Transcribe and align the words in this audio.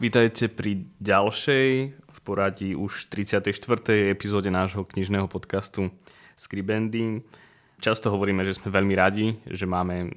Vítajte 0.00 0.48
pri 0.48 0.88
ďalšej 0.96 1.68
v 1.92 2.18
poradí 2.24 2.72
už 2.72 3.12
34. 3.12 3.52
epizóde 4.08 4.48
nášho 4.48 4.88
knižného 4.88 5.28
podcastu 5.28 5.92
Scribending. 6.40 7.20
Často 7.84 8.08
hovoríme, 8.08 8.40
že 8.40 8.56
sme 8.56 8.72
veľmi 8.72 8.96
radi, 8.96 9.36
že 9.44 9.68
máme 9.68 10.08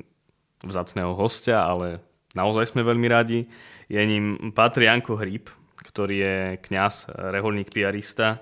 vzácného 0.63 1.11
hostia, 1.19 1.67
ale 1.67 1.99
naozaj 2.31 2.71
sme 2.71 2.87
veľmi 2.87 3.11
radi. 3.11 3.51
Je 3.91 3.99
ním 3.99 4.55
Patri 4.55 4.87
Janko 4.87 5.19
Hríb, 5.19 5.51
ktorý 5.75 6.15
je 6.15 6.35
kňaz, 6.63 7.11
reholník, 7.35 7.75
piarista 7.75 8.39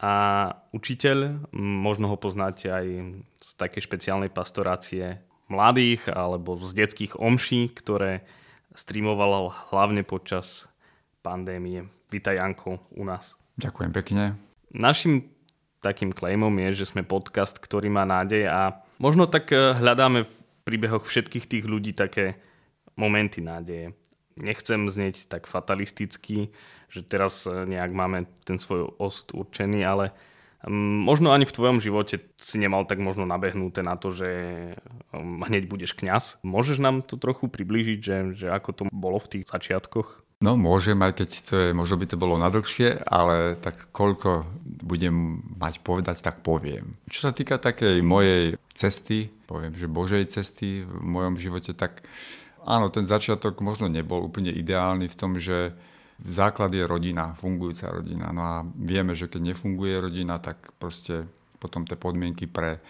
a 0.00 0.48
učiteľ. 0.72 1.52
Možno 1.60 2.08
ho 2.08 2.16
poznáte 2.16 2.72
aj 2.72 2.86
z 3.36 3.50
takej 3.60 3.84
špeciálnej 3.84 4.32
pastorácie 4.32 5.20
mladých 5.44 6.08
alebo 6.08 6.56
z 6.56 6.72
detských 6.72 7.20
omší, 7.20 7.68
ktoré 7.68 8.24
streamoval 8.72 9.52
hlavne 9.76 10.08
počas 10.08 10.69
pandémie. 11.20 11.84
Vítaj 12.08 12.40
Janko 12.40 12.80
u 12.96 13.04
nás. 13.04 13.36
Ďakujem 13.60 13.92
pekne. 13.92 14.22
Našim 14.72 15.28
takým 15.84 16.12
claimom 16.12 16.52
je, 16.68 16.84
že 16.84 16.90
sme 16.92 17.04
podcast, 17.04 17.56
ktorý 17.60 17.88
má 17.92 18.04
nádej 18.04 18.48
a 18.48 18.80
možno 19.00 19.28
tak 19.28 19.52
eh, 19.52 19.76
hľadáme 19.76 20.24
v 20.24 20.32
príbehoch 20.64 21.04
všetkých 21.04 21.48
tých 21.48 21.64
ľudí 21.64 21.96
také 21.96 22.40
momenty 22.96 23.40
nádeje. 23.40 23.96
Nechcem 24.40 24.88
znieť 24.88 25.28
tak 25.28 25.44
fatalisticky, 25.44 26.52
že 26.88 27.00
teraz 27.04 27.44
eh, 27.48 27.64
nejak 27.68 27.92
máme 27.92 28.28
ten 28.44 28.60
svoj 28.60 28.96
osud 28.96 29.44
určený, 29.44 29.84
ale 29.84 30.12
mm, 30.64 31.04
možno 31.04 31.32
ani 31.32 31.48
v 31.48 31.56
tvojom 31.56 31.78
živote 31.80 32.20
si 32.36 32.56
nemal 32.60 32.84
tak 32.84 33.00
možno 33.00 33.28
nabehnuté 33.28 33.80
na 33.80 33.96
to, 33.96 34.12
že 34.12 34.28
mm, 35.12 35.48
hneď 35.48 35.64
budeš 35.68 35.96
kňaz. 35.96 36.40
Môžeš 36.44 36.80
nám 36.80 37.04
to 37.04 37.16
trochu 37.16 37.48
priblížiť, 37.48 37.98
že, 38.00 38.16
že 38.36 38.46
ako 38.52 38.70
to 38.72 38.82
bolo 38.88 39.20
v 39.20 39.36
tých 39.36 39.44
začiatkoch? 39.48 40.29
No 40.40 40.56
môžem, 40.56 40.96
aj 41.04 41.20
keď 41.20 41.30
to 41.44 41.54
je, 41.60 41.68
možno 41.76 42.00
by 42.00 42.06
to 42.08 42.16
bolo 42.16 42.40
nadlhšie, 42.40 43.04
ale 43.04 43.60
tak 43.60 43.92
koľko 43.92 44.48
budem 44.64 45.44
mať 45.60 45.84
povedať, 45.84 46.24
tak 46.24 46.40
poviem. 46.40 46.96
Čo 47.12 47.28
sa 47.28 47.32
týka 47.36 47.60
takej 47.60 48.00
mojej 48.00 48.56
cesty, 48.72 49.28
poviem, 49.44 49.76
že 49.76 49.84
Božej 49.84 50.32
cesty 50.32 50.88
v 50.88 51.04
mojom 51.04 51.36
živote, 51.36 51.76
tak 51.76 52.08
áno, 52.64 52.88
ten 52.88 53.04
začiatok 53.04 53.60
možno 53.60 53.92
nebol 53.92 54.24
úplne 54.24 54.48
ideálny 54.48 55.12
v 55.12 55.18
tom, 55.20 55.36
že 55.36 55.76
základ 56.24 56.72
je 56.72 56.88
rodina, 56.88 57.36
fungujúca 57.36 57.92
rodina. 58.00 58.32
No 58.32 58.42
a 58.44 58.56
vieme, 58.64 59.12
že 59.12 59.28
keď 59.28 59.52
nefunguje 59.52 60.00
rodina, 60.00 60.40
tak 60.40 60.72
proste 60.80 61.28
potom 61.60 61.84
tie 61.84 62.00
podmienky 62.00 62.48
pre 62.48 62.80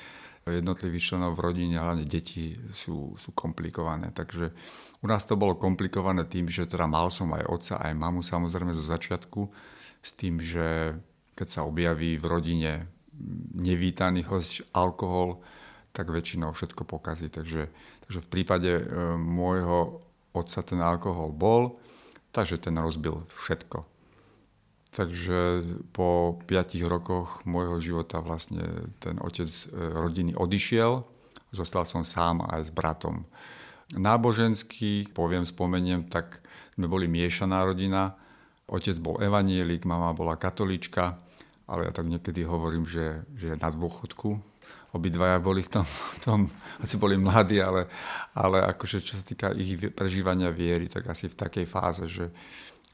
jednotlivých 0.47 1.15
členov 1.15 1.35
v 1.35 1.45
rodine, 1.51 1.83
hlavne 1.83 2.07
deti 2.07 2.55
sú, 2.71 3.15
sú 3.19 3.31
komplikované. 3.35 4.15
Takže 4.15 4.55
u 5.01 5.07
nás 5.09 5.25
to 5.25 5.33
bolo 5.37 5.57
komplikované 5.57 6.29
tým, 6.29 6.49
že 6.53 6.69
teda 6.69 6.85
mal 6.85 7.09
som 7.09 7.33
aj 7.33 7.49
otca, 7.49 7.75
aj 7.81 7.93
mamu 7.97 8.21
samozrejme 8.21 8.77
zo 8.77 8.85
začiatku, 8.85 9.49
s 10.05 10.11
tým, 10.13 10.41
že 10.41 10.97
keď 11.33 11.49
sa 11.49 11.65
objaví 11.65 12.21
v 12.21 12.25
rodine 12.29 12.73
nevítaný 13.57 14.29
host 14.29 14.61
alkohol, 14.77 15.41
tak 15.97 16.13
väčšinou 16.13 16.53
všetko 16.53 16.85
pokazí. 16.85 17.33
Takže, 17.33 17.73
takže 18.07 18.19
v 18.21 18.29
prípade 18.29 18.71
e, 18.77 18.85
môjho 19.17 20.05
otca 20.37 20.61
ten 20.61 20.81
alkohol 20.85 21.33
bol, 21.33 21.81
takže 22.31 22.61
ten 22.61 22.77
rozbil 22.77 23.25
všetko. 23.33 23.89
Takže 24.91 25.63
po 25.95 26.39
5 26.45 26.77
rokoch 26.91 27.47
môjho 27.47 27.79
života 27.79 28.19
vlastne 28.21 28.91
ten 29.01 29.17
otec 29.17 29.49
e, 29.49 29.65
rodiny 29.75 30.37
odišiel. 30.37 31.09
Zostal 31.51 31.89
som 31.89 32.07
sám 32.07 32.47
aj 32.47 32.69
s 32.69 32.71
bratom 32.71 33.27
náboženský, 33.95 35.11
poviem, 35.11 35.43
spomeniem, 35.47 36.07
tak 36.07 36.43
sme 36.79 36.87
boli 36.87 37.11
miešaná 37.11 37.67
rodina. 37.67 38.15
Otec 38.71 38.95
bol 39.03 39.19
evanielik, 39.19 39.83
mama 39.83 40.15
bola 40.15 40.39
katolička, 40.39 41.19
ale 41.67 41.91
ja 41.91 41.93
tak 41.95 42.07
niekedy 42.07 42.47
hovorím, 42.47 42.87
že, 42.87 43.27
že 43.35 43.59
na 43.59 43.69
dôchodku. 43.71 44.39
Obidvaja 44.91 45.39
boli 45.39 45.63
v 45.63 45.71
tom, 45.71 45.87
v 46.17 46.19
tom 46.23 46.41
asi 46.83 46.99
boli 46.99 47.19
mladí, 47.19 47.59
ale, 47.63 47.91
ale 48.35 48.63
akože 48.75 49.03
čo 49.03 49.19
sa 49.19 49.23
týka 49.27 49.51
ich 49.55 49.79
prežívania 49.95 50.51
viery, 50.51 50.87
tak 50.91 51.11
asi 51.11 51.31
v 51.31 51.39
takej 51.39 51.67
fáze, 51.67 52.07
že, 52.07 52.31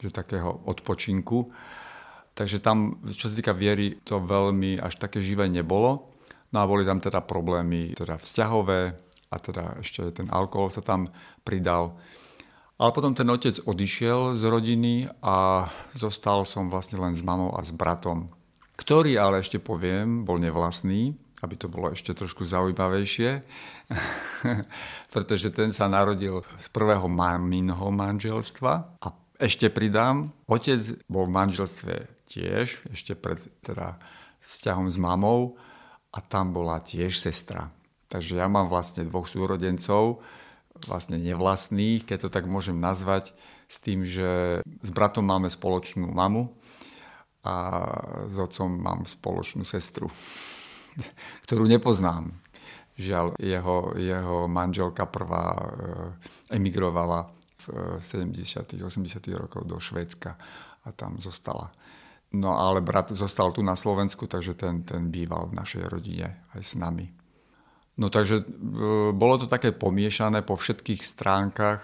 že 0.01 0.09
takého 0.13 0.65
odpočinku. 0.65 1.53
Takže 2.37 2.61
tam, 2.61 3.01
čo 3.09 3.33
sa 3.33 3.35
týka 3.37 3.57
viery, 3.57 3.97
to 4.05 4.21
veľmi 4.21 4.77
až 4.77 5.01
také 5.01 5.25
živé 5.25 5.49
nebolo. 5.49 6.13
No 6.53 6.61
a 6.61 6.69
boli 6.69 6.85
tam 6.85 7.01
teda 7.01 7.25
problémy 7.25 7.97
teda 7.97 8.21
vzťahové, 8.21 9.06
a 9.31 9.37
teda 9.41 9.81
ešte 9.83 10.11
ten 10.15 10.31
alkohol 10.31 10.71
sa 10.71 10.83
tam 10.83 11.11
pridal. 11.43 11.99
Ale 12.77 12.93
potom 12.93 13.17
ten 13.17 13.27
otec 13.33 13.57
odišiel 13.65 14.37
z 14.37 14.43
rodiny 14.45 15.09
a 15.25 15.69
zostal 15.97 16.45
som 16.45 16.69
vlastne 16.69 17.01
len 17.01 17.17
s 17.17 17.25
mamou 17.25 17.57
a 17.57 17.65
s 17.65 17.73
bratom, 17.73 18.29
ktorý 18.77 19.17
ale 19.17 19.41
ešte 19.41 19.57
poviem, 19.57 20.29
bol 20.29 20.37
nevlastný, 20.37 21.17
aby 21.41 21.55
to 21.57 21.73
bolo 21.73 21.93
ešte 21.93 22.13
trošku 22.13 22.45
zaujímavejšie, 22.45 23.41
pretože 25.15 25.49
ten 25.53 25.73
sa 25.73 25.89
narodil 25.89 26.45
z 26.61 26.67
prvého 26.69 27.09
maminho 27.09 27.89
manželstva 27.89 29.01
a 29.01 29.07
ešte 29.37 29.69
pridám, 29.69 30.33
otec 30.49 31.01
bol 31.09 31.29
v 31.29 31.37
manželstve 31.37 31.95
tiež, 32.29 32.89
ešte 32.93 33.13
pred 33.17 33.41
teda 33.61 34.01
vzťahom 34.41 34.89
s 34.89 34.97
mamou 34.97 35.61
a 36.13 36.19
tam 36.25 36.57
bola 36.57 36.81
tiež 36.81 37.21
sestra. 37.21 37.69
Takže 38.07 38.39
ja 38.39 38.47
mám 38.47 38.71
vlastne 38.71 39.03
dvoch 39.03 39.27
súrodencov, 39.27 40.23
vlastne 40.85 41.17
nevlastných, 41.19 42.05
keď 42.05 42.27
to 42.27 42.31
tak 42.31 42.45
môžem 42.47 42.77
nazvať, 42.79 43.35
s 43.67 43.83
tým, 43.83 44.07
že 44.07 44.63
s 44.63 44.91
bratom 44.95 45.27
máme 45.27 45.51
spoločnú 45.51 46.07
mamu 46.07 46.55
a 47.43 47.55
s 48.31 48.37
otcom 48.39 48.71
mám 48.71 49.03
spoločnú 49.07 49.67
sestru, 49.67 50.07
ktorú 51.47 51.67
nepoznám. 51.67 52.31
Žiaľ, 52.97 53.37
jeho, 53.37 53.93
jeho 53.99 54.37
manželka 54.49 55.05
prvá 55.05 55.53
eh, 55.53 56.57
emigrovala 56.57 57.29
v 57.67 57.99
70. 57.99 58.79
80. 58.79 59.19
rokov 59.35 59.67
do 59.67 59.77
Švédska 59.83 60.39
a 60.87 60.89
tam 60.95 61.19
zostala. 61.19 61.75
No 62.33 62.59
ale 62.59 62.83
brat 62.83 63.11
zostal 63.11 63.51
tu 63.53 63.63
na 63.63 63.75
Slovensku, 63.75 64.27
takže 64.27 64.55
ten, 64.55 64.83
ten 64.87 65.11
býval 65.11 65.51
v 65.51 65.59
našej 65.59 65.85
rodine 65.91 66.47
aj 66.55 66.63
s 66.63 66.73
nami. 66.79 67.11
No 67.97 68.13
takže 68.13 68.45
e, 68.45 68.45
bolo 69.17 69.41
to 69.41 69.49
také 69.49 69.73
pomiešané 69.73 70.45
po 70.45 70.57
všetkých 70.57 71.01
stránkach. 71.01 71.81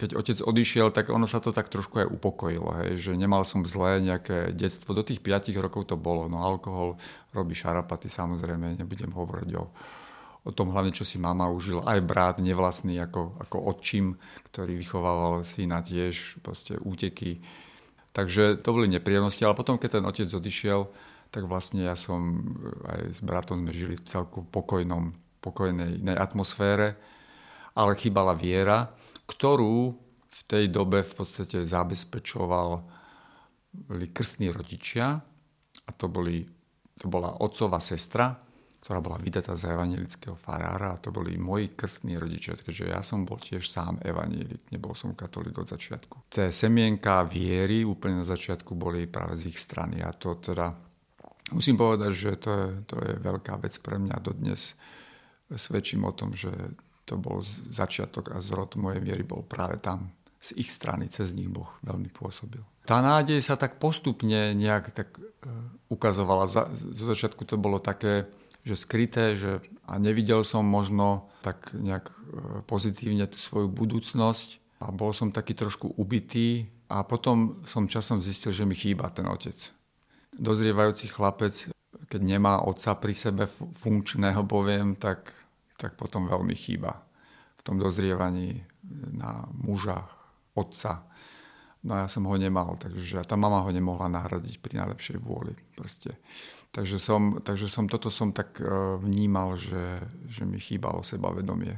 Keď 0.00 0.16
otec 0.16 0.38
odišiel, 0.40 0.88
tak 0.90 1.12
ono 1.12 1.28
sa 1.28 1.38
to 1.38 1.52
tak 1.52 1.68
trošku 1.68 2.02
aj 2.02 2.08
upokojilo, 2.10 2.74
hej, 2.82 2.98
že 2.98 3.12
nemal 3.14 3.46
som 3.46 3.62
zlé 3.62 4.02
nejaké 4.02 4.50
detstvo. 4.50 4.96
Do 4.96 5.04
tých 5.04 5.22
5 5.22 5.52
rokov 5.60 5.92
to 5.92 5.96
bolo. 6.00 6.26
No 6.26 6.42
alkohol 6.42 6.98
robí 7.30 7.54
šarapaty, 7.54 8.10
samozrejme, 8.10 8.80
nebudem 8.80 9.12
hovoriť 9.12 9.50
o, 9.60 9.64
o 10.42 10.50
tom 10.50 10.74
hlavne, 10.74 10.90
čo 10.90 11.06
si 11.06 11.22
mama 11.22 11.46
užila. 11.52 11.86
Aj 11.86 12.00
brat 12.02 12.42
nevlastný 12.42 12.98
ako, 12.98 13.38
ako 13.46 13.56
otčím, 13.68 14.18
ktorý 14.50 14.74
vychovával 14.74 15.46
syna 15.46 15.84
tiež, 15.84 16.42
proste 16.42 16.80
úteky. 16.82 17.44
Takže 18.16 18.58
to 18.58 18.68
boli 18.74 18.90
nepríjemnosti, 18.90 19.44
ale 19.44 19.54
potom, 19.54 19.78
keď 19.78 20.00
ten 20.00 20.04
otec 20.08 20.28
odišiel, 20.28 20.90
tak 21.30 21.46
vlastne 21.46 21.86
ja 21.86 21.94
som 21.94 22.42
aj 22.90 23.00
s 23.08 23.20
bratom 23.22 23.62
sme 23.62 23.72
žili 23.72 23.94
v 23.96 24.04
celku 24.04 24.44
pokojnom 24.50 25.21
pokojnej 25.42 25.98
inej 25.98 26.16
atmosfére, 26.16 26.94
ale 27.74 27.98
chýbala 27.98 28.38
viera, 28.38 28.86
ktorú 29.26 29.98
v 30.32 30.40
tej 30.48 30.70
dobe 30.72 31.04
v 31.04 31.12
podstate 31.12 31.66
zabezpečoval 31.66 32.80
krstní 34.12 34.48
rodičia. 34.48 35.20
A 35.82 35.90
to, 35.92 36.06
boli, 36.06 36.46
to 36.96 37.10
bola 37.10 37.42
otcová 37.42 37.82
sestra, 37.82 38.32
ktorá 38.82 38.98
bola 38.98 39.18
vydatá 39.18 39.54
za 39.58 39.74
evangelického 39.74 40.38
farára. 40.38 40.94
A 40.94 41.00
to 41.00 41.10
boli 41.10 41.36
moji 41.36 41.74
krstní 41.74 42.16
rodičia, 42.16 42.54
takže 42.56 42.90
ja 42.90 43.02
som 43.02 43.26
bol 43.26 43.38
tiež 43.38 43.66
sám 43.66 43.98
evanielik, 44.02 44.70
nebol 44.70 44.94
som 44.94 45.12
katolík 45.12 45.58
od 45.58 45.68
začiatku. 45.68 46.30
Té 46.32 46.48
semienka 46.54 47.22
viery 47.26 47.82
úplne 47.82 48.22
na 48.22 48.26
začiatku 48.26 48.74
boli 48.78 49.10
práve 49.10 49.36
z 49.36 49.52
ich 49.52 49.58
strany. 49.58 50.00
A 50.02 50.14
to 50.14 50.38
teda 50.38 50.70
musím 51.52 51.76
povedať, 51.76 52.12
že 52.14 52.30
to 52.40 52.50
je, 52.50 52.68
to 52.88 52.96
je 53.02 53.12
veľká 53.20 53.54
vec 53.60 53.74
pre 53.82 53.98
mňa 54.00 54.16
dodnes 54.22 54.74
svedčím 55.56 56.04
o 56.04 56.12
tom, 56.12 56.36
že 56.36 56.50
to 57.04 57.18
bol 57.18 57.42
začiatok 57.70 58.32
a 58.32 58.38
zrod 58.38 58.78
mojej 58.78 59.02
viery 59.02 59.26
bol 59.26 59.42
práve 59.42 59.78
tam. 59.82 60.14
Z 60.42 60.58
ich 60.58 60.70
strany, 60.74 61.06
cez 61.06 61.34
nich 61.34 61.46
Boh 61.46 61.70
veľmi 61.86 62.10
pôsobil. 62.10 62.62
Tá 62.82 62.98
nádej 62.98 63.38
sa 63.46 63.54
tak 63.54 63.78
postupne 63.78 64.58
nejak 64.58 64.90
tak 64.90 65.14
e, 65.14 65.22
ukazovala. 65.86 66.50
Zo 66.74 67.04
začiatku 67.06 67.46
to 67.46 67.54
bolo 67.54 67.78
také, 67.78 68.26
že 68.66 68.74
skryté, 68.74 69.38
že 69.38 69.62
a 69.86 70.02
nevidel 70.02 70.42
som 70.42 70.66
možno 70.66 71.30
tak 71.46 71.70
nejak 71.70 72.10
e, 72.10 72.14
pozitívne 72.66 73.30
tú 73.30 73.38
svoju 73.38 73.70
budúcnosť 73.70 74.82
a 74.82 74.90
bol 74.90 75.14
som 75.14 75.30
taký 75.30 75.54
trošku 75.54 75.94
ubitý 75.94 76.66
a 76.90 77.06
potom 77.06 77.62
som 77.62 77.86
časom 77.86 78.18
zistil, 78.18 78.50
že 78.50 78.66
mi 78.66 78.74
chýba 78.74 79.14
ten 79.14 79.30
otec. 79.30 79.54
Dozrievajúci 80.34 81.06
chlapec, 81.06 81.70
keď 82.10 82.20
nemá 82.20 82.60
otca 82.66 82.98
pri 82.98 83.14
sebe 83.14 83.44
funkčného, 83.78 84.42
poviem, 84.44 84.98
tak, 84.98 85.30
tak 85.82 85.98
potom 85.98 86.30
veľmi 86.30 86.54
chýba 86.54 87.02
v 87.58 87.62
tom 87.66 87.82
dozrievaní 87.82 88.62
na 89.10 89.50
muža, 89.50 90.06
otca. 90.54 91.02
No 91.82 91.98
ja 91.98 92.06
som 92.06 92.22
ho 92.30 92.36
nemal, 92.38 92.78
takže 92.78 93.26
tá 93.26 93.34
mama 93.34 93.66
ho 93.66 93.70
nemohla 93.74 94.06
nahradiť 94.06 94.62
pri 94.62 94.78
najlepšej 94.78 95.18
vôli. 95.18 95.58
Proste. 95.74 96.14
Takže, 96.70 97.02
som, 97.02 97.42
takže 97.42 97.66
som, 97.66 97.90
toto 97.90 98.06
som 98.08 98.30
tak 98.30 98.62
e, 98.62 98.64
vnímal, 99.02 99.58
že, 99.58 99.98
že 100.30 100.46
mi 100.46 100.62
chýbalo 100.62 101.02
sebavedomie 101.02 101.74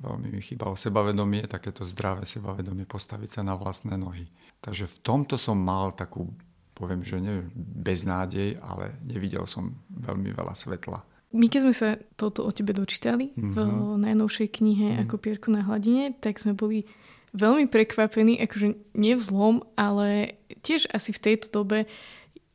Veľmi 0.00 0.32
mi 0.32 0.40
chýbalo 0.40 0.80
sebavedomie, 0.80 1.44
takéto 1.44 1.84
zdravé 1.84 2.24
sebavedomie, 2.24 2.88
postaviť 2.88 3.36
sa 3.36 3.42
na 3.44 3.52
vlastné 3.52 4.00
nohy. 4.00 4.24
Takže 4.64 4.88
v 4.88 4.96
tomto 5.04 5.36
som 5.36 5.60
mal 5.60 5.92
takú, 5.92 6.24
poviem, 6.72 7.04
že 7.04 7.20
neviem, 7.20 7.52
beznádej, 7.84 8.56
ale 8.64 8.96
nevidel 9.04 9.44
som 9.44 9.76
veľmi 9.92 10.32
veľa 10.32 10.56
svetla. 10.56 11.04
My 11.30 11.46
keď 11.46 11.60
sme 11.62 11.74
sa 11.74 11.88
toto 12.18 12.42
o 12.42 12.50
tebe 12.50 12.74
dočítali 12.74 13.30
mm-hmm. 13.30 13.52
v 13.54 13.58
mhm. 13.58 13.96
najnovšej 14.02 14.48
knihe 14.50 14.86
mm-hmm. 14.94 15.02
Ako 15.06 15.14
pierku 15.18 15.48
na 15.54 15.62
hladine, 15.62 16.14
tak 16.18 16.42
sme 16.42 16.54
boli 16.54 16.86
veľmi 17.30 17.70
prekvapení, 17.70 18.42
akože 18.42 18.98
nie 18.98 19.14
v 19.14 19.22
zlom, 19.22 19.62
ale 19.78 20.34
tiež 20.66 20.90
asi 20.90 21.14
v 21.14 21.22
tejto 21.30 21.62
dobe 21.62 21.86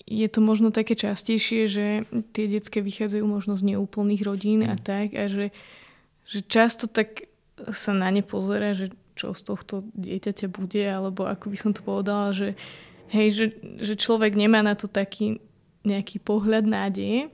je 0.05 0.27
to 0.29 0.43
možno 0.43 0.69
také 0.69 0.93
častejšie, 0.93 1.61
že 1.65 1.85
tie 2.35 2.45
detské 2.45 2.83
vychádzajú 2.83 3.25
možno 3.25 3.57
z 3.57 3.73
neúplných 3.73 4.21
rodín 4.21 4.61
mm. 4.67 4.69
a 4.69 4.75
mhm. 4.77 4.83
tak 4.83 5.07
a 5.15 5.23
že, 5.31 5.45
že 6.27 6.39
často 6.45 6.85
tak 6.91 7.31
sa 7.71 7.95
na 7.95 8.11
ne 8.11 8.19
pozera, 8.19 8.75
že 8.75 8.91
čo 9.15 9.31
z 9.31 9.41
tohto 9.47 9.87
dieťaťa 9.95 10.51
bude, 10.51 10.83
alebo 10.83 11.23
ako 11.23 11.47
by 11.47 11.57
som 11.57 11.71
to 11.71 11.79
povedala, 11.79 12.35
že 12.35 12.59
hej, 13.15 13.27
že, 13.31 13.45
že 13.79 13.95
človek 13.95 14.35
nemá 14.35 14.59
na 14.59 14.75
to 14.75 14.91
taký 14.91 15.39
nejaký 15.87 16.19
pohľad 16.19 16.67
nádeje. 16.67 17.31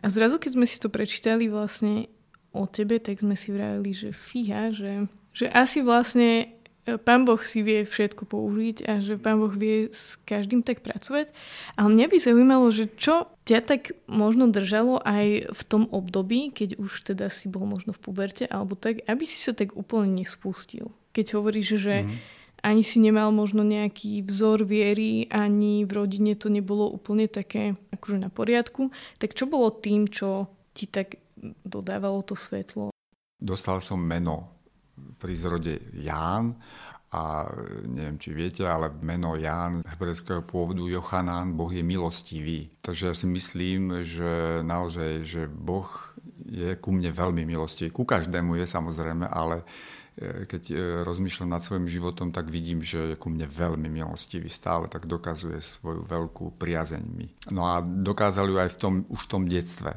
A 0.00 0.06
zrazu, 0.08 0.40
keď 0.40 0.50
sme 0.56 0.66
si 0.66 0.80
to 0.80 0.88
prečítali 0.88 1.46
vlastne 1.46 2.08
o 2.50 2.66
tebe, 2.66 2.98
tak 2.98 3.20
sme 3.20 3.36
si 3.36 3.52
vravili, 3.52 3.92
že 3.94 4.10
fíha, 4.10 4.72
že, 4.74 5.06
že 5.30 5.46
asi 5.52 5.84
vlastne 5.84 6.60
Pán 7.04 7.28
Boh 7.28 7.38
si 7.38 7.60
vie 7.60 7.84
všetko 7.84 8.24
použiť 8.26 8.88
a 8.88 9.04
že 9.04 9.20
Pán 9.20 9.38
Boh 9.38 9.52
vie 9.52 9.92
s 9.92 10.16
každým 10.24 10.64
tak 10.64 10.80
pracovať. 10.80 11.30
Ale 11.76 11.92
mňa 11.92 12.06
by 12.08 12.16
zaujímalo, 12.18 12.66
že 12.72 12.88
čo 12.96 13.30
ťa 13.44 13.60
tak 13.62 13.82
možno 14.08 14.48
držalo 14.48 14.98
aj 15.04 15.52
v 15.52 15.62
tom 15.68 15.86
období, 15.92 16.50
keď 16.50 16.80
už 16.80 17.12
teda 17.12 17.28
si 17.28 17.46
bol 17.52 17.68
možno 17.68 17.92
v 17.92 18.02
puberte, 18.02 18.48
alebo 18.48 18.74
tak, 18.74 19.04
aby 19.06 19.24
si 19.28 19.38
sa 19.38 19.52
tak 19.52 19.76
úplne 19.76 20.24
nespustil. 20.24 20.90
Keď 21.12 21.26
hovoríš, 21.36 21.78
že 21.78 22.08
mm. 22.08 22.39
Ani 22.60 22.82
si 22.84 23.00
nemal 23.00 23.32
možno 23.32 23.64
nejaký 23.64 24.24
vzor 24.24 24.64
viery, 24.64 25.28
ani 25.32 25.84
v 25.84 25.92
rodine 25.92 26.36
to 26.36 26.52
nebolo 26.52 26.88
úplne 26.88 27.26
také 27.26 27.76
akože 27.96 28.18
na 28.20 28.30
poriadku, 28.32 28.92
tak 29.16 29.32
čo 29.36 29.48
bolo 29.48 29.72
tým, 29.72 30.08
čo 30.08 30.48
ti 30.76 30.88
tak 30.88 31.20
dodávalo 31.64 32.20
to 32.24 32.36
svetlo? 32.36 32.92
Dostal 33.40 33.80
som 33.80 34.00
meno 34.00 34.60
pri 35.16 35.32
zrode 35.32 35.80
Ján 35.96 36.52
a 37.10 37.48
neviem, 37.88 38.20
či 38.20 38.30
viete, 38.36 38.62
ale 38.68 38.92
meno 39.02 39.34
Ján 39.34 39.82
hebrejského 39.82 40.44
pôvodu 40.44 40.84
Jochanán, 40.86 41.56
Boh 41.56 41.72
je 41.72 41.82
milostivý. 41.82 42.70
Takže 42.84 43.10
ja 43.10 43.14
si 43.16 43.26
myslím, 43.32 44.04
že 44.06 44.62
naozaj, 44.62 45.10
že 45.24 45.42
Boh 45.48 45.88
je 46.46 46.76
ku 46.78 46.94
mne 46.94 47.10
veľmi 47.10 47.42
milostivý. 47.48 47.90
Ku 47.90 48.06
každému 48.06 48.60
je 48.60 48.66
samozrejme, 48.68 49.26
ale 49.26 49.66
keď 50.20 50.62
e, 50.70 50.76
rozmýšľam 51.06 51.54
nad 51.54 51.62
svojim 51.64 51.88
životom, 51.88 52.34
tak 52.34 52.50
vidím, 52.50 52.84
že 52.84 53.14
je 53.14 53.16
ku 53.16 53.30
mne 53.32 53.48
veľmi 53.48 53.88
milostivý. 53.88 54.50
Stále 54.52 54.90
tak 54.90 55.08
dokazuje 55.08 55.62
svoju 55.62 56.04
veľkú 56.04 56.58
priazeň 56.60 57.04
mi. 57.14 57.30
No 57.48 57.64
a 57.70 57.80
dokázali 57.80 58.52
ju 58.52 58.58
aj 58.60 58.70
v 58.74 58.78
tom, 58.78 58.94
už 59.08 59.20
v 59.26 59.30
tom 59.30 59.42
detstve. 59.48 59.96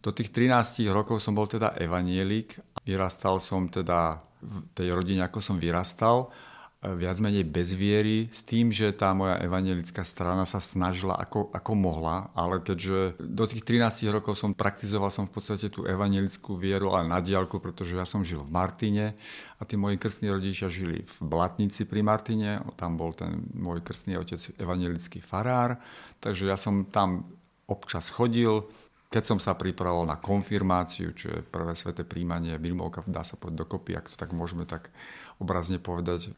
Do 0.00 0.12
tých 0.12 0.32
13 0.32 0.84
rokov 0.92 1.20
som 1.20 1.36
bol 1.36 1.48
teda 1.48 1.76
evanielik. 1.80 2.60
Vyrastal 2.84 3.40
som 3.40 3.68
teda 3.68 4.20
v 4.44 4.56
tej 4.76 4.92
rodine, 4.92 5.24
ako 5.24 5.40
som 5.40 5.56
vyrastal, 5.56 6.28
e, 6.28 6.53
viac 6.92 7.16
menej 7.16 7.48
bez 7.48 7.72
viery, 7.72 8.28
s 8.28 8.44
tým, 8.44 8.68
že 8.68 8.92
tá 8.92 9.16
moja 9.16 9.40
evangelická 9.40 10.04
strana 10.04 10.44
sa 10.44 10.60
snažila 10.60 11.16
ako, 11.16 11.48
ako 11.56 11.72
mohla, 11.72 12.28
ale 12.36 12.60
keďže 12.60 13.16
do 13.16 13.44
tých 13.48 13.64
13 13.64 14.12
rokov 14.12 14.36
som 14.36 14.52
praktizoval 14.52 15.08
som 15.08 15.24
v 15.24 15.32
podstate 15.32 15.72
tú 15.72 15.88
evangelickú 15.88 16.60
vieru, 16.60 16.92
ale 16.92 17.08
na 17.08 17.24
diálku, 17.24 17.56
pretože 17.56 17.96
ja 17.96 18.04
som 18.04 18.20
žil 18.20 18.44
v 18.44 18.52
Martine 18.52 19.16
a 19.56 19.64
tí 19.64 19.80
moji 19.80 19.96
krstní 19.96 20.28
rodičia 20.28 20.68
žili 20.68 21.08
v 21.08 21.16
Blatnici 21.24 21.88
pri 21.88 22.04
Martine, 22.04 22.60
tam 22.76 23.00
bol 23.00 23.16
ten 23.16 23.48
môj 23.56 23.80
krstný 23.80 24.20
otec 24.20 24.40
evangelický 24.60 25.24
farár, 25.24 25.80
takže 26.20 26.44
ja 26.44 26.60
som 26.60 26.84
tam 26.92 27.24
občas 27.64 28.12
chodil, 28.12 28.68
keď 29.08 29.24
som 29.24 29.38
sa 29.38 29.56
pripravoval 29.56 30.10
na 30.10 30.18
konfirmáciu, 30.18 31.14
čo 31.16 31.32
je 31.32 31.40
prvé 31.40 31.72
sveté 31.78 32.02
príjmanie, 32.02 32.58
birmovka 32.60 33.06
dá 33.08 33.24
sa 33.24 33.38
povedať 33.40 33.62
dokopy, 33.62 33.90
ak 33.96 34.10
to 34.10 34.16
tak 34.20 34.34
môžeme 34.34 34.68
tak 34.68 34.90
obrazne 35.38 35.78
povedať 35.78 36.34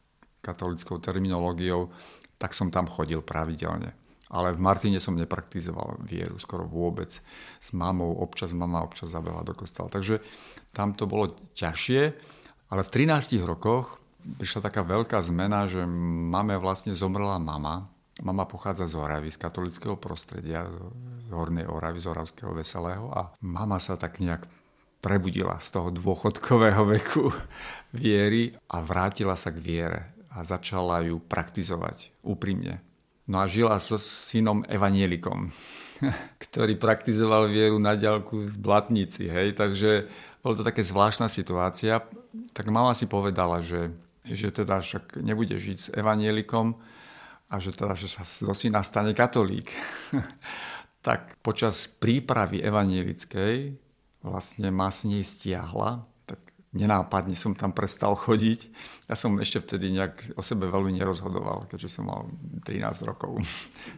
katolickou 0.46 1.02
terminológiou, 1.02 1.90
tak 2.38 2.54
som 2.54 2.70
tam 2.70 2.86
chodil 2.86 3.18
pravidelne. 3.18 3.90
Ale 4.26 4.54
v 4.54 4.62
Martine 4.62 4.98
som 4.98 5.14
nepraktizoval 5.14 6.02
vieru 6.02 6.38
skoro 6.38 6.66
vôbec. 6.66 7.10
S 7.62 7.68
mamou, 7.70 8.18
občas 8.18 8.50
mama, 8.50 8.82
občas 8.82 9.14
zabehla 9.14 9.46
do 9.46 9.54
kostola. 9.54 9.90
Takže 9.90 10.18
tam 10.74 10.94
to 10.98 11.06
bolo 11.06 11.34
ťažšie, 11.54 12.02
ale 12.74 12.80
v 12.82 12.92
13 13.06 13.38
rokoch 13.46 14.02
prišla 14.26 14.66
taká 14.66 14.82
veľká 14.82 15.22
zmena, 15.22 15.70
že 15.70 15.86
mame 15.86 16.58
vlastne 16.58 16.90
zomrela 16.90 17.38
mama. 17.38 17.86
Mama 18.18 18.48
pochádza 18.48 18.90
z 18.90 18.98
Oravy, 18.98 19.30
z 19.30 19.38
katolického 19.38 19.94
prostredia, 19.94 20.66
z 20.66 21.30
Hornej 21.30 21.68
Oravy, 21.68 22.00
z 22.02 22.10
Oravského 22.10 22.50
Veselého 22.56 23.12
a 23.12 23.36
mama 23.44 23.78
sa 23.78 23.94
tak 23.94 24.18
nejak 24.18 24.48
prebudila 25.04 25.60
z 25.62 25.68
toho 25.70 25.92
dôchodkového 25.92 26.82
veku 26.98 27.30
viery 27.94 28.56
a 28.72 28.82
vrátila 28.82 29.38
sa 29.38 29.54
k 29.54 29.62
viere 29.62 30.15
a 30.36 30.44
začala 30.44 31.00
ju 31.00 31.16
praktizovať 31.16 32.12
úprimne. 32.20 32.84
No 33.24 33.40
a 33.40 33.48
žila 33.48 33.80
so 33.80 33.96
synom 33.96 34.62
evanielikom, 34.68 35.50
ktorý 36.44 36.76
praktizoval 36.76 37.48
vieru 37.48 37.80
na 37.80 37.96
ďalku 37.96 38.52
v 38.52 38.54
Blatnici. 38.60 39.26
Hej? 39.26 39.56
Takže 39.56 40.06
bolo 40.44 40.60
to 40.60 40.62
také 40.62 40.84
zvláštna 40.84 41.32
situácia. 41.32 42.04
Tak 42.52 42.68
mama 42.68 42.92
si 42.92 43.08
povedala, 43.08 43.64
že, 43.64 43.90
že 44.28 44.52
teda 44.52 44.84
však 44.84 45.18
nebude 45.24 45.56
žiť 45.56 45.78
s 45.80 45.88
evanielikom 45.96 46.76
a 47.48 47.54
že 47.56 47.72
teda 47.72 47.96
že 47.96 48.12
sa 48.12 48.22
zo 48.22 48.52
syna 48.52 48.84
stane 48.84 49.16
katolík. 49.16 49.72
tak 51.06 51.40
počas 51.40 51.88
prípravy 51.88 52.60
evanielickej 52.62 53.74
vlastne 54.26 54.74
ma 54.74 54.90
s 54.90 55.06
nej 55.06 55.22
stiahla, 55.22 56.02
nenápadne 56.76 57.32
som 57.32 57.56
tam 57.56 57.72
prestal 57.72 58.12
chodiť. 58.12 58.68
Ja 59.08 59.16
som 59.16 59.40
ešte 59.40 59.64
vtedy 59.64 59.96
nejak 59.96 60.36
o 60.36 60.42
sebe 60.44 60.68
veľmi 60.68 60.92
nerozhodoval, 60.92 61.72
keďže 61.72 61.88
som 61.88 62.12
mal 62.12 62.28
13 62.68 63.08
rokov. 63.08 63.40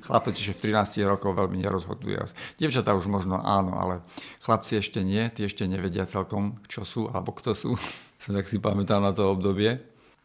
Chlapec 0.06 0.38
že 0.38 0.54
v 0.54 0.70
13 0.70 1.02
rokov 1.10 1.34
veľmi 1.34 1.58
nerozhoduje. 1.58 2.22
Dievčatá 2.56 2.94
už 2.94 3.10
možno 3.10 3.42
áno, 3.42 3.74
ale 3.74 4.06
chlapci 4.46 4.78
ešte 4.78 5.02
nie, 5.02 5.26
tie 5.34 5.50
ešte 5.50 5.66
nevedia 5.66 6.06
celkom, 6.06 6.62
čo 6.70 6.86
sú 6.86 7.10
alebo 7.10 7.34
kto 7.34 7.52
sú. 7.52 7.74
Som 8.22 8.34
tak 8.34 8.50
si 8.50 8.58
pamätám 8.58 8.98
na 8.98 9.14
to 9.14 9.30
obdobie. 9.30 9.78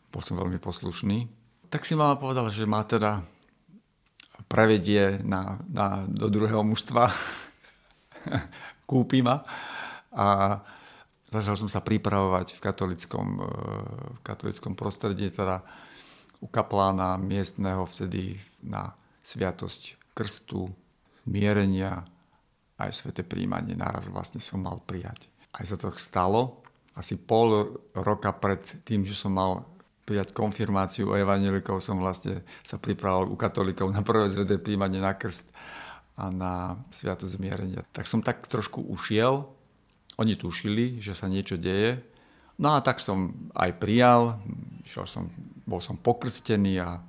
Bol 0.10 0.22
som 0.26 0.34
veľmi 0.38 0.58
poslušný. 0.58 1.30
Tak 1.70 1.86
si 1.86 1.94
mama 1.94 2.18
povedala, 2.18 2.50
že 2.50 2.66
má 2.66 2.82
teda 2.82 3.22
prevedie 4.50 5.22
na, 5.22 5.62
na, 5.70 6.06
do 6.10 6.26
druhého 6.30 6.66
mužstva, 6.66 7.14
kúpi 8.90 9.22
ma 9.22 9.46
a 10.14 10.58
začal 11.34 11.58
som 11.58 11.70
sa 11.72 11.82
pripravovať 11.82 12.54
v 12.54 12.60
katolickom, 12.62 13.28
e, 13.42 13.46
v 14.14 14.22
katolickom 14.22 14.78
prostredí, 14.78 15.34
teda 15.34 15.66
u 16.44 16.48
kaplána 16.52 17.18
miestneho 17.18 17.88
vtedy 17.90 18.38
na 18.62 18.94
sviatosť 19.24 20.14
krstu, 20.14 20.70
zmierenia, 21.24 22.04
aj 22.78 22.92
sveté 22.92 23.24
príjmanie 23.24 23.74
naraz 23.80 24.12
vlastne 24.12 24.44
som 24.44 24.60
mal 24.60 24.84
prijať. 24.84 25.32
Aj 25.56 25.64
sa 25.64 25.80
to 25.80 25.90
stalo. 25.96 26.62
Asi 26.94 27.18
pol 27.18 27.80
roka 27.96 28.36
pred 28.36 28.62
tým, 28.86 29.08
že 29.08 29.16
som 29.18 29.34
mal 29.34 29.66
prijať 30.04 30.36
konfirmáciu 30.36 31.16
evanelikov 31.16 31.80
som 31.80 31.96
vlastne 32.04 32.44
sa 32.60 32.76
pripravoval 32.76 33.32
u 33.32 33.36
katolíkov 33.40 33.88
na 33.96 34.04
prvé 34.04 34.28
zvedé 34.28 34.60
príjmanie 34.60 35.00
na 35.00 35.16
krst 35.16 35.48
a 36.20 36.28
na 36.30 36.78
sviato 36.92 37.26
zmierenia. 37.26 37.88
Tak 37.96 38.06
som 38.06 38.20
tak 38.20 38.46
trošku 38.46 38.84
ušiel, 38.84 39.48
oni 40.18 40.38
tušili, 40.38 41.02
že 41.02 41.18
sa 41.18 41.26
niečo 41.26 41.58
deje, 41.58 42.14
No 42.58 42.78
a 42.78 42.80
tak 42.86 43.02
som 43.02 43.34
aj 43.58 43.82
prijal, 43.82 44.38
šiel 44.86 45.10
som, 45.10 45.26
bol 45.66 45.82
som 45.82 45.98
pokrstený 45.98 46.78
a, 46.86 47.02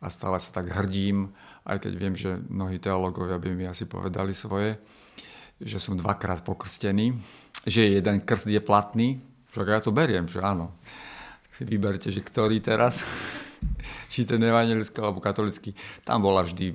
a 0.00 0.06
stále 0.08 0.40
sa 0.40 0.48
tak 0.56 0.72
hrdím, 0.72 1.28
aj 1.68 1.84
keď 1.84 1.92
viem, 2.00 2.14
že 2.16 2.40
mnohí 2.48 2.80
teológovia 2.80 3.36
by 3.36 3.50
mi 3.52 3.68
asi 3.68 3.84
povedali 3.84 4.32
svoje, 4.32 4.80
že 5.60 5.76
som 5.76 6.00
dvakrát 6.00 6.40
pokrstený, 6.40 7.12
že 7.68 7.92
jeden 7.92 8.24
krst 8.24 8.48
je 8.48 8.62
platný, 8.64 9.20
však 9.52 9.68
ja 9.68 9.80
to 9.84 9.92
beriem, 9.92 10.24
že 10.24 10.40
áno. 10.40 10.72
Tak 11.44 11.52
si 11.52 11.62
vyberte, 11.68 12.08
že 12.08 12.24
ktorý 12.24 12.64
teraz, 12.64 13.04
či 14.12 14.24
ten 14.24 14.40
evangelický 14.40 14.96
alebo 15.04 15.20
katolický. 15.20 15.76
Tam 16.08 16.24
bola 16.24 16.40
vždy, 16.48 16.66
e, 16.72 16.74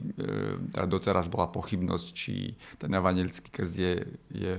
teda 0.69 0.86
doteraz 0.86 1.25
bola 1.25 1.50
pochybnosť, 1.50 2.07
či 2.13 2.53
ten 2.77 2.93
evangelický 2.93 3.50
krst 3.50 3.75
je, 3.81 3.93
je 4.29 4.55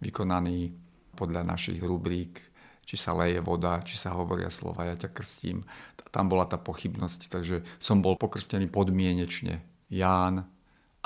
vykonaný 0.00 0.74
podľa 1.16 1.42
našich 1.42 1.80
rubrík, 1.80 2.40
či 2.86 2.94
sa 2.94 3.16
leje 3.16 3.42
voda, 3.42 3.82
či 3.82 3.98
sa 3.98 4.14
hovoria 4.14 4.52
slova, 4.52 4.86
ja 4.86 4.94
ťa 4.94 5.10
krstím. 5.10 5.66
Tam 6.14 6.30
bola 6.30 6.46
tá 6.46 6.56
pochybnosť, 6.56 7.28
takže 7.28 7.66
som 7.82 8.00
bol 8.00 8.14
pokrstený 8.14 8.70
podmienečne. 8.70 9.60
Ján, 9.90 10.46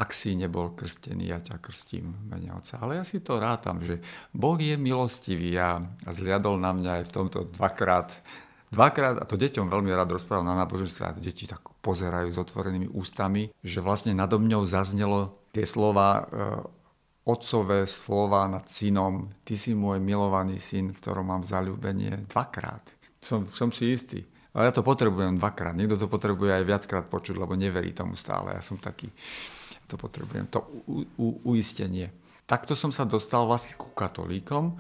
ak 0.01 0.17
si 0.17 0.33
nebol 0.33 0.73
krstený, 0.73 1.29
ja 1.29 1.41
ťa 1.41 1.61
krstím 1.61 2.17
mene 2.25 2.57
Otca. 2.57 2.81
Ale 2.81 2.97
ja 2.97 3.05
si 3.05 3.21
to 3.21 3.37
rátam, 3.37 3.85
že 3.85 4.01
Boh 4.33 4.57
je 4.57 4.81
milostivý 4.81 5.61
a 5.61 5.77
zliadol 6.09 6.57
na 6.57 6.73
mňa 6.73 6.91
aj 7.01 7.05
v 7.05 7.15
tomto 7.15 7.39
dvakrát. 7.53 8.09
Dvakrát, 8.73 9.21
a 9.21 9.29
to 9.29 9.37
deťom 9.37 9.69
veľmi 9.69 9.93
rád 9.93 10.15
rozprávam 10.17 10.47
na 10.47 10.57
náboženstve, 10.65 11.03
a 11.05 11.17
to 11.17 11.21
deti 11.21 11.45
tak 11.45 11.61
pozerajú 11.85 12.33
s 12.33 12.39
otvorenými 12.39 12.89
ústami, 12.95 13.53
že 13.61 13.85
vlastne 13.85 14.17
nado 14.17 14.41
mňou 14.41 14.63
zaznelo 14.65 15.37
tie 15.51 15.67
slova, 15.67 16.09
e, 16.17 16.23
otcové 17.25 17.85
slova 17.85 18.49
nad 18.49 18.67
synom, 18.67 19.29
ty 19.45 19.55
si 19.61 19.77
môj 19.77 20.01
milovaný 20.01 20.57
syn, 20.57 20.91
v 20.91 20.99
ktorom 20.99 21.29
mám 21.29 21.45
zalúbenie 21.45 22.25
dvakrát. 22.31 22.83
Som, 23.21 23.45
som 23.47 23.69
si 23.69 23.93
istý. 23.93 24.25
Ale 24.51 24.67
ja 24.67 24.73
to 24.75 24.83
potrebujem 24.83 25.39
dvakrát. 25.39 25.77
Niekto 25.77 26.01
to 26.01 26.07
potrebuje 26.11 26.51
aj 26.51 26.65
viackrát 26.67 27.07
počuť, 27.07 27.39
lebo 27.39 27.55
neverí 27.55 27.95
tomu 27.95 28.19
stále. 28.19 28.57
Ja 28.57 28.63
som 28.65 28.81
taký 28.81 29.13
to 29.91 29.99
potrebujem, 29.99 30.47
to 30.47 30.63
u, 30.87 31.03
u, 31.19 31.27
uistenie. 31.51 32.15
Takto 32.47 32.79
som 32.79 32.95
sa 32.95 33.03
dostal 33.03 33.43
vlastne 33.43 33.75
ku 33.75 33.91
katolíkom 33.91 34.79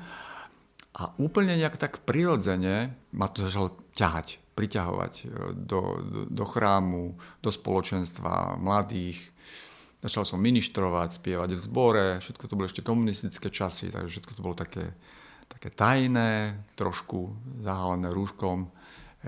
a 0.94 1.10
úplne 1.18 1.58
nejak 1.58 1.74
tak 1.78 2.06
prirodzene 2.06 2.94
ma 3.10 3.26
to 3.26 3.42
začalo 3.42 3.74
ťahať, 3.98 4.38
priťahovať 4.54 5.12
e, 5.18 5.24
do, 5.54 5.80
do, 5.98 6.20
do 6.30 6.44
chrámu, 6.46 7.18
do 7.42 7.50
spoločenstva 7.50 8.54
mladých. 8.58 9.18
Začal 10.00 10.24
som 10.24 10.40
ministrovať, 10.40 11.20
spievať 11.20 11.60
v 11.60 11.60
zbore, 11.60 12.06
všetko 12.24 12.44
to 12.48 12.56
bolo 12.56 12.66
ešte 12.68 12.80
komunistické 12.80 13.52
časy, 13.52 13.92
takže 13.92 14.16
všetko 14.16 14.32
to 14.32 14.40
bolo 14.40 14.56
také, 14.56 14.96
také 15.44 15.68
tajné, 15.68 16.56
trošku 16.72 17.36
zahalené 17.60 18.08
rúškom 18.08 18.72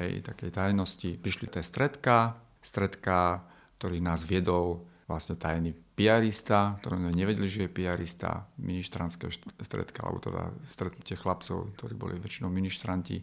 hej, 0.00 0.24
takej 0.24 0.48
tajnosti. 0.48 1.20
Prišli 1.20 1.52
tie 1.52 1.60
stredka, 1.60 2.40
stredka, 2.64 3.44
ktorý 3.76 4.00
nás 4.00 4.24
viedol 4.24 4.88
vlastne 5.04 5.36
tajný 5.36 5.76
piarista, 5.92 6.80
ktorý 6.80 7.04
sme 7.04 7.12
nevedeli, 7.12 7.48
že 7.50 7.68
je 7.68 7.76
piarista, 7.76 8.48
ministrantské 8.56 9.28
stredka, 9.60 10.08
alebo 10.08 10.24
teda 10.24 10.48
stretnutie 10.64 11.20
chlapcov, 11.20 11.76
ktorí 11.76 11.92
boli 11.92 12.16
väčšinou 12.16 12.48
ministranti. 12.48 13.20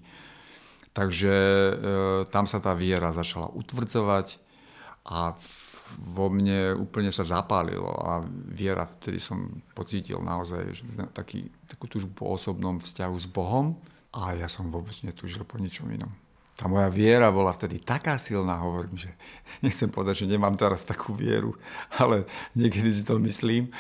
Takže 0.94 1.34
e, 1.34 1.74
tam 2.30 2.46
sa 2.46 2.62
tá 2.62 2.78
viera 2.78 3.10
začala 3.10 3.50
utvrdzovať 3.50 4.38
a 5.10 5.34
vo 5.98 6.30
mne 6.30 6.78
úplne 6.78 7.10
sa 7.10 7.26
zapálilo 7.26 7.90
a 7.90 8.22
viera, 8.52 8.86
vtedy 8.86 9.18
som 9.18 9.64
pocítil 9.74 10.22
naozaj 10.22 10.64
že 10.76 10.84
taký, 11.16 11.50
takú 11.66 11.90
túžbu 11.90 12.12
po 12.14 12.26
osobnom 12.36 12.78
vzťahu 12.78 13.16
s 13.18 13.28
Bohom 13.30 13.80
a 14.14 14.38
ja 14.38 14.46
som 14.46 14.70
vôbec 14.70 14.94
netúžil 15.02 15.42
po 15.46 15.58
ničom 15.58 15.90
inom 15.90 16.14
tá 16.60 16.68
moja 16.68 16.92
viera 16.92 17.32
bola 17.32 17.56
vtedy 17.56 17.80
taká 17.80 18.20
silná, 18.20 18.60
hovorím, 18.60 19.00
že 19.00 19.16
nechcem 19.64 19.88
povedať, 19.88 20.28
že 20.28 20.36
nemám 20.36 20.60
teraz 20.60 20.84
takú 20.84 21.16
vieru, 21.16 21.56
ale 21.96 22.28
niekedy 22.52 22.92
si 22.92 23.08
to 23.08 23.16
myslím, 23.24 23.72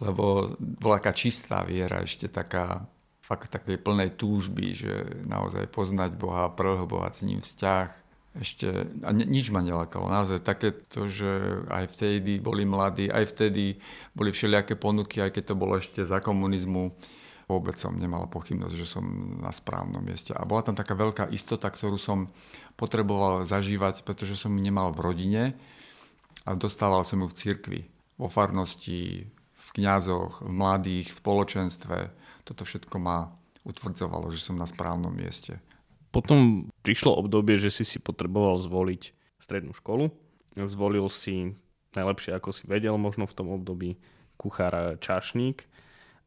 lebo 0.00 0.56
bola 0.80 0.96
taká 0.96 1.12
čistá 1.12 1.60
viera, 1.60 2.00
ešte 2.00 2.32
taká 2.32 2.88
fakt 3.20 3.52
takej 3.52 3.76
plnej 3.84 4.16
túžby, 4.16 4.66
že 4.72 4.92
naozaj 5.28 5.68
poznať 5.68 6.16
Boha, 6.16 6.48
prehlbovať 6.56 7.12
s 7.12 7.22
ním 7.28 7.40
vzťah. 7.44 8.01
Ešte, 8.32 8.88
a 9.04 9.12
nič 9.12 9.52
ma 9.52 9.60
nelakalo. 9.60 10.08
Naozaj 10.08 10.40
také 10.40 10.72
to, 10.72 11.04
že 11.04 11.28
aj 11.68 11.92
vtedy 11.92 12.40
boli 12.40 12.64
mladí, 12.64 13.12
aj 13.12 13.28
vtedy 13.28 13.76
boli 14.16 14.32
všelijaké 14.32 14.72
ponuky, 14.80 15.20
aj 15.20 15.36
keď 15.36 15.52
to 15.52 15.54
bolo 15.54 15.76
ešte 15.76 16.00
za 16.00 16.16
komunizmu 16.24 16.96
vôbec 17.52 17.76
som 17.76 17.92
nemal 17.92 18.24
pochybnosť, 18.32 18.74
že 18.74 18.88
som 18.88 19.04
na 19.36 19.52
správnom 19.52 20.00
mieste. 20.00 20.32
A 20.32 20.48
bola 20.48 20.64
tam 20.64 20.72
taká 20.72 20.96
veľká 20.96 21.28
istota, 21.28 21.68
ktorú 21.68 22.00
som 22.00 22.32
potreboval 22.80 23.44
zažívať, 23.44 24.06
pretože 24.06 24.40
som 24.40 24.54
ju 24.56 24.60
nemal 24.62 24.88
v 24.96 25.04
rodine 25.04 25.42
a 26.48 26.56
dostával 26.56 27.04
som 27.04 27.20
ju 27.20 27.28
v 27.28 27.38
cirkvi, 27.38 27.80
vo 28.16 28.32
farnosti, 28.32 29.28
v 29.52 29.68
kňazoch, 29.76 30.42
v 30.42 30.50
mladých, 30.50 31.12
v 31.12 31.20
spoločenstve. 31.20 31.98
Toto 32.48 32.64
všetko 32.64 32.96
ma 32.98 33.30
utvrdzovalo, 33.62 34.32
že 34.34 34.42
som 34.42 34.58
na 34.58 34.66
správnom 34.66 35.12
mieste. 35.12 35.60
Potom 36.12 36.68
prišlo 36.84 37.16
obdobie, 37.16 37.56
že 37.56 37.72
si 37.72 37.88
si 37.88 37.96
potreboval 37.96 38.60
zvoliť 38.60 39.16
strednú 39.40 39.72
školu. 39.72 40.12
Zvolil 40.54 41.08
si 41.08 41.56
najlepšie, 41.96 42.36
ako 42.36 42.52
si 42.52 42.68
vedel 42.68 42.94
možno 43.00 43.24
v 43.24 43.36
tom 43.36 43.48
období 43.48 43.96
kuchár 44.36 45.00
čašník. 45.00 45.64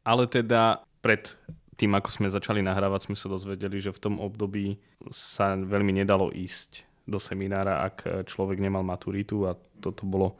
Ale 0.02 0.26
teda 0.26 0.82
pred 1.06 1.38
tým, 1.78 1.94
ako 1.94 2.10
sme 2.10 2.28
začali 2.34 2.66
nahrávať, 2.66 3.12
sme 3.12 3.18
sa 3.20 3.30
dozvedeli, 3.30 3.78
že 3.78 3.94
v 3.94 4.02
tom 4.02 4.16
období 4.18 4.82
sa 5.14 5.54
veľmi 5.54 5.92
nedalo 5.92 6.34
ísť 6.34 6.88
do 7.06 7.22
seminára, 7.22 7.86
ak 7.86 8.26
človek 8.26 8.58
nemal 8.58 8.82
maturitu 8.82 9.46
a 9.46 9.54
toto 9.78 10.10
bolo... 10.10 10.40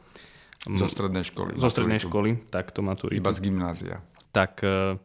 Zo 0.66 0.90
strednej 0.90 1.22
školy. 1.22 1.54
Zo 1.62 1.70
strednej 1.70 2.02
školy, 2.02 2.50
takto 2.50 2.82
maturitu. 2.82 3.22
Iba 3.22 3.30
z 3.30 3.38
gymnázia. 3.38 3.96
Tak 4.34 4.66
e, 4.66 4.98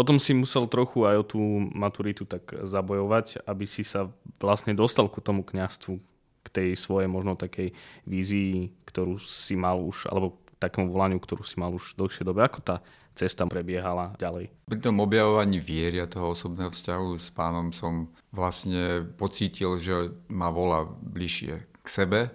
potom 0.00 0.16
si 0.16 0.32
musel 0.32 0.64
trochu 0.64 1.04
aj 1.04 1.16
o 1.20 1.28
tú 1.28 1.40
maturitu 1.76 2.24
tak 2.24 2.56
zabojovať, 2.56 3.44
aby 3.44 3.68
si 3.68 3.84
sa 3.84 4.08
vlastne 4.40 4.72
dostal 4.72 5.12
ku 5.12 5.20
tomu 5.20 5.44
kňastvu, 5.44 6.00
k 6.40 6.48
tej 6.48 6.68
svojej 6.72 7.04
možno 7.04 7.36
takej 7.36 7.76
vízii, 8.08 8.72
ktorú 8.88 9.20
si 9.20 9.60
mal 9.60 9.76
už, 9.76 10.08
alebo 10.08 10.40
takému 10.56 10.88
volaniu, 10.88 11.20
ktorú 11.20 11.44
si 11.44 11.60
mal 11.60 11.68
už 11.76 12.00
dlhšie 12.00 12.24
dobe. 12.24 12.40
Ako 12.40 12.64
tá 12.64 12.80
cesta 13.12 13.44
prebiehala 13.44 14.16
ďalej? 14.16 14.48
Pri 14.64 14.80
tom 14.80 15.04
objavovaní 15.04 15.60
viery 15.60 16.00
a 16.00 16.08
toho 16.08 16.32
osobného 16.32 16.72
vzťahu 16.72 17.08
s 17.20 17.28
pánom 17.36 17.68
som 17.68 18.08
vlastne 18.32 19.04
pocítil, 19.20 19.76
že 19.76 20.16
ma 20.32 20.48
volá 20.48 20.88
bližšie 20.88 21.60
k 21.84 21.86
sebe 21.92 22.32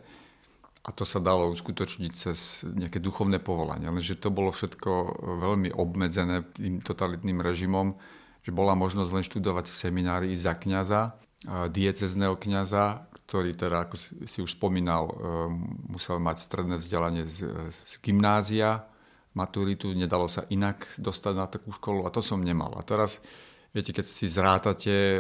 a 0.86 0.90
to 0.94 1.02
sa 1.02 1.18
dalo 1.18 1.50
uskutočniť 1.50 2.12
cez 2.14 2.62
nejaké 2.62 3.02
duchovné 3.02 3.42
povolanie. 3.42 3.90
Lenže 3.90 4.22
to 4.22 4.30
bolo 4.30 4.54
všetko 4.54 5.18
veľmi 5.42 5.74
obmedzené 5.74 6.46
tým 6.54 6.86
totalitným 6.86 7.42
režimom, 7.42 7.98
že 8.46 8.54
bola 8.54 8.78
možnosť 8.78 9.10
len 9.10 9.26
študovať 9.26 9.66
seminári 9.66 10.38
za 10.38 10.54
kniaza, 10.54 11.18
diecezného 11.50 12.38
kniaza, 12.38 13.10
ktorý 13.26 13.58
teda, 13.58 13.90
ako 13.90 13.96
si 14.30 14.40
už 14.42 14.54
spomínal, 14.54 15.10
e, 15.10 15.14
musel 15.90 16.22
mať 16.22 16.38
stredné 16.46 16.78
vzdelanie 16.78 17.26
z, 17.26 17.50
z 17.74 17.94
gymnázia, 18.06 18.86
maturitu, 19.34 19.92
nedalo 19.98 20.30
sa 20.30 20.46
inak 20.54 20.86
dostať 21.02 21.34
na 21.34 21.46
takú 21.50 21.74
školu 21.74 22.06
a 22.06 22.14
to 22.14 22.22
som 22.22 22.40
nemal. 22.42 22.78
A 22.78 22.86
teraz, 22.86 23.26
viete, 23.74 23.92
keď 23.94 24.06
si 24.06 24.26
zrátate 24.30 24.94
e, 24.94 25.20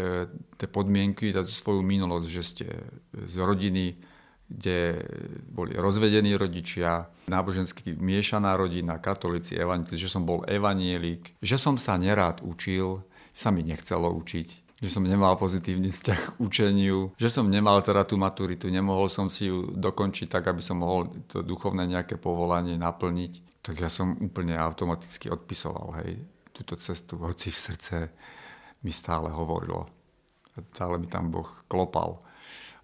tie 0.57 0.69
podmienky, 0.69 1.33
svoju 1.33 1.81
minulosť, 1.81 2.27
že 2.29 2.41
ste 2.45 2.65
z 3.11 3.35
rodiny, 3.41 4.14
kde 4.45 5.01
boli 5.49 5.73
rozvedení 5.73 6.37
rodičia, 6.37 7.09
nábožensky 7.25 7.97
miešaná 7.97 8.53
rodina, 8.53 9.01
katolíci, 9.01 9.57
evanielik, 9.57 9.97
že 9.97 10.09
som 10.09 10.21
bol 10.21 10.45
evanielik, 10.45 11.33
že 11.41 11.57
som 11.57 11.81
sa 11.81 11.97
nerád 11.97 12.45
učil, 12.45 13.01
sa 13.33 13.49
mi 13.49 13.65
nechcelo 13.65 14.13
učiť, 14.13 14.47
že 14.79 14.89
som 14.91 15.01
nemal 15.01 15.33
pozitívny 15.35 15.89
vzťah 15.89 16.21
k 16.21 16.37
učeniu, 16.37 17.11
že 17.17 17.27
som 17.27 17.49
nemal 17.49 17.81
teda 17.81 18.05
tú 18.05 18.21
maturitu, 18.21 18.69
nemohol 18.69 19.09
som 19.09 19.33
si 19.33 19.49
ju 19.49 19.73
dokončiť 19.73 20.29
tak, 20.29 20.45
aby 20.45 20.61
som 20.61 20.79
mohol 20.79 21.09
to 21.25 21.41
duchovné 21.41 21.89
nejaké 21.89 22.21
povolanie 22.21 22.77
naplniť, 22.77 23.65
tak 23.65 23.81
ja 23.81 23.89
som 23.89 24.13
úplne 24.21 24.53
automaticky 24.53 25.33
odpisoval, 25.33 26.05
hej, 26.05 26.21
túto 26.53 26.77
cestu, 26.77 27.17
hoci 27.17 27.49
v 27.49 27.57
srdce 27.57 27.95
mi 28.85 28.93
stále 28.93 29.33
hovorilo. 29.33 29.89
Stále 30.71 31.01
mi 31.01 31.09
tam 31.09 31.33
Boh 31.33 31.49
klopal. 31.67 32.21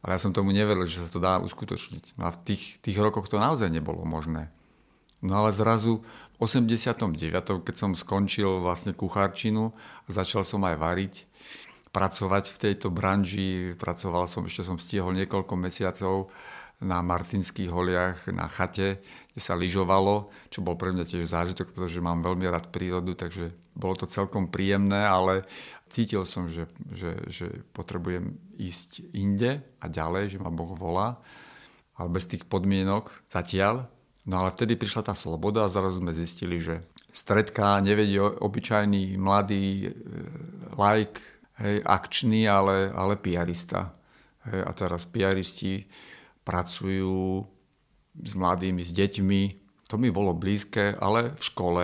Ale 0.01 0.17
ja 0.17 0.19
som 0.21 0.33
tomu 0.33 0.49
neveril, 0.49 0.89
že 0.89 1.01
sa 1.01 1.09
to 1.09 1.21
dá 1.21 1.37
uskutočniť. 1.37 2.17
No 2.17 2.29
a 2.29 2.33
v 2.33 2.41
tých, 2.41 2.81
tých 2.81 2.97
rokoch 2.97 3.29
to 3.29 3.37
naozaj 3.37 3.69
nebolo 3.69 4.01
možné. 4.01 4.49
No 5.21 5.45
ale 5.45 5.53
zrazu 5.53 6.01
v 6.01 6.37
89., 6.41 7.61
keď 7.61 7.75
som 7.77 7.93
skončil 7.93 8.65
vlastne 8.65 8.97
kuchárčinu 8.97 9.69
a 10.05 10.09
začal 10.09 10.41
som 10.41 10.65
aj 10.65 10.75
variť, 10.81 11.15
pracovať 11.93 12.49
v 12.49 12.57
tejto 12.57 12.87
branži. 12.89 13.77
Pracoval 13.77 14.25
som, 14.25 14.49
ešte 14.49 14.65
som 14.65 14.81
stihol 14.81 15.13
niekoľko 15.13 15.53
mesiacov 15.53 16.33
na 16.81 17.05
Martinských 17.05 17.69
holiach 17.69 18.25
na 18.33 18.49
chate, 18.49 19.05
kde 19.31 19.41
sa 19.41 19.55
lyžovalo, 19.55 20.27
čo 20.51 20.59
bol 20.59 20.75
pre 20.75 20.91
mňa 20.91 21.07
tiež 21.07 21.31
zážitok, 21.31 21.71
pretože 21.71 22.03
mám 22.03 22.19
veľmi 22.19 22.45
rád 22.51 22.67
prírodu, 22.67 23.15
takže 23.15 23.55
bolo 23.71 23.95
to 23.95 24.05
celkom 24.11 24.51
príjemné, 24.51 25.07
ale 25.07 25.47
cítil 25.87 26.27
som, 26.27 26.51
že, 26.51 26.67
že, 26.91 27.15
že 27.31 27.47
potrebujem 27.71 28.35
ísť 28.59 29.15
inde 29.15 29.63
a 29.79 29.85
ďalej, 29.87 30.35
že 30.35 30.41
ma 30.43 30.51
Boh 30.51 30.75
volá, 30.75 31.23
ale 31.95 32.11
bez 32.11 32.27
tých 32.27 32.43
podmienok 32.43 33.11
zatiaľ. 33.31 33.87
No 34.27 34.43
ale 34.43 34.53
vtedy 34.53 34.77
prišla 34.77 35.09
tá 35.09 35.15
sloboda 35.17 35.65
a 35.65 35.71
zrazu 35.71 35.97
sme 35.97 36.13
zistili, 36.13 36.61
že 36.61 36.85
stredka 37.09 37.81
nevedie 37.81 38.21
obyčajný 38.21 39.17
mladý 39.17 39.89
e, 39.89 39.89
like, 40.77 41.19
akčný, 41.85 42.49
ale, 42.49 42.89
ale 42.93 43.17
piarista. 43.17 43.93
Hej, 44.49 44.61
a 44.65 44.71
teraz 44.73 45.05
piaristi 45.05 45.85
pracujú 46.41 47.45
s 48.19 48.33
mladými, 48.35 48.83
s 48.83 48.91
deťmi. 48.91 49.41
To 49.91 49.95
mi 49.99 50.11
bolo 50.11 50.35
blízke, 50.35 50.95
ale 50.99 51.35
v 51.35 51.43
škole 51.43 51.83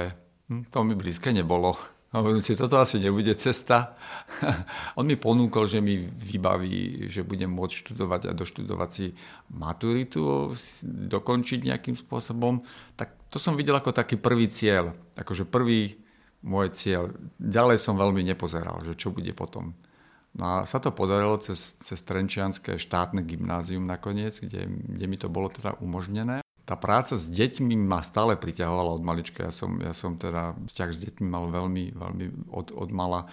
hm, 0.52 0.72
to 0.72 0.78
mi 0.84 0.96
blízke 0.96 1.32
nebolo. 1.32 1.76
A 2.16 2.24
hovorím 2.24 2.40
si, 2.40 2.56
toto 2.56 2.80
asi 2.80 3.04
nebude 3.04 3.36
cesta. 3.36 4.00
On 5.00 5.04
mi 5.04 5.20
ponúkol, 5.20 5.68
že 5.68 5.84
mi 5.84 6.00
vybaví, 6.08 7.12
že 7.12 7.28
budem 7.28 7.52
môcť 7.52 7.84
študovať 7.84 8.32
a 8.32 8.38
doštudovať 8.38 8.90
si 8.90 9.12
maturitu, 9.52 10.56
dokončiť 10.88 11.68
nejakým 11.68 12.00
spôsobom. 12.00 12.64
Tak 12.96 13.28
to 13.28 13.44
som 13.44 13.60
videl 13.60 13.76
ako 13.76 13.92
taký 13.92 14.16
prvý 14.16 14.48
cieľ, 14.48 14.96
akože 15.20 15.44
prvý 15.44 16.00
môj 16.48 16.72
cieľ. 16.72 17.12
Ďalej 17.44 17.84
som 17.84 18.00
veľmi 18.00 18.24
nepozeral, 18.24 18.80
že 18.88 18.96
čo 18.96 19.12
bude 19.12 19.36
potom. 19.36 19.76
No 20.38 20.46
a 20.46 20.56
sa 20.70 20.78
to 20.78 20.94
podarilo 20.94 21.42
cez, 21.42 21.82
cez 21.82 21.98
Trenčianské 22.06 22.78
štátne 22.78 23.26
gymnázium 23.26 23.90
nakoniec, 23.90 24.38
kde, 24.38 24.70
kde 24.70 25.06
mi 25.10 25.18
to 25.18 25.34
bolo 25.34 25.50
teda 25.50 25.74
umožnené. 25.82 26.46
Tá 26.62 26.78
práca 26.78 27.18
s 27.18 27.26
deťmi 27.26 27.74
ma 27.74 28.06
stále 28.06 28.38
priťahovala 28.38 29.02
od 29.02 29.04
malička. 29.04 29.50
Ja 29.50 29.54
som, 29.56 29.82
ja 29.82 29.98
som 29.98 30.14
teda 30.20 30.54
vzťah 30.70 30.90
s 30.94 31.00
deťmi 31.10 31.26
mal 31.26 31.50
veľmi, 31.50 31.84
veľmi 31.96 32.26
od, 32.54 32.70
od 32.70 32.90
mala. 32.94 33.26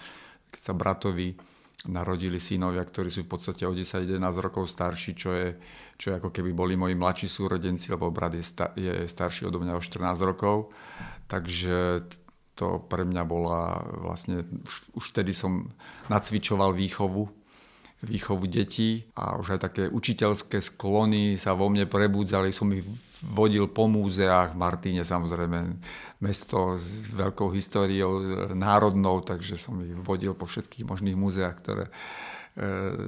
Keď 0.49 0.61
sa 0.65 0.73
bratovi 0.73 1.37
narodili 1.85 2.41
synovia, 2.41 2.81
ktorí 2.81 3.13
sú 3.13 3.29
v 3.29 3.37
podstate 3.37 3.69
o 3.69 3.73
10-11 3.75 4.17
rokov 4.41 4.65
starší, 4.65 5.13
čo 5.13 5.29
je, 5.37 5.53
čo 6.01 6.09
je 6.09 6.17
ako 6.17 6.33
keby 6.33 6.49
boli 6.57 6.73
moji 6.73 6.97
mladší 6.97 7.27
súrodenci, 7.29 7.93
lebo 7.93 8.09
brat 8.09 8.33
je, 8.33 8.41
sta, 8.41 8.73
je 8.73 9.05
starší 9.05 9.45
odo 9.45 9.61
mňa 9.61 9.77
o 9.77 9.81
14 9.83 10.25
rokov. 10.25 10.73
Takže 11.29 12.07
to 12.55 12.79
pre 12.87 13.03
mňa 13.03 13.23
bola 13.27 13.83
vlastne, 13.99 14.47
už, 14.63 14.75
už 14.95 15.03
vtedy 15.11 15.35
som 15.35 15.75
nacvičoval 16.07 16.71
výchovu, 16.71 17.27
výchovu 18.05 18.45
detí 18.47 19.07
a 19.15 19.35
už 19.35 19.57
aj 19.57 19.59
také 19.59 19.83
učiteľské 19.91 20.63
sklony 20.63 21.35
sa 21.35 21.51
vo 21.51 21.67
mne 21.67 21.83
prebudzali. 21.89 22.55
Som 22.55 22.71
ich 22.71 22.87
vodil 23.23 23.67
po 23.67 23.91
múzeách 23.91 24.55
v 24.55 24.61
Martíne, 24.61 25.01
samozrejme 25.03 25.79
mesto 26.23 26.79
s 26.79 27.11
veľkou 27.11 27.51
históriou 27.51 28.47
národnou, 28.55 29.19
takže 29.19 29.59
som 29.59 29.81
ich 29.83 29.95
vodil 29.99 30.31
po 30.31 30.47
všetkých 30.47 30.87
možných 30.87 31.17
múzeách, 31.17 31.55
ktoré, 31.59 31.85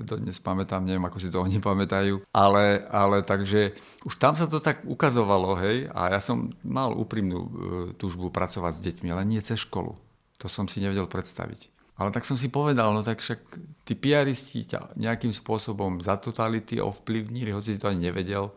dodnes 0.03 0.43
pamätám, 0.43 0.83
neviem, 0.83 1.07
ako 1.07 1.17
si 1.23 1.31
to 1.31 1.39
oni 1.39 1.63
pamätajú, 1.63 2.19
ale, 2.35 2.83
ale 2.91 3.23
takže 3.23 3.79
už 4.03 4.19
tam 4.19 4.35
sa 4.35 4.43
to 4.43 4.59
tak 4.59 4.83
ukazovalo, 4.83 5.55
hej, 5.63 5.87
a 5.95 6.11
ja 6.11 6.19
som 6.19 6.51
mal 6.67 6.91
úprimnú 6.91 7.39
e, 7.39 7.49
túžbu 7.95 8.27
pracovať 8.27 8.73
s 8.75 8.83
deťmi, 8.83 9.07
ale 9.07 9.23
nie 9.23 9.39
cez 9.39 9.63
školu. 9.63 9.95
To 10.43 10.51
som 10.51 10.67
si 10.67 10.83
nevedel 10.83 11.07
predstaviť. 11.07 11.71
Ale 11.97 12.13
tak 12.13 12.27
som 12.27 12.37
si 12.37 12.51
povedal, 12.51 12.93
no 12.93 13.01
tak 13.01 13.23
však 13.23 13.39
tí 13.87 13.97
piaristi 13.97 14.67
ťa 14.67 14.99
nejakým 14.99 15.33
spôsobom 15.33 16.03
za 16.03 16.19
totality 16.19 16.77
ovplyvnili, 16.77 17.55
hoci 17.55 17.73
si 17.73 17.81
to 17.81 17.89
ani 17.89 18.11
nevedel, 18.11 18.51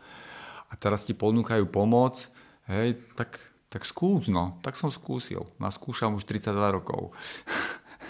a 0.71 0.79
teraz 0.79 1.03
ti 1.03 1.15
ponúkajú 1.15 1.67
pomoc, 1.71 2.31
hej, 2.71 2.99
tak, 3.19 3.43
tak 3.67 3.83
skús, 3.83 4.31
no. 4.31 4.59
Tak 4.63 4.79
som 4.79 4.91
skúsil. 4.91 5.47
Naskúšam 5.59 6.15
už 6.15 6.23
32 6.27 6.79
rokov. 6.79 7.11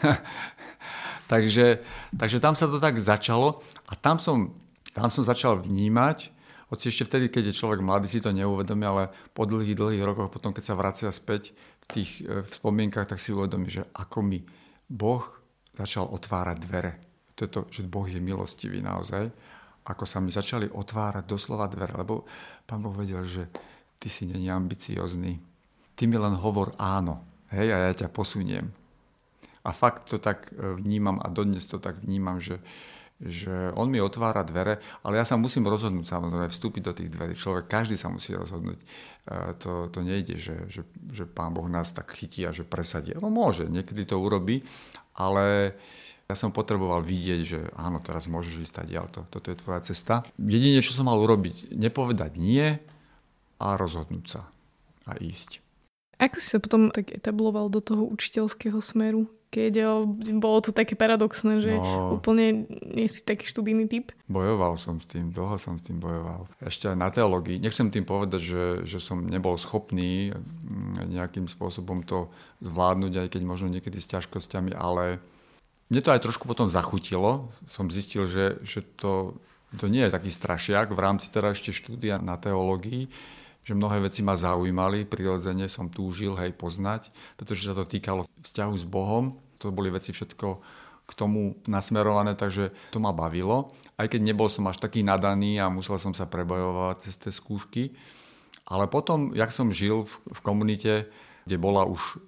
Takže, 1.30 1.78
takže 2.10 2.42
tam 2.42 2.58
sa 2.58 2.66
to 2.66 2.82
tak 2.82 2.98
začalo 2.98 3.62
a 3.86 3.94
tam 3.94 4.18
som, 4.18 4.50
tam 4.90 5.06
som 5.06 5.22
začal 5.22 5.62
vnímať, 5.62 6.34
hoci 6.70 6.90
ešte 6.90 7.06
vtedy, 7.06 7.30
keď 7.30 7.50
je 7.50 7.58
človek 7.62 7.82
mladý, 7.82 8.10
si 8.10 8.22
to 8.22 8.34
neuvedomí, 8.34 8.82
ale 8.82 9.14
po 9.30 9.46
dlhých, 9.46 9.78
dlhých 9.78 10.06
rokoch, 10.06 10.30
potom 10.30 10.50
keď 10.50 10.64
sa 10.66 10.78
vracia 10.78 11.10
späť 11.10 11.54
v 11.82 11.86
tých 11.90 12.10
v 12.26 12.50
spomienkach, 12.50 13.10
tak 13.10 13.22
si 13.22 13.30
uvedomí, 13.34 13.70
že 13.70 13.86
ako 13.94 14.18
mi 14.26 14.42
Boh 14.86 15.22
začal 15.74 16.10
otvárať 16.10 16.56
dvere. 16.66 16.92
To 17.38 17.46
je 17.46 17.50
to, 17.50 17.60
že 17.70 17.82
Boh 17.86 18.06
je 18.06 18.22
milostivý 18.22 18.82
naozaj. 18.82 19.30
Ako 19.86 20.06
sa 20.06 20.22
mi 20.22 20.30
začali 20.30 20.70
otvárať 20.70 21.26
doslova 21.26 21.66
dvere, 21.66 21.94
lebo 21.94 22.26
pán 22.66 22.82
Boh 22.82 22.94
vedel, 22.94 23.26
že 23.26 23.50
ty 23.98 24.06
si 24.06 24.26
není 24.26 24.50
ambiciozný. 24.50 25.42
Ty 25.94 26.06
mi 26.06 26.18
len 26.18 26.38
hovor 26.38 26.74
áno, 26.78 27.22
hej, 27.50 27.70
a 27.74 27.90
ja 27.90 28.06
ťa 28.06 28.14
posuniem. 28.14 28.79
A 29.60 29.70
fakt 29.76 30.08
to 30.08 30.16
tak 30.16 30.48
e, 30.52 30.76
vnímam 30.80 31.20
a 31.20 31.28
dodnes 31.28 31.68
to 31.68 31.76
tak 31.76 32.00
vnímam, 32.00 32.40
že, 32.40 32.64
že 33.20 33.72
on 33.76 33.92
mi 33.92 34.00
otvára 34.00 34.40
dvere, 34.40 34.80
ale 35.04 35.20
ja 35.20 35.24
sa 35.28 35.36
musím 35.36 35.68
rozhodnúť 35.68 36.08
samozrejme, 36.08 36.48
vstúpiť 36.48 36.82
do 36.88 36.92
tých 36.96 37.12
dverí. 37.12 37.36
Človek, 37.36 37.68
každý 37.68 38.00
sa 38.00 38.08
musí 38.08 38.32
rozhodnúť. 38.32 38.80
E, 38.80 38.86
to, 39.60 39.92
to 39.92 40.00
nejde, 40.00 40.40
že, 40.40 40.56
že, 40.72 40.82
že 41.12 41.24
pán 41.28 41.52
Boh 41.52 41.68
nás 41.68 41.92
tak 41.92 42.08
chytí 42.16 42.48
a 42.48 42.56
že 42.56 42.64
presadí. 42.64 43.12
No 43.16 43.28
môže, 43.28 43.68
niekedy 43.68 44.08
to 44.08 44.16
urobí, 44.16 44.64
ale 45.12 45.76
ja 46.30 46.38
som 46.38 46.54
potreboval 46.54 47.02
vidieť, 47.02 47.40
že 47.42 47.60
áno, 47.74 47.98
teraz 47.98 48.30
môžeš 48.30 48.62
ísť 48.62 48.86
ďal, 48.86 49.10
to, 49.10 49.26
toto 49.26 49.50
je 49.50 49.58
tvoja 49.58 49.82
cesta. 49.82 50.22
Jedine, 50.38 50.78
čo 50.78 50.94
som 50.94 51.10
mal 51.10 51.18
urobiť, 51.18 51.74
nepovedať 51.74 52.38
nie 52.38 52.78
a 53.58 53.74
rozhodnúť 53.74 54.38
sa 54.38 54.46
a 55.10 55.18
ísť. 55.18 55.58
Ako 56.22 56.36
si 56.38 56.48
sa 56.54 56.62
potom 56.62 56.94
tak 56.94 57.10
etabloval 57.10 57.66
do 57.66 57.82
toho 57.82 58.06
učiteľského 58.06 58.78
smeru? 58.78 59.26
Keď 59.50 59.74
o, 59.82 59.94
bolo 60.38 60.62
to 60.62 60.70
také 60.70 60.94
paradoxné, 60.94 61.58
že 61.58 61.74
no, 61.74 62.14
úplne 62.14 62.70
nie 62.70 63.10
si 63.10 63.26
taký 63.26 63.50
študijný 63.50 63.90
typ. 63.90 64.14
Bojoval 64.30 64.78
som 64.78 65.02
s 65.02 65.10
tým, 65.10 65.34
dlho 65.34 65.58
som 65.58 65.74
s 65.74 65.82
tým 65.82 65.98
bojoval. 65.98 66.46
Ešte 66.62 66.86
aj 66.86 66.96
na 66.96 67.10
teológii. 67.10 67.58
Nechcem 67.58 67.90
tým 67.90 68.06
povedať, 68.06 68.40
že, 68.40 68.64
že 68.86 68.98
som 69.02 69.26
nebol 69.26 69.58
schopný 69.58 70.30
mm, 70.30 71.10
nejakým 71.10 71.50
spôsobom 71.50 72.06
to 72.06 72.30
zvládnuť, 72.62 73.26
aj 73.26 73.28
keď 73.34 73.42
možno 73.42 73.74
niekedy 73.74 73.98
s 73.98 74.06
ťažkosťami, 74.14 74.70
ale 74.78 75.18
mne 75.90 76.00
to 76.06 76.14
aj 76.14 76.22
trošku 76.22 76.46
potom 76.46 76.70
zachutilo. 76.70 77.50
Som 77.66 77.90
zistil, 77.90 78.30
že, 78.30 78.62
že 78.62 78.86
to, 78.94 79.34
to 79.74 79.90
nie 79.90 80.06
je 80.06 80.14
taký 80.14 80.30
strašiak 80.30 80.94
v 80.94 81.02
rámci 81.02 81.26
teda 81.26 81.50
ešte 81.50 81.74
štúdia 81.74 82.22
na 82.22 82.38
teológii, 82.38 83.10
že 83.70 83.78
mnohé 83.78 84.02
veci 84.02 84.26
ma 84.26 84.35
zaujímali, 84.35 85.06
prirodzene 85.06 85.70
som 85.70 85.87
túžil 85.87 86.35
hej 86.42 86.50
poznať, 86.59 87.14
pretože 87.38 87.70
sa 87.70 87.74
to 87.78 87.87
týkalo 87.87 88.26
vzťahu 88.42 88.74
s 88.74 88.83
Bohom. 88.83 89.38
To 89.62 89.70
boli 89.70 89.94
veci 89.94 90.11
všetko 90.11 90.48
k 91.06 91.12
tomu 91.14 91.54
nasmerované, 91.70 92.35
takže 92.35 92.74
to 92.90 92.98
ma 92.98 93.14
bavilo. 93.14 93.70
Aj 93.94 94.11
keď 94.11 94.26
nebol 94.26 94.50
som 94.50 94.66
až 94.66 94.83
taký 94.83 95.06
nadaný 95.06 95.62
a 95.62 95.70
musel 95.70 96.02
som 96.02 96.11
sa 96.11 96.26
prebojovať 96.26 96.96
cez 96.98 97.14
tie 97.14 97.30
skúšky. 97.30 97.94
Ale 98.66 98.90
potom, 98.90 99.30
jak 99.38 99.54
som 99.54 99.70
žil 99.70 100.02
v, 100.02 100.18
v 100.18 100.40
komunite, 100.42 101.06
kde 101.46 101.56
bola 101.62 101.87
už, 101.87 102.18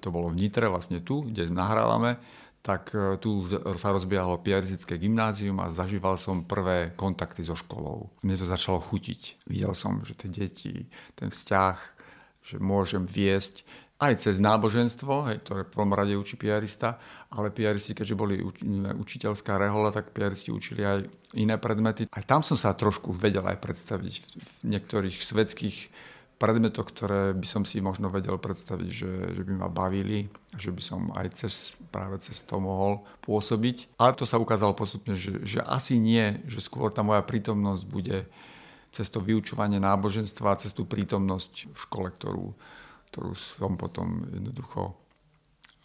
to 0.00 0.08
bolo 0.08 0.32
v 0.32 0.40
Nitre, 0.40 0.72
vlastne 0.72 1.04
tu, 1.04 1.20
kde 1.20 1.52
nahrávame, 1.52 2.16
tak 2.62 2.94
e, 2.94 3.18
tu 3.18 3.44
sa 3.74 3.90
rozbiehalo 3.90 4.38
piaristické 4.38 4.94
gymnázium 4.96 5.58
a 5.58 5.74
zažíval 5.74 6.14
som 6.14 6.46
prvé 6.46 6.94
kontakty 6.94 7.42
so 7.42 7.58
školou. 7.58 8.08
Mne 8.22 8.38
to 8.38 8.46
začalo 8.46 8.78
chutiť. 8.78 9.42
Videl 9.50 9.74
som, 9.74 10.00
že 10.06 10.14
tie 10.14 10.30
deti, 10.30 10.86
ten 11.18 11.28
vzťah, 11.28 11.76
že 12.46 12.56
môžem 12.62 13.02
viesť 13.02 13.66
aj 14.02 14.18
cez 14.18 14.42
náboženstvo, 14.42 15.30
hej, 15.30 15.38
ktoré 15.46 15.62
v 15.62 15.72
prvom 15.78 15.94
rade 15.94 16.18
učí 16.18 16.34
piarista, 16.34 16.98
ale 17.30 17.54
piaristi, 17.54 17.94
keďže 17.94 18.18
boli 18.18 18.42
učiteľská 18.98 19.54
rehola, 19.62 19.94
tak 19.94 20.10
piaristi 20.10 20.50
učili 20.50 20.82
aj 20.82 20.98
iné 21.38 21.54
predmety. 21.54 22.10
Aj 22.10 22.26
tam 22.26 22.42
som 22.42 22.58
sa 22.58 22.74
trošku 22.74 23.14
vedel 23.14 23.46
aj 23.46 23.62
predstaviť 23.62 24.14
v 24.18 24.74
niektorých 24.74 25.22
svetských 25.22 25.76
predmetoch, 26.42 26.90
ktoré 26.90 27.30
by 27.38 27.46
som 27.46 27.62
si 27.62 27.78
možno 27.78 28.10
vedel 28.10 28.34
predstaviť, 28.34 28.88
že, 28.90 29.12
že 29.38 29.42
by 29.46 29.54
ma 29.62 29.70
bavili, 29.70 30.26
že 30.58 30.74
by 30.74 30.82
som 30.82 31.14
aj 31.14 31.38
cez, 31.38 31.78
práve 31.94 32.18
cez 32.18 32.42
to 32.42 32.58
mohol 32.58 33.06
pôsobiť. 33.22 33.94
Ale 34.02 34.18
to 34.18 34.26
sa 34.26 34.42
ukázalo 34.42 34.74
postupne, 34.74 35.14
že, 35.14 35.38
že 35.46 35.62
asi 35.62 36.02
nie, 36.02 36.42
že 36.50 36.58
skôr 36.58 36.90
tá 36.90 37.06
moja 37.06 37.22
prítomnosť 37.22 37.82
bude 37.86 38.26
cez 38.90 39.06
to 39.06 39.22
vyučovanie 39.22 39.78
náboženstva, 39.78 40.58
cez 40.58 40.74
tú 40.74 40.82
prítomnosť 40.82 41.70
v 41.70 41.78
škole, 41.78 42.10
ktorú, 42.10 42.50
ktorú 43.14 43.32
som 43.38 43.78
potom 43.78 44.26
jednoducho 44.34 44.98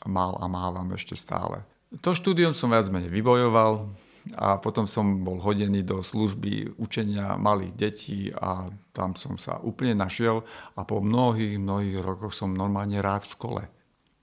mal 0.09 0.41
a 0.41 0.49
mávam 0.49 0.89
ešte 0.97 1.13
stále. 1.13 1.61
To 2.01 2.17
štúdium 2.17 2.57
som 2.57 2.73
viac 2.73 2.89
menej 2.89 3.13
vybojoval, 3.13 3.87
a 4.35 4.57
potom 4.59 4.89
som 4.89 5.23
bol 5.23 5.39
hodený 5.39 5.85
do 5.85 6.03
služby 6.03 6.75
učenia 6.75 7.39
malých 7.39 7.73
detí 7.77 8.19
a 8.33 8.67
tam 8.91 9.15
som 9.15 9.39
sa 9.39 9.61
úplne 9.61 9.95
našiel 9.95 10.43
a 10.75 10.83
po 10.83 10.99
mnohých, 10.99 11.61
mnohých 11.61 12.01
rokoch 12.01 12.33
som 12.33 12.51
normálne 12.51 12.99
rád 12.99 13.23
v 13.29 13.33
škole. 13.37 13.61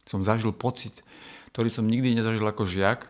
Som 0.05 0.21
zažil 0.21 0.53
pocit, 0.53 1.01
ktorý 1.55 1.73
som 1.73 1.89
nikdy 1.89 2.19
nezažil 2.19 2.45
ako 2.45 2.69
žiak, 2.69 3.09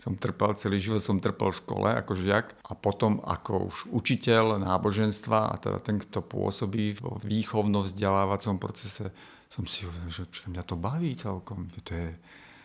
som 0.00 0.16
trpel, 0.16 0.56
celý 0.56 0.80
život 0.80 1.04
som 1.04 1.20
trpel 1.20 1.52
v 1.52 1.60
škole 1.60 1.88
ako 1.92 2.16
žiak 2.16 2.56
a 2.64 2.72
potom 2.72 3.20
ako 3.20 3.68
už 3.68 3.76
učiteľ 3.92 4.56
náboženstva 4.64 5.52
a 5.52 5.54
teda 5.60 5.76
ten, 5.84 6.00
kto 6.00 6.24
pôsobí 6.24 6.96
vo 6.96 7.20
výchovno-vzdelávacom 7.20 8.56
procese, 8.56 9.12
som 9.52 9.68
si 9.68 9.84
uvedomil, 9.84 10.14
že 10.14 10.24
mňa 10.48 10.62
to 10.64 10.76
baví 10.80 11.12
celkom, 11.20 11.68
to 11.84 11.92
je, 11.92 12.16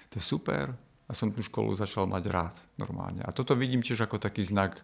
to 0.07 0.13
je 0.15 0.23
super. 0.23 0.84
A 1.05 1.11
som 1.13 1.29
tú 1.29 1.45
školu 1.45 1.77
začal 1.77 2.09
mať 2.09 2.23
rád 2.33 2.55
normálne. 2.81 3.21
A 3.21 3.29
toto 3.29 3.53
vidím 3.53 3.85
tiež 3.85 4.09
ako 4.09 4.17
taký 4.17 4.41
znak 4.41 4.81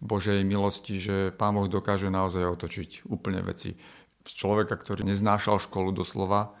Božej 0.00 0.40
milosti, 0.42 0.96
že 0.98 1.30
Pán 1.30 1.54
Boh 1.54 1.68
dokáže 1.68 2.08
naozaj 2.08 2.42
otočiť 2.42 2.90
úplne 3.06 3.44
veci. 3.44 3.76
Z 4.24 4.32
človeka, 4.32 4.74
ktorý 4.80 5.04
neznášal 5.04 5.60
školu 5.60 5.92
doslova, 5.92 6.56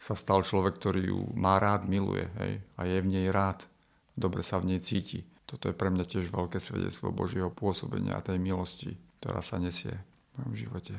sa 0.00 0.16
stal 0.16 0.46
človek, 0.46 0.80
ktorý 0.80 1.12
ju 1.12 1.20
má 1.36 1.60
rád, 1.60 1.84
miluje 1.84 2.30
hej? 2.40 2.64
a 2.78 2.88
je 2.88 3.04
v 3.04 3.08
nej 3.10 3.26
rád 3.28 3.68
dobre 4.20 4.44
sa 4.44 4.60
v 4.60 4.76
nej 4.76 4.80
cíti. 4.84 5.24
Toto 5.48 5.72
je 5.72 5.74
pre 5.74 5.88
mňa 5.88 6.04
tiež 6.04 6.28
veľké 6.28 6.60
svedectvo 6.60 7.10
Božieho 7.10 7.48
pôsobenia 7.48 8.20
a 8.20 8.22
tej 8.22 8.36
milosti, 8.36 9.00
ktorá 9.18 9.40
sa 9.40 9.56
nesie 9.56 9.96
v 10.36 10.44
mojom 10.44 10.54
živote. 10.54 10.94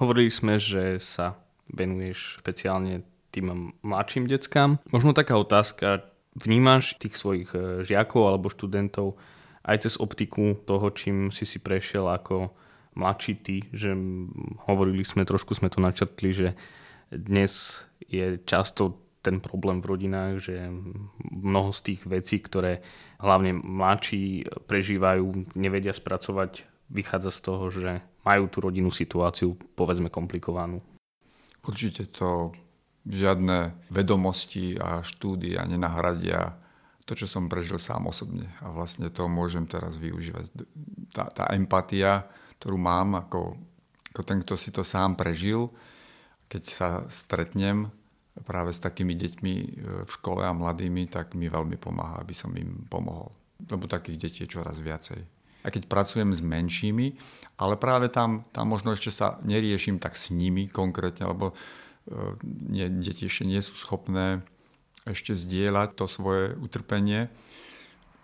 Hovorili 0.00 0.32
sme, 0.32 0.58
že 0.58 0.98
sa 0.98 1.38
venuješ 1.70 2.42
špeciálne 2.42 3.06
tým 3.30 3.76
mladším 3.84 4.26
deckám. 4.26 4.82
Možno 4.90 5.14
taká 5.14 5.38
otázka, 5.38 6.10
vnímaš 6.38 6.98
tých 6.98 7.14
svojich 7.14 7.50
e, 7.54 7.86
žiakov 7.86 8.22
alebo 8.26 8.52
študentov 8.52 9.14
aj 9.64 9.88
cez 9.88 9.94
optiku 9.96 10.58
toho, 10.66 10.92
čím 10.92 11.32
si 11.32 11.48
si 11.48 11.58
prešiel 11.62 12.04
ako 12.04 12.52
mladší 12.94 13.34
ty, 13.42 13.56
že 13.74 13.96
hovorili 14.70 15.02
sme, 15.02 15.26
trošku 15.26 15.56
sme 15.56 15.72
to 15.72 15.82
načrtli, 15.82 16.30
že 16.30 16.48
dnes 17.10 17.82
je 18.04 18.38
často 18.44 19.00
ten 19.24 19.40
problém 19.40 19.80
v 19.80 19.88
rodinách, 19.96 20.44
že 20.44 20.68
mnoho 21.32 21.72
z 21.72 21.80
tých 21.80 22.00
vecí, 22.04 22.44
ktoré 22.44 22.84
hlavne 23.16 23.56
mladší 23.56 24.44
prežívajú, 24.68 25.56
nevedia 25.56 25.96
spracovať, 25.96 26.68
vychádza 26.92 27.32
z 27.32 27.40
toho, 27.40 27.64
že 27.72 27.90
majú 28.28 28.44
tú 28.52 28.68
rodinnú 28.68 28.92
situáciu, 28.92 29.56
povedzme, 29.56 30.12
komplikovanú. 30.12 30.84
Určite 31.64 32.12
to 32.12 32.52
žiadne 33.04 33.76
vedomosti 33.92 34.80
a 34.80 35.04
štúdia 35.04 35.64
nenahradia 35.68 36.56
to, 37.04 37.12
čo 37.12 37.28
som 37.28 37.52
prežil 37.52 37.76
sám 37.76 38.08
osobne. 38.08 38.48
A 38.64 38.72
vlastne 38.72 39.12
to 39.12 39.28
môžem 39.28 39.68
teraz 39.68 40.00
využívať. 40.00 40.48
Tá, 41.12 41.28
tá 41.28 41.44
empatia, 41.52 42.24
ktorú 42.56 42.80
mám 42.80 43.28
ako, 43.28 43.60
ako 44.16 44.22
ten, 44.24 44.40
kto 44.40 44.54
si 44.56 44.72
to 44.72 44.80
sám 44.80 45.12
prežil, 45.20 45.68
keď 46.48 46.62
sa 46.64 46.88
stretnem 47.12 47.92
práve 48.42 48.72
s 48.72 48.80
takými 48.80 49.14
deťmi 49.14 49.54
e, 49.54 49.66
v 50.08 50.10
škole 50.10 50.42
a 50.42 50.56
mladými, 50.56 51.06
tak 51.06 51.36
mi 51.36 51.46
veľmi 51.46 51.76
pomáha, 51.76 52.24
aby 52.24 52.34
som 52.34 52.50
im 52.56 52.88
pomohol. 52.88 53.30
Lebo 53.68 53.84
takých 53.86 54.18
detí 54.18 54.40
je 54.48 54.58
čoraz 54.58 54.80
viacej. 54.80 55.22
A 55.64 55.72
keď 55.72 55.88
pracujem 55.88 56.28
s 56.34 56.44
menšími, 56.44 57.16
ale 57.56 57.80
práve 57.80 58.12
tam, 58.12 58.44
tam 58.52 58.68
možno 58.68 58.92
ešte 58.92 59.12
sa 59.14 59.40
neriešim 59.44 59.96
tak 59.96 60.18
s 60.18 60.28
nimi 60.28 60.68
konkrétne, 60.68 61.30
lebo 61.30 61.56
nie, 62.44 62.86
deti 63.00 63.26
ešte 63.26 63.44
nie 63.48 63.60
sú 63.64 63.76
schopné 63.76 64.44
ešte 65.04 65.36
zdieľať 65.36 66.00
to 66.00 66.04
svoje 66.08 66.56
utrpenie. 66.56 67.28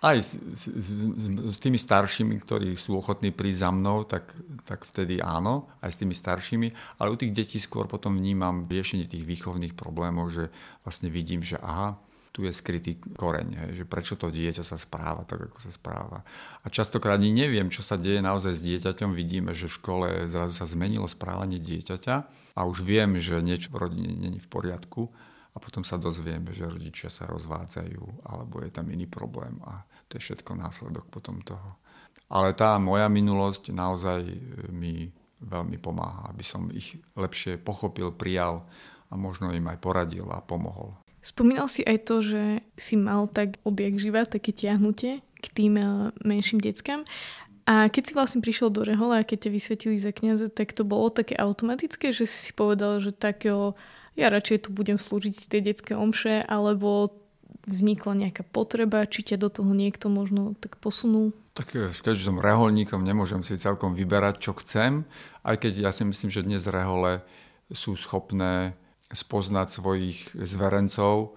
Aj 0.01 0.17
s, 0.17 0.33
s, 0.33 0.65
s, 0.73 1.57
tými 1.61 1.77
staršími, 1.77 2.41
ktorí 2.41 2.73
sú 2.73 2.97
ochotní 2.97 3.37
prísť 3.37 3.69
za 3.69 3.71
mnou, 3.71 4.09
tak, 4.09 4.33
tak 4.65 4.89
vtedy 4.89 5.21
áno, 5.21 5.69
aj 5.85 5.93
s 5.93 6.01
tými 6.01 6.17
staršími, 6.17 6.97
ale 6.97 7.13
u 7.13 7.21
tých 7.21 7.37
detí 7.37 7.61
skôr 7.61 7.85
potom 7.85 8.17
vnímam 8.17 8.65
riešenie 8.65 9.05
tých 9.05 9.29
výchovných 9.29 9.77
problémov, 9.77 10.33
že 10.33 10.49
vlastne 10.89 11.13
vidím, 11.13 11.45
že 11.45 11.61
aha, 11.61 12.01
tu 12.41 12.49
je 12.49 12.57
skrytý 12.57 12.97
koreň, 13.21 13.49
hej, 13.53 13.71
že 13.77 13.85
prečo 13.85 14.17
to 14.17 14.33
dieťa 14.33 14.65
sa 14.65 14.81
správa 14.81 15.29
tak, 15.29 15.53
ako 15.53 15.61
sa 15.61 15.69
správa. 15.69 16.25
A 16.65 16.73
častokrát 16.73 17.21
ani 17.21 17.37
neviem, 17.37 17.69
čo 17.69 17.85
sa 17.85 18.01
deje 18.01 18.25
naozaj 18.25 18.57
s 18.57 18.65
dieťaťom. 18.65 19.13
Vidíme, 19.13 19.53
že 19.53 19.69
v 19.69 19.77
škole 19.77 20.09
zrazu 20.33 20.57
sa 20.57 20.65
zmenilo 20.65 21.05
správanie 21.05 21.61
dieťaťa 21.61 22.17
a 22.57 22.61
už 22.65 22.81
viem, 22.81 23.21
že 23.21 23.45
niečo 23.45 23.69
v 23.69 23.85
rodine 23.85 24.17
není 24.17 24.41
v 24.41 24.49
poriadku 24.49 25.13
a 25.53 25.61
potom 25.61 25.85
sa 25.85 26.01
dozvieme, 26.01 26.57
že 26.57 26.65
rodičia 26.65 27.13
sa 27.13 27.29
rozvádzajú 27.29 28.25
alebo 28.25 28.65
je 28.65 28.73
tam 28.73 28.89
iný 28.89 29.05
problém 29.05 29.61
a 29.69 29.85
to 30.09 30.17
je 30.17 30.25
všetko 30.25 30.57
následok 30.57 31.13
potom 31.13 31.45
toho. 31.45 31.77
Ale 32.33 32.57
tá 32.57 32.81
moja 32.81 33.13
minulosť 33.13 33.69
naozaj 33.69 34.21
e, 34.25 34.39
mi 34.73 35.13
veľmi 35.45 35.77
pomáha, 35.77 36.33
aby 36.33 36.41
som 36.41 36.73
ich 36.73 36.97
lepšie 37.21 37.61
pochopil, 37.61 38.17
prijal 38.17 38.65
a 39.11 39.19
možno 39.19 39.53
im 39.53 39.67
aj 39.69 39.79
poradil 39.83 40.25
a 40.33 40.41
pomohol. 40.41 40.95
Spomínal 41.21 41.69
si 41.69 41.85
aj 41.85 41.99
to, 42.09 42.25
že 42.25 42.65
si 42.81 42.97
mal 42.97 43.29
tak 43.29 43.61
odjak 43.63 44.01
živa 44.01 44.25
také 44.25 44.57
tiahnutie 44.57 45.21
k 45.41 45.47
tým 45.53 45.77
e, 45.77 45.85
menším 46.25 46.61
deckám. 46.61 47.05
A 47.69 47.87
keď 47.93 48.03
si 48.03 48.13
vlastne 48.17 48.41
prišiel 48.41 48.73
do 48.73 48.83
Rehola 48.83 49.23
a 49.23 49.29
keď 49.29 49.47
ťa 49.47 49.51
vysvetili 49.53 49.97
za 50.01 50.11
kniaze, 50.11 50.49
tak 50.51 50.73
to 50.73 50.83
bolo 50.83 51.13
také 51.13 51.37
automatické, 51.37 52.11
že 52.11 52.25
si 52.25 52.51
si 52.51 52.53
povedal, 52.57 52.99
že 52.99 53.13
tak 53.13 53.45
jo, 53.47 53.79
ja 54.19 54.33
radšej 54.33 54.67
tu 54.67 54.69
budem 54.75 54.97
slúžiť 54.97 55.47
tie 55.47 55.61
detské 55.63 55.93
omše, 55.95 56.43
alebo 56.49 57.15
vznikla 57.69 58.27
nejaká 58.27 58.43
potreba, 58.49 59.07
či 59.07 59.23
ťa 59.23 59.37
do 59.37 59.49
toho 59.53 59.71
niekto 59.77 60.09
možno 60.09 60.57
tak 60.59 60.81
posunul? 60.81 61.37
Tak 61.55 61.77
eh, 61.77 61.93
keďže 61.93 62.33
som 62.33 62.43
reholníkom, 62.43 63.05
nemôžem 63.05 63.45
si 63.45 63.61
celkom 63.61 63.93
vyberať, 63.93 64.41
čo 64.41 64.53
chcem, 64.59 65.05
aj 65.45 65.63
keď 65.63 65.73
ja 65.85 65.91
si 65.93 66.03
myslím, 66.03 66.31
že 66.33 66.47
dnes 66.47 66.65
rehole 66.67 67.23
sú 67.71 67.95
schopné 67.95 68.75
spoznať 69.11 69.69
svojich 69.71 70.19
zverencov 70.35 71.35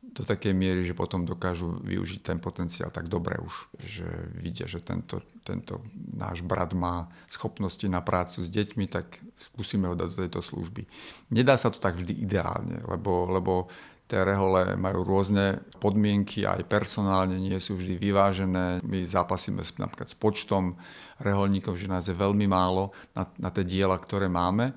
do 0.00 0.24
takej 0.24 0.56
miery, 0.56 0.82
že 0.82 0.96
potom 0.96 1.28
dokážu 1.28 1.76
využiť 1.84 2.24
ten 2.24 2.38
potenciál 2.40 2.88
tak 2.88 3.06
dobre 3.06 3.36
už, 3.36 3.68
že 3.84 4.08
vidia, 4.32 4.64
že 4.64 4.80
tento, 4.80 5.20
tento 5.44 5.84
náš 5.94 6.40
brat 6.40 6.72
má 6.72 7.12
schopnosti 7.28 7.84
na 7.84 8.00
prácu 8.00 8.40
s 8.40 8.48
deťmi, 8.48 8.88
tak 8.88 9.20
skúsime 9.36 9.92
ho 9.92 9.94
dať 9.94 10.08
do 10.10 10.20
tejto 10.24 10.40
služby. 10.40 10.88
Nedá 11.30 11.54
sa 11.60 11.68
to 11.68 11.76
tak 11.76 12.00
vždy 12.00 12.16
ideálne, 12.16 12.80
lebo, 12.88 13.28
lebo 13.28 13.68
Tie 14.10 14.18
rehole 14.18 14.74
majú 14.74 15.06
rôzne 15.06 15.62
podmienky, 15.78 16.42
aj 16.42 16.66
personálne 16.66 17.38
nie 17.38 17.54
sú 17.62 17.78
vždy 17.78 17.94
vyvážené. 17.94 18.82
My 18.82 19.06
zápasíme 19.06 19.62
napríklad 19.78 20.10
s 20.10 20.18
počtom 20.18 20.74
reholníkov, 21.22 21.78
že 21.78 21.86
nás 21.86 22.10
je 22.10 22.18
veľmi 22.18 22.50
málo 22.50 22.90
na, 23.14 23.30
na 23.38 23.54
tie 23.54 23.62
diela, 23.62 23.94
ktoré 23.94 24.26
máme. 24.26 24.74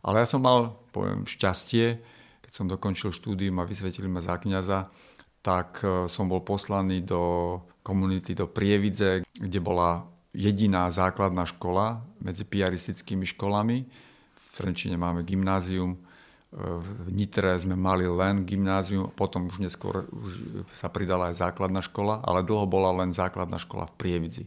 Ale 0.00 0.24
ja 0.24 0.26
som 0.32 0.40
mal, 0.40 0.79
poviem, 0.90 1.26
šťastie, 1.26 1.98
keď 2.42 2.52
som 2.52 2.66
dokončil 2.66 3.14
štúdium 3.14 3.58
a 3.62 3.68
vysvetili 3.68 4.10
ma 4.10 4.22
za 4.22 4.36
kniaza, 4.38 4.90
tak 5.40 5.80
e, 5.80 6.10
som 6.10 6.28
bol 6.28 6.44
poslaný 6.44 7.00
do 7.00 7.56
komunity, 7.80 8.36
do 8.36 8.44
Prievidze, 8.50 9.24
kde 9.34 9.60
bola 9.62 10.04
jediná 10.30 10.86
základná 10.92 11.48
škola 11.48 12.04
medzi 12.22 12.46
piaristickými 12.46 13.26
školami. 13.34 13.88
V 14.36 14.48
Trenčine 14.54 14.94
máme 15.00 15.26
gymnázium, 15.26 15.98
v 16.50 17.14
Nitre 17.14 17.54
sme 17.62 17.78
mali 17.78 18.10
len 18.10 18.42
gymnázium, 18.42 19.14
potom 19.14 19.46
už 19.46 19.62
neskôr 19.62 20.10
už 20.10 20.66
sa 20.74 20.90
pridala 20.90 21.30
aj 21.30 21.46
základná 21.46 21.78
škola, 21.78 22.18
ale 22.26 22.42
dlho 22.42 22.66
bola 22.66 22.90
len 22.90 23.14
základná 23.14 23.54
škola 23.62 23.86
v 23.86 23.94
Prievidzi. 23.94 24.44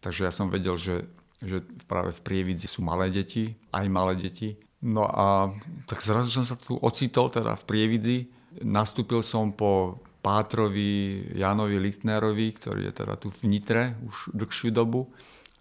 Takže 0.00 0.24
ja 0.24 0.32
som 0.32 0.48
vedel, 0.48 0.80
že, 0.80 1.04
že 1.44 1.60
práve 1.84 2.16
v 2.16 2.24
Prievidzi 2.24 2.72
sú 2.72 2.80
malé 2.80 3.12
deti, 3.12 3.52
aj 3.68 3.84
malé 3.92 4.16
deti. 4.16 4.56
No 4.82 5.06
a 5.06 5.54
tak 5.86 6.02
zrazu 6.02 6.30
som 6.34 6.46
sa 6.46 6.58
tu 6.58 6.74
ocitol 6.82 7.30
teda 7.30 7.54
v 7.54 7.64
Prievidzi. 7.66 8.18
Nastúpil 8.66 9.22
som 9.22 9.54
po 9.54 10.02
Pátrovi 10.22 11.30
Janovi 11.34 11.78
Lichtnerovi, 11.78 12.54
ktorý 12.54 12.90
je 12.90 12.92
teda 12.94 13.14
tu 13.18 13.30
v 13.30 13.46
Nitre 13.46 13.94
už 14.06 14.34
dlhšiu 14.34 14.70
dobu 14.74 15.10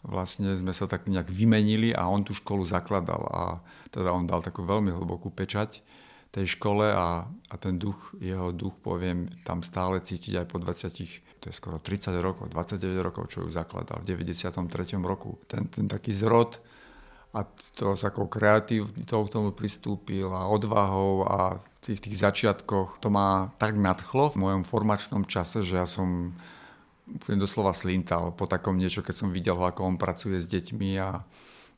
vlastne 0.02 0.58
sme 0.58 0.74
sa 0.74 0.90
tak 0.90 1.06
nejak 1.06 1.30
vymenili 1.30 1.94
a 1.94 2.10
on 2.10 2.26
tú 2.26 2.34
školu 2.34 2.66
zakladal 2.66 3.22
a 3.30 3.42
teda 3.94 4.10
on 4.10 4.26
dal 4.26 4.42
takú 4.42 4.66
veľmi 4.66 4.90
hlbokú 4.90 5.30
pečať 5.30 5.86
tej 6.32 6.48
škole 6.58 6.88
a, 6.88 7.28
a 7.28 7.56
ten 7.60 7.76
duch, 7.76 8.16
jeho 8.18 8.56
duch, 8.56 8.72
poviem, 8.80 9.28
tam 9.44 9.60
stále 9.60 10.00
cítiť 10.00 10.40
aj 10.42 10.46
po 10.48 10.64
20, 10.64 11.44
to 11.44 11.46
je 11.52 11.54
skoro 11.54 11.76
30 11.76 12.16
rokov, 12.24 12.48
29 12.48 13.04
rokov, 13.04 13.36
čo 13.36 13.44
ju 13.44 13.52
zakladal 13.52 14.00
v 14.00 14.16
93. 14.16 14.96
roku. 15.04 15.36
Ten, 15.52 15.68
ten 15.68 15.92
taký 15.92 16.16
zrod 16.16 16.64
a 17.32 17.48
to 17.80 17.96
s 17.96 18.04
takou 18.04 18.28
kreativitou 18.28 19.24
k 19.24 19.34
tomu 19.34 19.56
pristúpil 19.56 20.28
a 20.36 20.52
odvahou 20.52 21.24
a 21.24 21.64
v 21.64 21.78
tých, 21.80 22.04
tých 22.04 22.18
začiatkoch 22.20 23.00
to 23.00 23.08
ma 23.08 23.56
tak 23.56 23.80
nadchlo 23.80 24.36
v 24.36 24.42
mojom 24.44 24.64
formačnom 24.68 25.24
čase, 25.24 25.64
že 25.64 25.80
ja 25.80 25.88
som 25.88 26.36
úplne 27.08 27.40
doslova 27.40 27.72
slintal 27.72 28.36
po 28.36 28.48
takom 28.48 28.76
niečo, 28.76 29.00
keď 29.00 29.16
som 29.16 29.30
videl 29.32 29.56
ho, 29.56 29.64
ako 29.64 29.84
on 29.84 29.96
pracuje 29.96 30.40
s 30.40 30.48
deťmi 30.48 30.90
a 31.00 31.24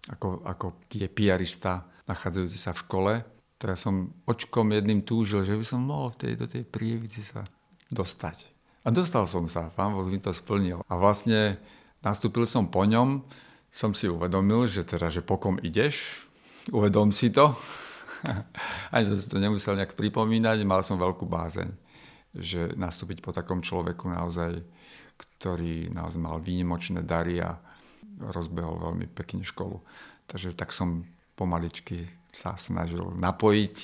ako, 0.10 0.42
ako 0.44 0.66
je 0.90 1.08
piarista 1.08 1.86
nachádzajúci 2.10 2.60
sa 2.60 2.76
v 2.76 2.82
škole. 2.84 3.14
To 3.62 3.64
ja 3.72 3.78
som 3.80 4.12
očkom 4.28 4.76
jedným 4.76 5.08
túžil, 5.08 5.48
že 5.48 5.56
by 5.56 5.66
som 5.66 5.86
mohol 5.86 6.12
v 6.12 6.20
tej, 6.20 6.34
do 6.36 6.46
tej 6.50 6.64
prievici 6.68 7.24
sa 7.24 7.48
dostať. 7.88 8.52
A 8.84 8.92
dostal 8.92 9.24
som 9.32 9.48
sa, 9.48 9.72
pán 9.72 9.96
Boh 9.96 10.04
mi 10.04 10.20
to 10.20 10.36
splnil. 10.36 10.84
A 10.92 11.00
vlastne 11.00 11.56
nastúpil 12.04 12.44
som 12.44 12.68
po 12.68 12.84
ňom, 12.84 13.24
som 13.74 13.98
si 13.98 14.06
uvedomil, 14.06 14.70
že 14.70 14.86
teda, 14.86 15.10
že 15.10 15.26
po 15.26 15.42
kom 15.42 15.58
ideš, 15.58 16.24
uvedom 16.70 17.10
si 17.10 17.34
to. 17.34 17.58
Ani 18.94 19.10
som 19.10 19.18
si 19.18 19.26
to 19.26 19.42
nemusel 19.42 19.74
nejak 19.74 19.98
pripomínať, 19.98 20.62
mal 20.62 20.86
som 20.86 21.02
veľkú 21.02 21.26
bázeň 21.26 21.74
že 22.34 22.74
nastúpiť 22.74 23.22
po 23.22 23.30
takom 23.30 23.62
človeku 23.62 24.10
naozaj, 24.10 24.58
ktorý 25.18 25.94
naozaj 25.94 26.18
mal 26.18 26.42
výnimočné 26.42 27.06
dary 27.06 27.38
a 27.38 27.54
rozbehol 28.18 28.82
veľmi 28.82 29.06
pekne 29.14 29.46
školu. 29.46 29.78
Takže 30.26 30.58
tak 30.58 30.74
som 30.74 31.06
pomaličky 31.38 32.10
sa 32.34 32.58
snažil 32.58 33.14
napojiť 33.14 33.76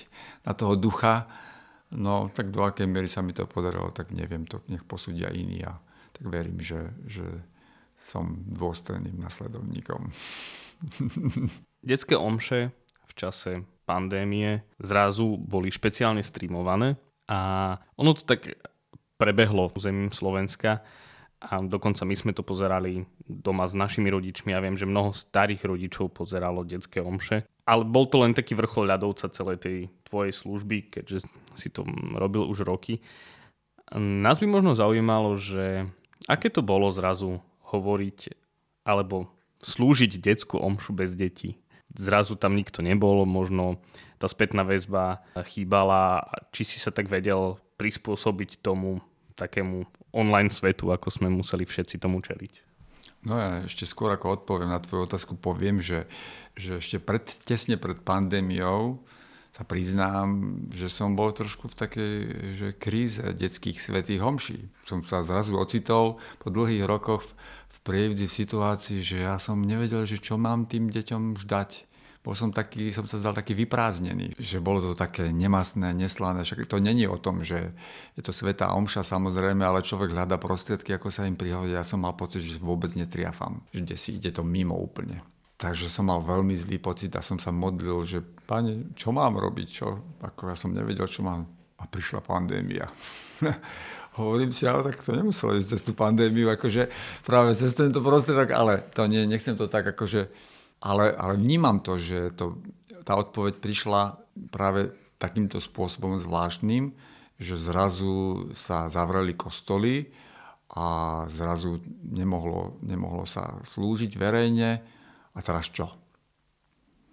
na 0.49 0.57
toho 0.57 0.73
ducha. 0.73 1.29
No 1.93 2.33
tak 2.33 2.49
do 2.49 2.65
akej 2.65 2.89
miery 2.89 3.05
sa 3.05 3.21
mi 3.21 3.37
to 3.37 3.45
podarilo, 3.45 3.93
tak 3.93 4.09
neviem, 4.09 4.49
to 4.49 4.65
nech 4.69 4.81
posúdia 4.85 5.29
iní 5.29 5.61
a 5.61 5.77
tak 6.13 6.25
verím, 6.25 6.57
že, 6.57 6.89
že 7.05 7.25
som 8.09 8.41
dôstojným 8.49 9.21
nasledovníkom. 9.21 10.09
Detské 11.89 12.17
omše 12.17 12.73
v 13.05 13.13
čase 13.13 13.51
pandémie 13.85 14.65
zrazu 14.81 15.37
boli 15.37 15.69
špeciálne 15.69 16.25
streamované 16.25 16.97
a 17.29 17.73
ono 17.97 18.17
to 18.17 18.25
tak 18.25 18.57
prebehlo 19.21 19.69
územím 19.77 20.09
Slovenska 20.09 20.81
a 21.39 21.63
dokonca 21.63 22.03
my 22.03 22.15
sme 22.19 22.31
to 22.35 22.43
pozerali 22.43 23.07
doma 23.23 23.63
s 23.63 23.71
našimi 23.71 24.11
rodičmi. 24.11 24.51
Ja 24.51 24.59
viem, 24.59 24.75
že 24.75 24.89
mnoho 24.89 25.15
starých 25.15 25.71
rodičov 25.71 26.11
pozeralo 26.11 26.67
detské 26.67 26.99
omše. 26.99 27.47
Ale 27.63 27.87
bol 27.87 28.11
to 28.11 28.19
len 28.19 28.35
taký 28.35 28.59
vrchol 28.59 28.91
ľadovca 28.91 29.31
celej 29.31 29.57
tej 29.63 29.77
tvojej 30.03 30.35
služby, 30.35 30.91
keďže 30.91 31.23
si 31.55 31.71
to 31.71 31.87
robil 32.17 32.43
už 32.43 32.67
roky. 32.67 32.99
Nás 33.95 34.41
by 34.43 34.47
možno 34.51 34.75
zaujímalo, 34.75 35.39
že 35.39 35.87
aké 36.27 36.51
to 36.51 36.59
bolo 36.59 36.91
zrazu 36.91 37.39
hovoriť 37.69 38.33
alebo 38.83 39.29
slúžiť 39.61 40.17
detskú 40.17 40.57
omšu 40.57 40.95
bez 40.95 41.13
detí. 41.13 41.59
Zrazu 41.93 42.37
tam 42.37 42.53
nikto 42.53 42.85
nebol, 42.85 43.25
možno 43.25 43.81
tá 44.21 44.29
spätná 44.29 44.61
väzba 44.61 45.25
chýbala. 45.47 46.29
Či 46.53 46.75
si 46.75 46.77
sa 46.77 46.93
tak 46.93 47.09
vedel 47.09 47.57
prispôsobiť 47.81 48.61
tomu 48.61 49.01
takému 49.33 49.87
online 50.13 50.51
svetu, 50.51 50.91
ako 50.91 51.07
sme 51.09 51.31
museli 51.31 51.63
všetci 51.65 52.01
tomu 52.01 52.19
čeliť? 52.19 52.53
No 53.23 53.35
ja 53.35 53.51
ešte 53.67 53.83
skôr 53.83 54.11
ako 54.15 54.39
odpoviem 54.39 54.71
na 54.71 54.79
tvoju 54.79 55.07
otázku, 55.07 55.35
poviem, 55.35 55.83
že, 55.83 56.07
že 56.55 56.79
ešte 56.79 56.97
pred, 57.03 57.23
tesne 57.43 57.75
pred 57.75 57.99
pandémiou 57.99 59.03
sa 59.49 59.65
priznám, 59.65 60.61
že 60.71 60.87
som 60.87 61.17
bol 61.17 61.33
trošku 61.33 61.67
v 61.67 61.75
takej 61.75 62.13
že 62.53 62.67
kríze 62.77 63.21
detských 63.21 63.81
svetých 63.81 64.21
homší. 64.21 64.69
Som 64.85 65.01
sa 65.03 65.25
zrazu 65.25 65.57
ocitol 65.57 66.21
po 66.37 66.53
dlhých 66.53 66.85
rokoch 66.85 67.25
v, 67.25 67.31
v 67.69 67.77
v 68.13 68.29
situácii, 68.29 69.01
že 69.01 69.25
ja 69.25 69.41
som 69.41 69.59
nevedel, 69.59 70.05
že 70.05 70.21
čo 70.21 70.37
mám 70.37 70.69
tým 70.69 70.93
deťom 70.93 71.35
už 71.35 71.49
dať 71.49 71.89
bol 72.19 72.35
som 72.35 72.51
taký, 72.51 72.91
som 72.91 73.07
sa 73.07 73.15
zdal 73.15 73.31
taký 73.31 73.55
vyprázdnený, 73.55 74.35
že 74.35 74.59
bolo 74.59 74.83
to 74.83 74.91
také 74.91 75.31
nemastné, 75.31 75.95
neslané, 75.95 76.43
však 76.43 76.67
to 76.67 76.83
není 76.83 77.07
o 77.07 77.15
tom, 77.15 77.47
že 77.47 77.71
je 78.19 78.21
to 78.21 78.35
sveta 78.35 78.75
omša 78.75 79.07
samozrejme, 79.07 79.63
ale 79.63 79.87
človek 79.87 80.11
hľada 80.11 80.35
prostriedky, 80.35 80.91
ako 80.91 81.07
sa 81.07 81.23
im 81.23 81.39
prihovoriť. 81.39 81.79
Ja 81.79 81.87
som 81.87 82.03
mal 82.03 82.19
pocit, 82.19 82.43
že 82.43 82.59
vôbec 82.59 82.91
netriafam, 82.99 83.63
že 83.71 83.95
si 83.95 84.19
ide 84.19 84.35
to 84.35 84.43
mimo 84.43 84.75
úplne. 84.75 85.23
Takže 85.59 85.91
som 85.91 86.07
mal 86.07 86.23
veľmi 86.23 86.55
zlý 86.55 86.79
pocit 86.79 87.11
a 87.19 87.21
som 87.21 87.35
sa 87.35 87.51
modlil, 87.51 88.07
že 88.07 88.23
pane, 88.23 88.95
čo 88.95 89.11
mám 89.11 89.35
robiť, 89.35 89.67
čo? 89.67 90.15
Ako 90.23 90.47
ja 90.47 90.55
som 90.55 90.71
nevedel, 90.71 91.03
čo 91.03 91.19
mám. 91.19 91.43
A 91.79 91.83
prišla 91.83 92.23
pandémia. 92.23 92.87
Hovorím 94.19 94.55
si, 94.55 94.63
ale 94.67 94.87
tak 94.87 95.03
to 95.03 95.11
nemuselo 95.11 95.59
ísť 95.59 95.69
cez 95.75 95.81
tú 95.83 95.91
pandémiu, 95.91 96.47
akože 96.51 96.87
práve 97.27 97.55
cez 97.59 97.75
tento 97.75 97.99
prostriedok, 97.99 98.51
ale 98.55 98.87
to 98.95 99.03
nie, 99.07 99.23
nechcem 99.27 99.55
to 99.55 99.67
tak 99.67 99.95
akože 99.95 100.31
ale, 100.79 101.11
ale 101.11 101.35
vnímam 101.35 101.83
to, 101.83 101.99
že 101.99 102.31
to, 102.39 102.59
tá 103.03 103.19
odpoveď 103.19 103.59
prišla 103.59 104.15
práve 104.51 104.95
takýmto 105.19 105.59
spôsobom 105.59 106.15
zvláštnym, 106.15 106.95
že 107.39 107.59
zrazu 107.59 108.47
sa 108.55 108.87
zavreli 108.87 109.35
kostoly 109.35 110.11
a 110.71 111.23
zrazu 111.27 111.83
nemohlo, 112.03 112.79
nemohlo 112.79 113.27
sa 113.27 113.59
slúžiť 113.63 114.15
verejne. 114.15 114.83
A 115.33 115.39
teraz 115.41 115.69
čo? 115.69 115.91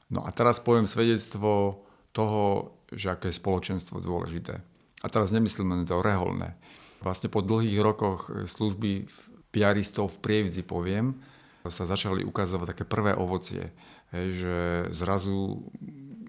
No 0.09 0.23
a 0.23 0.31
teraz 0.31 0.63
poviem 0.63 0.87
svedectvo 0.87 1.83
toho, 2.15 2.73
že 2.95 3.11
aké 3.11 3.29
je 3.29 3.39
spoločenstvo 3.39 3.99
dôležité. 3.99 4.63
A 5.03 5.07
teraz 5.11 5.35
nemyslím 5.35 5.75
len 5.75 5.85
to 5.85 6.01
reholné. 6.01 6.57
Vlastne 7.03 7.29
po 7.29 7.45
dlhých 7.45 7.79
rokoch 7.83 8.31
služby 8.31 9.11
piaristov 9.53 10.17
v 10.17 10.23
Prievidzi 10.23 10.63
poviem, 10.65 11.19
sa 11.67 11.83
začali 11.83 12.23
ukazovať 12.23 12.79
také 12.79 12.85
prvé 12.87 13.13
ovocie. 13.19 13.75
Hej, 14.15 14.27
že 14.39 14.57
zrazu 14.95 15.67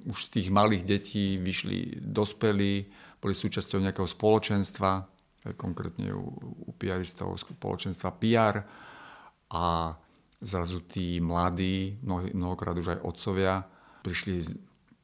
už 0.09 0.17
z 0.17 0.29
tých 0.33 0.47
malých 0.49 0.83
detí 0.87 1.37
vyšli 1.37 2.01
dospelí, 2.01 2.89
boli 3.21 3.33
súčasťou 3.37 3.83
nejakého 3.83 4.09
spoločenstva, 4.09 5.05
konkrétne 5.55 6.11
u, 6.11 6.33
u 6.67 6.71
PRistov 6.73 7.37
spoločenstva 7.37 8.09
PR 8.17 8.65
a 9.53 9.95
zrazu 10.41 10.83
tí 10.85 11.17
mladí, 11.17 11.97
mnoho, 12.05 12.29
mnohokrát 12.33 12.77
už 12.77 12.97
aj 12.97 13.03
otcovia, 13.03 13.65
prišli 14.05 14.45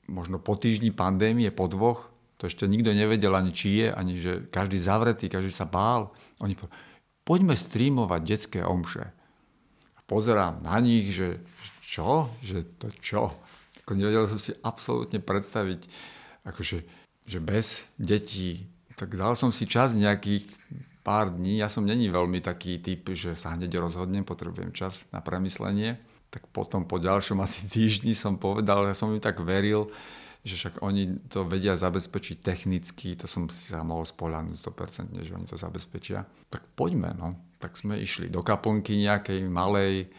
možno 0.08 0.38
po 0.38 0.54
týždni 0.54 0.94
pandémie, 0.94 1.50
po 1.50 1.66
dvoch, 1.66 2.14
to 2.38 2.50
ešte 2.50 2.68
nikto 2.68 2.92
nevedel 2.92 3.34
ani 3.34 3.56
či 3.56 3.84
je, 3.84 3.88
ani 3.90 4.20
že 4.20 4.46
každý 4.52 4.78
zavretý, 4.78 5.32
každý 5.32 5.50
sa 5.54 5.64
bál. 5.64 6.12
Oni 6.44 6.54
povedali, 6.58 6.76
poďme 7.24 7.56
streamovať 7.56 8.22
detské 8.22 8.60
omše 8.62 9.16
pozerám 10.14 10.62
na 10.62 10.78
nich, 10.78 11.10
že 11.10 11.42
čo? 11.82 12.30
Že 12.44 12.58
to 12.78 12.88
čo? 13.02 13.24
Ako 13.84 13.98
nevedel 13.98 14.30
som 14.30 14.40
si 14.40 14.56
absolútne 14.64 15.20
predstaviť, 15.20 15.90
akože, 16.48 16.78
že 17.28 17.40
bez 17.42 17.90
detí, 17.98 18.70
tak 18.96 19.18
dal 19.18 19.36
som 19.36 19.50
si 19.50 19.66
čas 19.66 19.98
nejakých 19.98 20.48
pár 21.04 21.36
dní. 21.36 21.60
Ja 21.60 21.68
som 21.68 21.84
není 21.84 22.08
veľmi 22.08 22.40
taký 22.40 22.80
typ, 22.80 23.12
že 23.12 23.36
sa 23.36 23.54
hneď 23.54 23.78
rozhodnem, 23.78 24.24
potrebujem 24.24 24.72
čas 24.72 25.06
na 25.12 25.20
premyslenie. 25.20 26.00
Tak 26.32 26.50
potom 26.50 26.88
po 26.88 26.98
ďalšom 26.98 27.44
asi 27.44 27.68
týždni 27.70 28.16
som 28.18 28.40
povedal, 28.40 28.88
že 28.90 28.98
som 28.98 29.12
im 29.14 29.22
tak 29.22 29.44
veril, 29.44 29.92
že 30.44 30.60
však 30.60 30.84
oni 30.84 31.30
to 31.32 31.48
vedia 31.48 31.78
zabezpečiť 31.78 32.44
technicky, 32.44 33.16
to 33.16 33.32
som 33.32 33.48
si 33.48 33.72
sa 33.72 33.80
mohol 33.86 34.04
spoľahnúť 34.04 34.58
100%, 34.60 35.24
že 35.24 35.32
oni 35.36 35.46
to 35.48 35.56
zabezpečia. 35.56 36.28
Tak 36.52 36.68
poďme, 36.76 37.16
no. 37.16 37.40
Tak 37.64 37.80
sme 37.80 37.96
išli 38.00 38.28
do 38.28 38.44
kaplnky 38.44 39.00
nejakej 39.00 39.48
malej, 39.48 40.12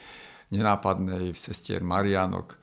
nenápadnej 0.49 1.37
sestier 1.37 1.85
Marianok. 1.85 2.57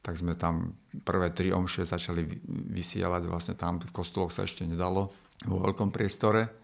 Tak 0.00 0.16
sme 0.16 0.32
tam 0.32 0.80
prvé 1.04 1.28
tri 1.34 1.52
omše 1.52 1.84
začali 1.84 2.24
vysielať, 2.72 3.22
vlastne 3.28 3.52
tam 3.58 3.76
v 3.82 3.92
kostoloch 3.92 4.32
sa 4.32 4.48
ešte 4.48 4.64
nedalo, 4.64 5.12
vo 5.44 5.60
veľkom 5.60 5.92
priestore. 5.92 6.57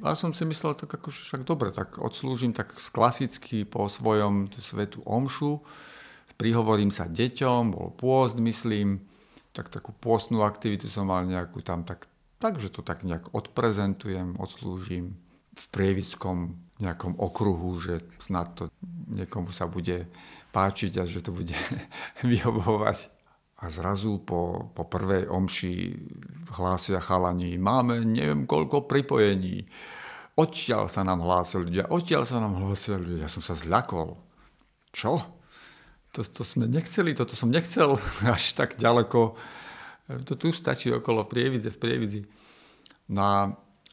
A 0.00 0.16
som 0.16 0.32
si 0.32 0.48
myslel, 0.48 0.72
tak 0.76 0.96
akože 0.96 1.28
však 1.28 1.42
dobre, 1.44 1.68
tak 1.76 2.00
odslúžim 2.00 2.56
tak 2.56 2.72
klasicky 2.72 3.68
po 3.68 3.84
svojom 3.84 4.48
svetu 4.56 5.04
omšu, 5.04 5.60
prihovorím 6.40 6.88
sa 6.88 7.04
deťom, 7.04 7.76
bol 7.76 7.92
pôst, 7.92 8.40
myslím, 8.40 9.04
tak 9.52 9.68
takú 9.68 9.92
pôstnú 9.92 10.40
aktivitu 10.40 10.88
som 10.88 11.04
mal 11.04 11.28
nejakú 11.28 11.60
tam, 11.60 11.84
tak, 11.84 12.08
takže 12.40 12.72
to 12.72 12.80
tak 12.80 13.04
nejak 13.04 13.28
odprezentujem, 13.36 14.40
odslúžim 14.40 15.20
v 15.52 15.66
prievickom 15.68 16.56
nejakom 16.80 17.20
okruhu, 17.20 17.76
že 17.76 18.00
snad 18.24 18.56
to 18.56 18.72
niekomu 19.12 19.52
sa 19.52 19.68
bude 19.68 20.08
páčiť 20.56 20.96
a 20.96 21.04
že 21.04 21.20
to 21.20 21.36
bude 21.36 21.52
vyhovovať. 22.24 23.19
A 23.60 23.68
zrazu 23.68 24.20
po, 24.24 24.72
po 24.72 24.88
prvej 24.88 25.28
omši 25.28 25.92
hlásia 26.56 26.96
chalani, 26.98 27.60
máme 27.60 28.00
neviem 28.08 28.48
koľko 28.48 28.88
pripojení. 28.88 29.68
Odtiaľ 30.34 30.88
sa 30.88 31.04
nám 31.04 31.20
hlásili 31.20 31.68
ľudia, 31.68 31.92
odtiaľ 31.92 32.24
sa 32.24 32.40
nám 32.40 32.56
hlásili 32.56 33.04
ľudia. 33.04 33.28
Ja 33.28 33.30
som 33.30 33.44
sa 33.44 33.52
zľakol. 33.52 34.16
Čo? 34.96 35.40
to, 36.12 36.20
to 36.26 36.42
sme 36.42 36.66
nechceli, 36.66 37.14
toto 37.14 37.38
som 37.38 37.50
nechcel 37.50 37.98
až 38.26 38.54
tak 38.58 38.76
ďaleko. 38.76 39.38
To 40.26 40.32
tu 40.34 40.50
stačí 40.50 40.90
okolo 40.90 41.26
Prievidze, 41.26 41.70
v 41.70 41.78
Prievidzi. 41.78 42.20
No 43.14 43.20
a, 43.22 43.38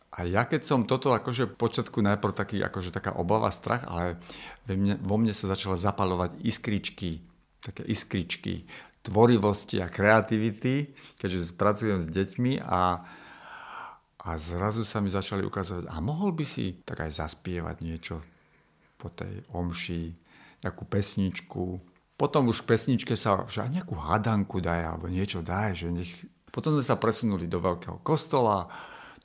a 0.10 0.20
ja 0.26 0.50
keď 0.50 0.66
som 0.66 0.90
toto 0.90 1.14
akože 1.14 1.54
počiatku 1.54 2.02
najprv 2.02 2.34
taký, 2.34 2.58
akože 2.66 2.90
taká 2.90 3.14
obava, 3.14 3.54
strach, 3.54 3.86
ale 3.86 4.18
mne, 4.66 4.98
vo 4.98 5.22
mne 5.22 5.34
sa 5.34 5.46
začala 5.46 5.78
zapalovať 5.78 6.42
iskričky, 6.42 7.22
také 7.62 7.86
iskričky 7.86 8.66
tvorivosti 9.08 9.80
a 9.80 9.88
kreativity, 9.88 10.92
keďže 11.16 11.56
pracujem 11.56 12.04
s 12.04 12.08
deťmi 12.12 12.60
a, 12.62 13.02
a 14.22 14.30
zrazu 14.36 14.84
sa 14.84 15.00
mi 15.00 15.08
začali 15.08 15.48
ukazovať, 15.48 15.88
a 15.88 15.96
mohol 16.04 16.36
by 16.36 16.44
si 16.44 16.84
tak 16.84 17.08
aj 17.08 17.24
zaspievať 17.24 17.76
niečo 17.80 18.20
po 19.00 19.08
tej 19.08 19.48
omši, 19.56 20.12
nejakú 20.62 20.84
pesničku, 20.90 21.80
potom 22.18 22.50
už 22.50 22.66
v 22.66 22.74
pesničke 22.74 23.14
sa 23.14 23.46
že 23.46 23.62
aj 23.62 23.70
nejakú 23.78 23.94
hadanku 23.94 24.58
daj 24.58 24.82
alebo 24.90 25.06
niečo 25.06 25.46
daj. 25.46 25.86
Že 25.86 25.88
nech... 25.94 26.12
Potom 26.50 26.74
sme 26.74 26.82
sa 26.82 26.98
presunuli 26.98 27.46
do 27.46 27.62
veľkého 27.62 28.02
kostola, 28.02 28.66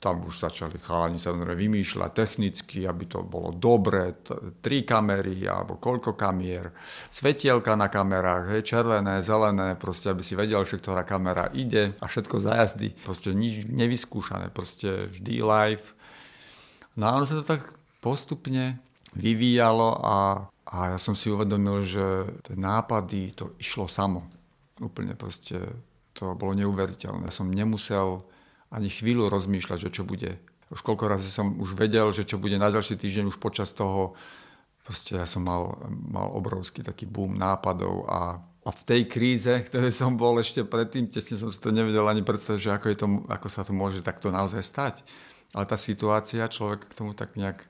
tam 0.03 0.27
už 0.27 0.43
začali 0.43 0.75
chalani 0.83 1.15
sa 1.15 1.31
vymýšľať 1.31 2.11
technicky, 2.11 2.83
aby 2.83 3.07
to 3.07 3.23
bolo 3.23 3.55
dobre, 3.55 4.19
tri 4.59 4.83
kamery 4.83 5.47
alebo 5.47 5.79
koľko 5.79 6.19
kamier, 6.19 6.75
svetielka 7.07 7.79
na 7.79 7.87
kamerách, 7.87 8.51
hej, 8.51 8.67
červené, 8.67 9.23
zelené, 9.23 9.79
proste 9.79 10.11
aby 10.11 10.19
si 10.19 10.35
vedel, 10.35 10.67
že 10.67 10.75
ktorá 10.75 11.07
kamera 11.07 11.47
ide 11.55 11.95
a 12.03 12.11
všetko 12.11 12.35
za 12.43 12.59
jazdy. 12.59 12.91
Proste 13.07 13.31
nič 13.31 13.63
nevyskúšané, 13.71 14.51
proste 14.51 15.07
vždy 15.15 15.39
live. 15.39 15.87
No 16.99 17.07
a 17.07 17.15
ono 17.15 17.23
sa 17.23 17.39
to 17.39 17.47
tak 17.47 17.63
postupne 18.03 18.83
vyvíjalo 19.15 20.03
a, 20.03 20.51
a 20.67 20.77
ja 20.91 20.99
som 20.99 21.15
si 21.15 21.31
uvedomil, 21.31 21.87
že 21.87 22.27
tie 22.43 22.59
nápady, 22.59 23.31
to 23.39 23.55
išlo 23.55 23.87
samo. 23.87 24.27
Úplne 24.83 25.15
proste 25.15 25.63
to 26.11 26.35
bolo 26.35 26.51
neuveriteľné. 26.59 27.31
Ja 27.31 27.33
som 27.33 27.47
nemusel 27.47 28.27
ani 28.73 28.89
chvíľu 28.89 29.29
rozmýšľať, 29.29 29.87
že 29.87 29.93
čo 29.93 30.03
bude. 30.03 30.41
Už 30.73 30.81
koľko 30.81 31.05
razy 31.05 31.29
som 31.29 31.61
už 31.61 31.77
vedel, 31.77 32.09
že 32.09 32.25
čo 32.25 32.41
bude 32.41 32.57
na 32.57 32.73
ďalší 32.73 32.97
týždeň, 32.97 33.29
už 33.29 33.37
počas 33.37 33.69
toho 33.69 34.17
proste 34.83 35.15
ja 35.15 35.23
som 35.23 35.47
mal, 35.47 35.79
mal 35.87 36.27
obrovský 36.35 36.83
taký 36.83 37.07
boom 37.07 37.39
nápadov 37.39 38.03
a, 38.11 38.43
a 38.43 38.69
v 38.69 38.81
tej 38.83 39.01
kríze, 39.07 39.53
ktoré 39.67 39.89
som 39.89 40.19
bol 40.19 40.37
ešte 40.37 40.61
predtým, 40.67 41.07
tesne 41.07 41.39
som 41.39 41.49
si 41.49 41.59
to 41.59 41.71
nevedel 41.71 42.05
ani 42.05 42.21
predstaviť, 42.21 42.59
že 42.59 42.75
ako, 42.75 42.85
je 42.91 42.97
to, 42.99 43.07
ako 43.31 43.47
sa 43.47 43.61
to 43.63 43.71
môže 43.71 44.03
takto 44.03 44.29
naozaj 44.29 44.61
stať. 44.61 44.95
Ale 45.53 45.69
tá 45.69 45.77
situácia 45.77 46.49
človek 46.49 46.89
k 46.89 46.97
tomu 46.97 47.13
tak 47.13 47.37
nejak 47.37 47.69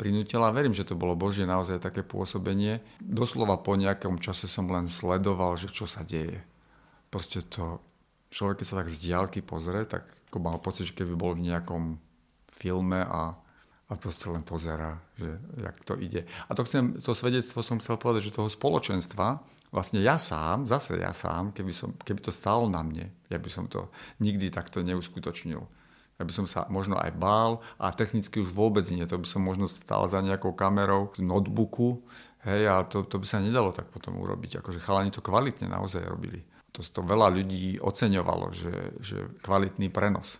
prinútila. 0.00 0.48
Verím, 0.56 0.72
že 0.72 0.88
to 0.88 0.96
bolo 0.96 1.12
Božie 1.12 1.44
naozaj 1.44 1.76
také 1.84 2.00
pôsobenie. 2.00 2.80
Doslova 2.96 3.60
po 3.60 3.76
nejakom 3.76 4.16
čase 4.16 4.48
som 4.48 4.64
len 4.72 4.88
sledoval, 4.88 5.60
že 5.60 5.68
čo 5.68 5.84
sa 5.84 6.00
deje. 6.00 6.40
Proste 7.12 7.44
to, 7.44 7.84
človek 8.32 8.64
keď 8.64 8.66
sa 8.72 8.78
tak 8.80 8.88
z 8.88 8.96
diálky 9.04 9.44
pozrie, 9.44 9.84
tak 9.84 10.08
ako 10.30 10.38
mal 10.38 10.62
pocit, 10.62 10.94
že 10.94 10.96
keby 11.02 11.18
bol 11.18 11.34
v 11.34 11.50
nejakom 11.50 11.98
filme 12.54 13.02
a, 13.02 13.34
a 13.90 13.92
proste 13.98 14.30
len 14.30 14.46
pozera, 14.46 15.02
že 15.18 15.42
jak 15.58 15.76
to 15.82 15.98
ide. 15.98 16.22
A 16.46 16.54
to, 16.54 16.62
chcem, 16.62 17.02
to 17.02 17.10
svedectvo 17.10 17.66
som 17.66 17.82
chcel 17.82 17.98
povedať, 17.98 18.30
že 18.30 18.38
toho 18.38 18.46
spoločenstva, 18.46 19.42
vlastne 19.74 19.98
ja 19.98 20.22
sám, 20.22 20.70
zase 20.70 21.02
ja 21.02 21.10
sám, 21.10 21.50
keby, 21.50 21.74
som, 21.74 21.90
keby 21.98 22.22
to 22.22 22.30
stálo 22.30 22.70
na 22.70 22.86
mne, 22.86 23.10
ja 23.26 23.42
by 23.42 23.50
som 23.50 23.66
to 23.66 23.90
nikdy 24.22 24.54
takto 24.54 24.86
neuskutočnil. 24.86 25.66
Ja 26.20 26.28
by 26.28 26.32
som 26.36 26.46
sa 26.46 26.68
možno 26.70 27.00
aj 27.00 27.16
bál 27.16 27.64
a 27.80 27.90
technicky 27.96 28.44
už 28.44 28.52
vôbec 28.52 28.84
nie. 28.92 29.02
To 29.08 29.16
by 29.16 29.24
som 29.24 29.40
možno 29.40 29.64
stál 29.64 30.04
za 30.04 30.20
nejakou 30.20 30.52
kamerou 30.52 31.08
z 31.16 31.24
notebooku, 31.24 32.04
hej, 32.44 32.68
a 32.70 32.84
to, 32.84 33.08
to 33.08 33.18
by 33.18 33.26
sa 33.26 33.42
nedalo 33.42 33.72
tak 33.72 33.88
potom 33.88 34.20
urobiť. 34.20 34.60
Akože 34.60 34.84
chalani 34.84 35.10
to 35.10 35.24
kvalitne 35.24 35.72
naozaj 35.72 36.04
robili 36.04 36.44
to, 36.70 36.80
to 36.82 37.00
veľa 37.02 37.28
ľudí 37.34 37.78
oceňovalo, 37.82 38.46
že, 38.54 38.74
že 39.02 39.18
kvalitný 39.42 39.90
prenos. 39.90 40.38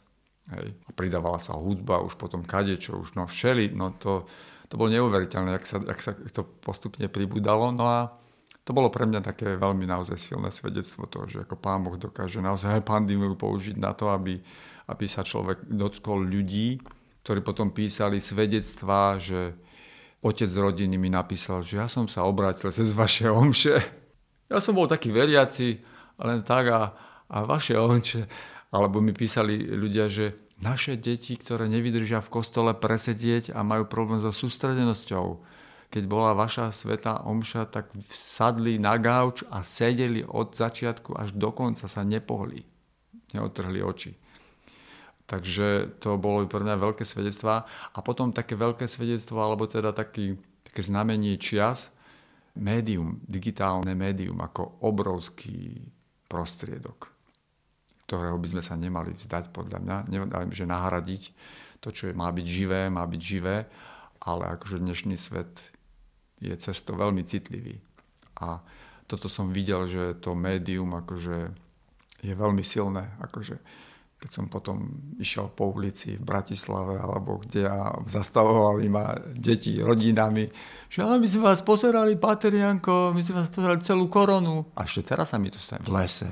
Hej. 0.51 0.75
A 0.87 0.91
pridávala 0.95 1.39
sa 1.39 1.55
hudba, 1.55 2.03
už 2.03 2.19
potom 2.19 2.43
kadečo, 2.43 2.99
už 2.99 3.15
no 3.15 3.27
všeli, 3.27 3.71
no 3.71 3.95
to, 3.95 4.27
to 4.67 4.75
bolo 4.75 4.91
neuveriteľné, 4.91 5.59
jak 5.59 5.67
sa, 5.67 5.77
jak 5.83 6.01
sa 6.03 6.13
to 6.35 6.43
postupne 6.43 7.07
pribudalo. 7.07 7.71
No 7.71 7.85
a 7.87 7.99
to 8.67 8.71
bolo 8.71 8.91
pre 8.91 9.07
mňa 9.07 9.23
také 9.23 9.59
veľmi 9.59 9.87
naozaj 9.87 10.19
silné 10.19 10.51
svedectvo 10.55 11.07
toho, 11.11 11.27
že 11.27 11.43
ako 11.43 11.59
Pán 11.59 11.83
Boh 11.83 11.99
dokáže 11.99 12.39
naozaj 12.39 12.87
pandémiu 12.87 13.35
použiť 13.35 13.79
na 13.79 13.95
to, 13.95 14.11
aby, 14.11 14.39
aby 14.87 15.05
sa 15.07 15.27
človek 15.27 15.67
dotkol 15.67 16.23
ľudí, 16.23 16.79
ktorí 17.27 17.43
potom 17.43 17.75
písali 17.75 18.23
svedectvá, 18.23 19.19
že 19.19 19.59
otec 20.23 20.51
rodiny 20.51 21.01
mi 21.01 21.09
napísal, 21.09 21.65
že 21.65 21.81
ja 21.81 21.89
som 21.89 22.07
sa 22.07 22.27
obrátil 22.27 22.69
cez 22.71 22.93
vaše 22.93 23.27
omše. 23.27 23.81
Ja 24.51 24.59
som 24.59 24.75
bol 24.75 24.91
taký 24.91 25.15
veriaci, 25.15 25.81
len 26.21 26.41
tak 26.45 26.65
a, 26.71 26.93
a 27.29 27.37
vaše 27.45 27.77
ovče. 27.77 28.29
Alebo 28.71 29.03
mi 29.03 29.11
písali 29.11 29.59
ľudia, 29.67 30.07
že 30.07 30.39
naše 30.61 30.95
deti, 30.95 31.35
ktoré 31.35 31.67
nevydržia 31.67 32.21
v 32.21 32.33
kostole 32.33 32.77
presedieť 32.77 33.57
a 33.57 33.65
majú 33.65 33.89
problém 33.89 34.21
so 34.21 34.31
sústredenosťou, 34.31 35.41
keď 35.91 36.07
bola 36.07 36.39
vaša 36.39 36.71
sveta 36.71 37.27
omša, 37.27 37.67
tak 37.67 37.91
sadli 38.07 38.79
na 38.79 38.95
gauč 38.95 39.43
a 39.51 39.67
sedeli 39.67 40.23
od 40.23 40.55
začiatku 40.55 41.19
až 41.19 41.35
do 41.35 41.51
konca, 41.51 41.91
sa 41.91 42.07
nepohli. 42.07 42.63
Neotrhli 43.35 43.83
oči. 43.83 44.15
Takže 45.27 45.99
to 45.99 46.15
bolo 46.15 46.47
pre 46.47 46.63
mňa 46.63 46.79
veľké 46.79 47.03
svedectvá. 47.03 47.67
A 47.95 47.99
potom 48.07 48.31
také 48.31 48.55
veľké 48.55 48.87
svedectvo, 48.87 49.43
alebo 49.43 49.67
teda 49.67 49.91
taký, 49.91 50.39
také 50.63 50.87
znamenie 50.87 51.35
čias, 51.43 51.91
médium, 52.55 53.19
digitálne 53.27 53.95
médium 53.99 54.39
ako 54.43 54.79
obrovský 54.83 55.91
prostriedok, 56.31 57.11
ktorého 58.07 58.39
by 58.39 58.47
sme 58.47 58.63
sa 58.63 58.79
nemali 58.79 59.11
vzdať 59.19 59.51
podľa 59.51 59.83
mňa. 59.83 59.97
Že 60.55 60.71
nahradiť 60.71 61.23
to, 61.83 61.91
čo 61.91 62.09
je, 62.09 62.15
má 62.15 62.31
byť 62.31 62.47
živé, 62.47 62.87
má 62.87 63.03
byť 63.03 63.21
živé, 63.21 63.67
ale 64.23 64.47
akože 64.55 64.79
dnešný 64.79 65.19
svet 65.19 65.67
je 66.39 66.55
cesto 66.55 66.95
veľmi 66.95 67.27
citlivý. 67.27 67.83
A 68.39 68.63
toto 69.11 69.27
som 69.27 69.51
videl, 69.51 69.91
že 69.91 70.15
to 70.23 70.39
médium 70.39 70.95
akože 70.95 71.51
je 72.23 72.35
veľmi 72.37 72.63
silné. 72.63 73.11
Akože 73.19 73.59
keď 74.21 74.31
som 74.31 74.53
potom 74.53 74.85
išiel 75.17 75.49
po 75.49 75.73
ulici 75.73 76.21
v 76.21 76.25
Bratislave 76.29 77.01
alebo 77.01 77.41
kde 77.41 77.65
a 77.65 77.89
zastavovali 78.05 78.85
ma 78.93 79.17
deti 79.33 79.81
rodinami, 79.81 80.45
že 80.93 81.01
my 81.01 81.25
sme 81.25 81.49
vás 81.49 81.65
pozerali, 81.65 82.21
Paterianko, 82.21 83.17
my 83.17 83.21
sme 83.25 83.41
vás 83.41 83.49
pozerali 83.49 83.81
celú 83.81 84.13
koronu. 84.13 84.69
A 84.77 84.85
ešte 84.85 85.17
teraz 85.17 85.33
sa 85.33 85.41
mi 85.41 85.49
to 85.49 85.57
stane 85.57 85.81
v 85.81 85.91
lese. 85.97 86.29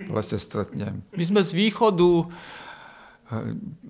V 0.00 0.08
lese 0.08 0.40
stretnem. 0.40 1.04
My 1.12 1.24
sme 1.28 1.44
z 1.44 1.52
východu, 1.52 2.32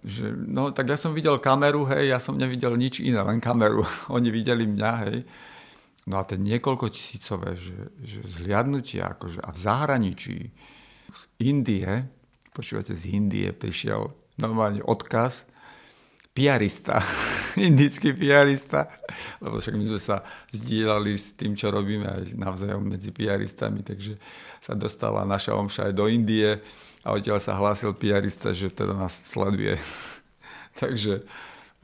že, 0.02 0.26
no 0.34 0.74
tak 0.74 0.90
ja 0.90 0.98
som 0.98 1.14
videl 1.14 1.38
kameru, 1.38 1.86
hej, 1.86 2.10
ja 2.10 2.18
som 2.18 2.34
nevidel 2.34 2.74
nič 2.74 2.98
iné, 2.98 3.22
len 3.22 3.38
kameru. 3.38 3.86
Oni 4.16 4.34
videli 4.34 4.66
mňa, 4.66 4.92
hej. 5.06 5.22
No 6.10 6.18
a 6.18 6.26
ten 6.26 6.42
niekoľko 6.42 6.90
tisícové, 6.90 7.54
že, 7.54 7.94
že 8.02 8.18
zhliadnutia, 8.26 9.14
akože, 9.14 9.42
a 9.42 9.50
v 9.54 9.58
zahraničí, 9.58 10.38
z 11.06 11.22
Indie, 11.42 12.15
počúvate, 12.56 12.96
z 12.96 13.12
Indie 13.12 13.52
prišiel 13.52 14.16
normálne 14.40 14.80
odkaz, 14.80 15.44
piarista, 16.32 17.04
indický 17.68 18.16
piarista, 18.16 18.88
lebo 19.44 19.60
však 19.60 19.76
my 19.76 19.84
sme 19.84 20.00
sa 20.00 20.24
zdieľali 20.52 21.12
s 21.12 21.36
tým, 21.36 21.52
čo 21.52 21.68
robíme 21.68 22.08
aj 22.08 22.32
navzájom 22.36 22.80
medzi 22.80 23.12
piaristami, 23.12 23.84
takže 23.84 24.16
sa 24.60 24.72
dostala 24.72 25.28
naša 25.28 25.52
omša 25.52 25.92
aj 25.92 25.94
do 25.96 26.08
Indie 26.08 26.60
a 27.04 27.12
odtiaľ 27.12 27.40
sa 27.40 27.56
hlásil 27.56 27.92
piarista, 27.92 28.56
že 28.56 28.72
teda 28.72 28.96
nás 28.96 29.16
sleduje. 29.16 29.76
takže, 30.80 31.24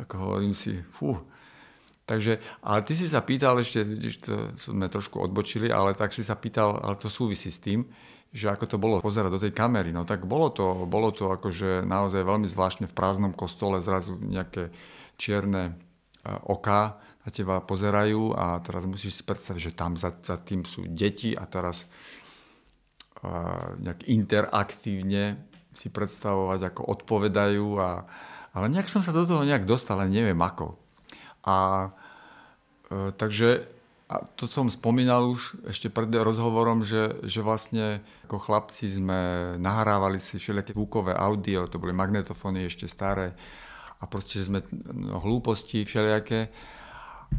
ako 0.00 0.14
hovorím 0.16 0.56
si, 0.56 0.80
fú. 0.96 1.20
Takže, 2.04 2.40
ale 2.61 2.85
ty 2.85 2.92
si 2.92 3.08
sa 3.08 3.24
pýtal 3.24 3.56
ešte, 3.56 3.85
vidíš, 3.85 4.14
to 4.24 4.35
sme 4.61 4.90
trošku 4.90 5.16
odbočili, 5.16 5.72
ale 5.72 5.96
tak 5.96 6.12
si 6.12 6.20
sa 6.20 6.37
pýtal, 6.37 6.76
ale 6.82 7.00
to 7.00 7.08
súvisí 7.08 7.48
s 7.48 7.62
tým, 7.62 7.88
že 8.33 8.49
ako 8.49 8.64
to 8.64 8.77
bolo 8.81 9.05
pozerať 9.05 9.31
do 9.31 9.42
tej 9.45 9.53
kamery. 9.53 9.92
No 9.92 10.09
tak 10.09 10.25
bolo 10.25 10.49
to, 10.49 10.88
bolo 10.88 11.12
to 11.12 11.29
akože 11.29 11.85
naozaj 11.85 12.25
veľmi 12.25 12.49
zvláštne 12.49 12.88
v 12.88 12.97
prázdnom 12.97 13.37
kostole 13.37 13.85
zrazu 13.85 14.16
nejaké 14.16 14.73
čierne 15.21 15.62
e, 15.68 15.73
oka 16.49 16.97
na 17.23 17.31
teba 17.31 17.62
pozerajú 17.62 18.35
a 18.35 18.59
teraz 18.64 18.83
musíš 18.83 19.21
si 19.21 19.23
predstaviť, 19.23 19.62
že 19.71 19.77
tam 19.79 19.95
za, 19.95 20.11
za 20.11 20.40
tým 20.42 20.66
sú 20.66 20.90
deti 20.90 21.38
a 21.38 21.47
teraz 21.47 21.87
uh, 23.23 23.79
nejak 23.79 24.11
interaktívne 24.11 25.38
si 25.71 25.87
predstavovať, 25.88 26.75
ako 26.75 26.83
odpovedajú. 26.83 27.66
A, 27.79 28.03
ale 28.59 28.66
nejak 28.75 28.90
som 28.90 29.07
sa 29.07 29.14
do 29.14 29.23
toho 29.23 29.47
nejak 29.47 29.62
dostal, 29.71 30.03
ale 30.03 30.11
neviem 30.11 30.38
ako. 30.42 30.75
A 31.47 31.88
uh, 32.90 33.14
takže 33.14 33.71
a 34.12 34.20
to 34.37 34.44
som 34.44 34.68
spomínal 34.68 35.25
už 35.33 35.57
ešte 35.72 35.88
pred 35.88 36.12
rozhovorom, 36.12 36.85
že, 36.85 37.16
že 37.25 37.40
vlastne 37.40 38.05
ako 38.29 38.44
chlapci 38.44 38.85
sme 38.85 39.55
nahrávali 39.57 40.20
si 40.20 40.37
všelijaké 40.37 40.77
zvukové 40.77 41.16
audio, 41.16 41.64
to 41.64 41.81
boli 41.81 41.96
magnetofóny 41.96 42.68
ešte 42.68 42.85
staré 42.85 43.33
a 43.96 44.05
proste 44.05 44.44
sme 44.44 44.61
no, 44.92 45.16
hlúposti 45.16 45.88
všelijaké 45.88 46.53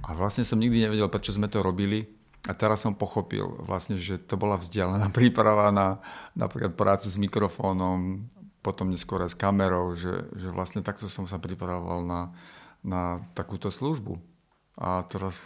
a 0.01 0.17
vlastne 0.17 0.41
som 0.41 0.57
nikdy 0.57 0.89
nevedel, 0.89 1.13
prečo 1.13 1.29
sme 1.29 1.45
to 1.45 1.61
robili 1.61 2.09
a 2.49 2.57
teraz 2.57 2.81
som 2.81 2.97
pochopil 2.97 3.53
vlastne, 3.69 4.01
že 4.01 4.17
to 4.17 4.33
bola 4.33 4.57
vzdialená 4.57 5.13
príprava 5.21 5.69
na 5.69 6.01
napríklad 6.33 6.73
prácu 6.73 7.05
s 7.05 7.21
mikrofónom, 7.21 8.25
potom 8.65 8.89
neskôr 8.89 9.21
aj 9.21 9.37
s 9.37 9.37
kamerou, 9.37 9.93
že, 9.93 10.25
že 10.33 10.49
vlastne 10.49 10.81
takto 10.81 11.05
som 11.05 11.29
sa 11.29 11.37
pripravoval 11.37 12.01
na, 12.01 12.33
na 12.81 13.21
takúto 13.37 13.69
službu. 13.69 14.17
A 14.73 15.05
teraz 15.05 15.45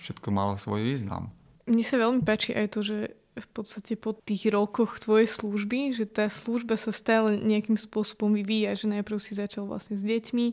všetko 0.00 0.28
malo 0.30 0.54
svoj 0.60 0.84
význam. 0.84 1.32
Mne 1.68 1.84
sa 1.84 1.96
veľmi 2.00 2.22
páči 2.24 2.56
aj 2.56 2.66
to, 2.74 2.80
že 2.82 2.98
v 3.38 3.48
podstate 3.54 3.94
po 3.94 4.12
tých 4.12 4.50
rokoch 4.50 4.98
tvojej 4.98 5.30
služby, 5.30 5.94
že 5.94 6.04
tá 6.04 6.26
služba 6.26 6.74
sa 6.74 6.90
stále 6.90 7.38
nejakým 7.38 7.78
spôsobom 7.78 8.34
vyvíja, 8.34 8.74
že 8.74 8.90
najprv 8.90 9.18
si 9.22 9.38
začal 9.38 9.70
vlastne 9.70 9.94
s 9.94 10.02
deťmi, 10.02 10.52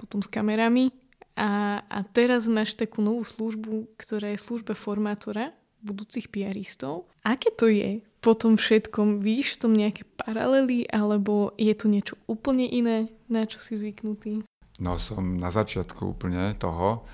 potom 0.00 0.24
s 0.24 0.28
kamerami 0.28 0.90
a, 1.36 1.84
a 1.84 1.98
teraz 2.02 2.48
máš 2.48 2.74
takú 2.74 3.04
novú 3.04 3.22
službu, 3.22 4.00
ktorá 4.00 4.32
je 4.32 4.40
služba 4.40 4.72
formátora 4.72 5.52
budúcich 5.84 6.32
piaristov. 6.32 7.06
Aké 7.22 7.52
to 7.52 7.68
je 7.70 8.02
po 8.24 8.34
tom 8.34 8.58
všetkom 8.58 9.22
víš 9.22 9.54
v 9.54 9.60
tom 9.62 9.72
nejaké 9.76 10.02
paralely, 10.18 10.88
alebo 10.90 11.54
je 11.54 11.70
to 11.78 11.86
niečo 11.86 12.18
úplne 12.26 12.66
iné, 12.66 13.06
na 13.30 13.46
čo 13.46 13.62
si 13.62 13.78
zvyknutý? 13.78 14.42
No 14.82 14.98
som 14.98 15.38
na 15.38 15.48
začiatku 15.54 16.16
úplne 16.16 16.58
toho, 16.58 17.06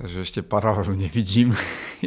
takže 0.00 0.24
ešte 0.24 0.40
paralelu 0.40 0.96
nevidím. 0.96 1.52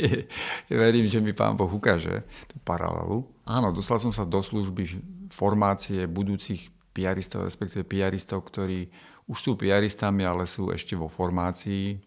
Verím, 0.74 1.06
že 1.06 1.22
mi 1.22 1.38
pán 1.38 1.54
Boh 1.54 1.70
ukáže 1.70 2.26
tú 2.50 2.58
paralelu. 2.66 3.30
Áno, 3.46 3.70
dostal 3.70 4.02
som 4.02 4.10
sa 4.10 4.26
do 4.26 4.42
služby 4.42 4.98
formácie 5.30 6.10
budúcich 6.10 6.74
piaristov, 6.90 7.46
respektíve 7.46 7.86
piaristov, 7.86 8.50
ktorí 8.50 8.90
už 9.30 9.38
sú 9.38 9.52
piaristami, 9.54 10.26
ale 10.26 10.50
sú 10.50 10.74
ešte 10.74 10.98
vo 10.98 11.08
formácii, 11.08 11.96
e, 11.96 11.98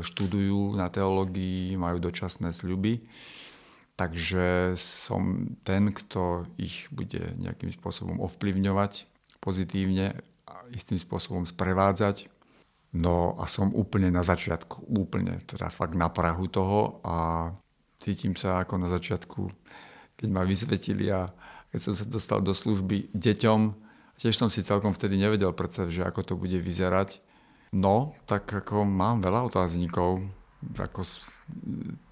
študujú 0.00 0.78
na 0.78 0.88
teológii, 0.88 1.76
majú 1.76 2.00
dočasné 2.00 2.54
sľuby. 2.54 3.04
Takže 3.98 4.72
som 4.80 5.52
ten, 5.62 5.92
kto 5.92 6.48
ich 6.56 6.88
bude 6.88 7.36
nejakým 7.36 7.68
spôsobom 7.68 8.24
ovplyvňovať 8.24 9.04
pozitívne 9.44 10.16
a 10.48 10.54
istým 10.72 10.96
spôsobom 10.96 11.44
sprevádzať. 11.44 12.31
No 12.92 13.40
a 13.40 13.48
som 13.48 13.72
úplne 13.72 14.12
na 14.12 14.20
začiatku, 14.20 14.84
úplne, 14.92 15.40
teda 15.48 15.72
fakt 15.72 15.96
na 15.96 16.12
prahu 16.12 16.44
toho 16.44 17.00
a 17.00 17.48
cítim 17.96 18.36
sa 18.36 18.60
ako 18.60 18.76
na 18.76 18.92
začiatku, 18.92 19.48
keď 20.20 20.28
ma 20.28 20.44
vysvetili 20.44 21.08
a 21.08 21.32
keď 21.72 21.80
som 21.80 21.94
sa 21.96 22.04
dostal 22.04 22.44
do 22.44 22.52
služby 22.52 23.08
deťom, 23.16 23.60
tiež 24.20 24.36
som 24.36 24.52
si 24.52 24.60
celkom 24.60 24.92
vtedy 24.92 25.16
nevedel 25.16 25.56
predstav, 25.56 25.88
že 25.88 26.04
ako 26.04 26.20
to 26.20 26.34
bude 26.36 26.60
vyzerať. 26.60 27.24
No, 27.72 28.12
tak 28.28 28.44
ako 28.52 28.84
mám 28.84 29.24
veľa 29.24 29.48
otáznikov, 29.48 30.20
ako 30.76 31.00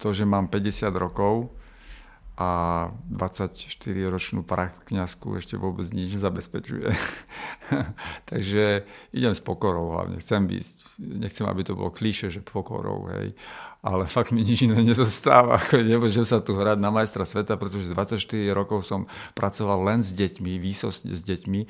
to, 0.01 0.07
že 0.09 0.25
mám 0.25 0.49
50 0.49 0.89
rokov, 0.97 1.53
a 2.39 2.49
24-ročnú 3.11 4.47
prax 4.47 4.87
kniazku 4.87 5.35
ešte 5.35 5.59
vôbec 5.59 5.83
nič 5.91 6.15
nezabezpečuje. 6.15 6.89
Takže 8.31 8.87
idem 9.11 9.33
s 9.35 9.43
pokorou 9.43 9.91
hlavne. 9.93 10.17
Chcem 10.23 10.47
byť, 10.47 10.65
nechcem, 10.99 11.45
aby 11.45 11.61
to 11.67 11.75
bolo 11.75 11.91
klíše, 11.91 12.31
že 12.31 12.39
pokorou, 12.39 13.11
hej. 13.11 13.35
Ale 13.81 14.05
fakt 14.07 14.31
mi 14.31 14.45
nič 14.45 14.63
iné 14.63 14.79
nezostáva. 14.79 15.57
Nemôžem 15.73 16.23
sa 16.23 16.39
tu 16.39 16.53
hrať 16.55 16.77
na 16.77 16.93
majstra 16.93 17.25
sveta, 17.27 17.57
pretože 17.57 17.91
24 17.91 18.21
rokov 18.53 18.85
som 18.87 19.09
pracoval 19.33 19.81
len 19.91 19.99
s 20.05 20.13
deťmi, 20.13 20.61
výsostne 20.61 21.11
s 21.11 21.25
deťmi. 21.27 21.67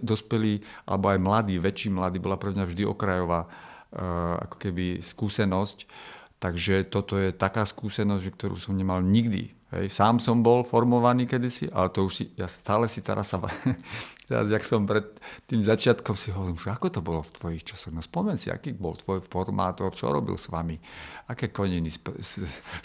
dospelí, 0.00 0.64
alebo 0.88 1.10
aj 1.10 1.18
mladí, 1.18 1.58
väčší 1.58 1.90
mladí, 1.90 2.22
bola 2.22 2.38
pre 2.38 2.54
mňa 2.54 2.64
vždy 2.70 2.82
okrajová 2.86 3.50
uh, 3.50 4.46
ako 4.46 4.56
keby 4.62 5.02
skúsenosť. 5.02 5.90
Takže 6.38 6.86
toto 6.86 7.18
je 7.18 7.34
taká 7.34 7.66
skúsenosť, 7.66 8.24
ktorú 8.36 8.54
som 8.54 8.78
nemal 8.78 9.02
nikdy 9.02 9.54
Hej, 9.74 9.90
sám 9.90 10.22
som 10.22 10.38
bol 10.38 10.62
formovaný 10.62 11.26
kedysi, 11.26 11.66
ale 11.66 11.90
to 11.90 12.06
už 12.06 12.12
si, 12.14 12.24
ja 12.38 12.46
stále 12.46 12.86
si 12.86 13.02
teraz 13.02 13.34
sa... 13.34 13.42
teraz, 14.30 14.46
jak 14.46 14.62
som 14.62 14.86
pred 14.86 15.02
tým 15.50 15.66
začiatkom 15.66 16.14
si 16.14 16.30
hovorím, 16.30 16.54
že 16.54 16.70
ako 16.70 16.94
to 16.94 17.00
bolo 17.02 17.26
v 17.26 17.34
tvojich 17.34 17.62
časoch? 17.66 17.90
No 17.90 17.98
spomen 17.98 18.38
si, 18.38 18.54
aký 18.54 18.70
bol 18.70 18.94
tvoj 18.94 19.18
formátor, 19.26 19.90
čo 19.90 20.14
robil 20.14 20.38
s 20.38 20.46
vami, 20.46 20.78
aké 21.26 21.50
koniny 21.50 21.90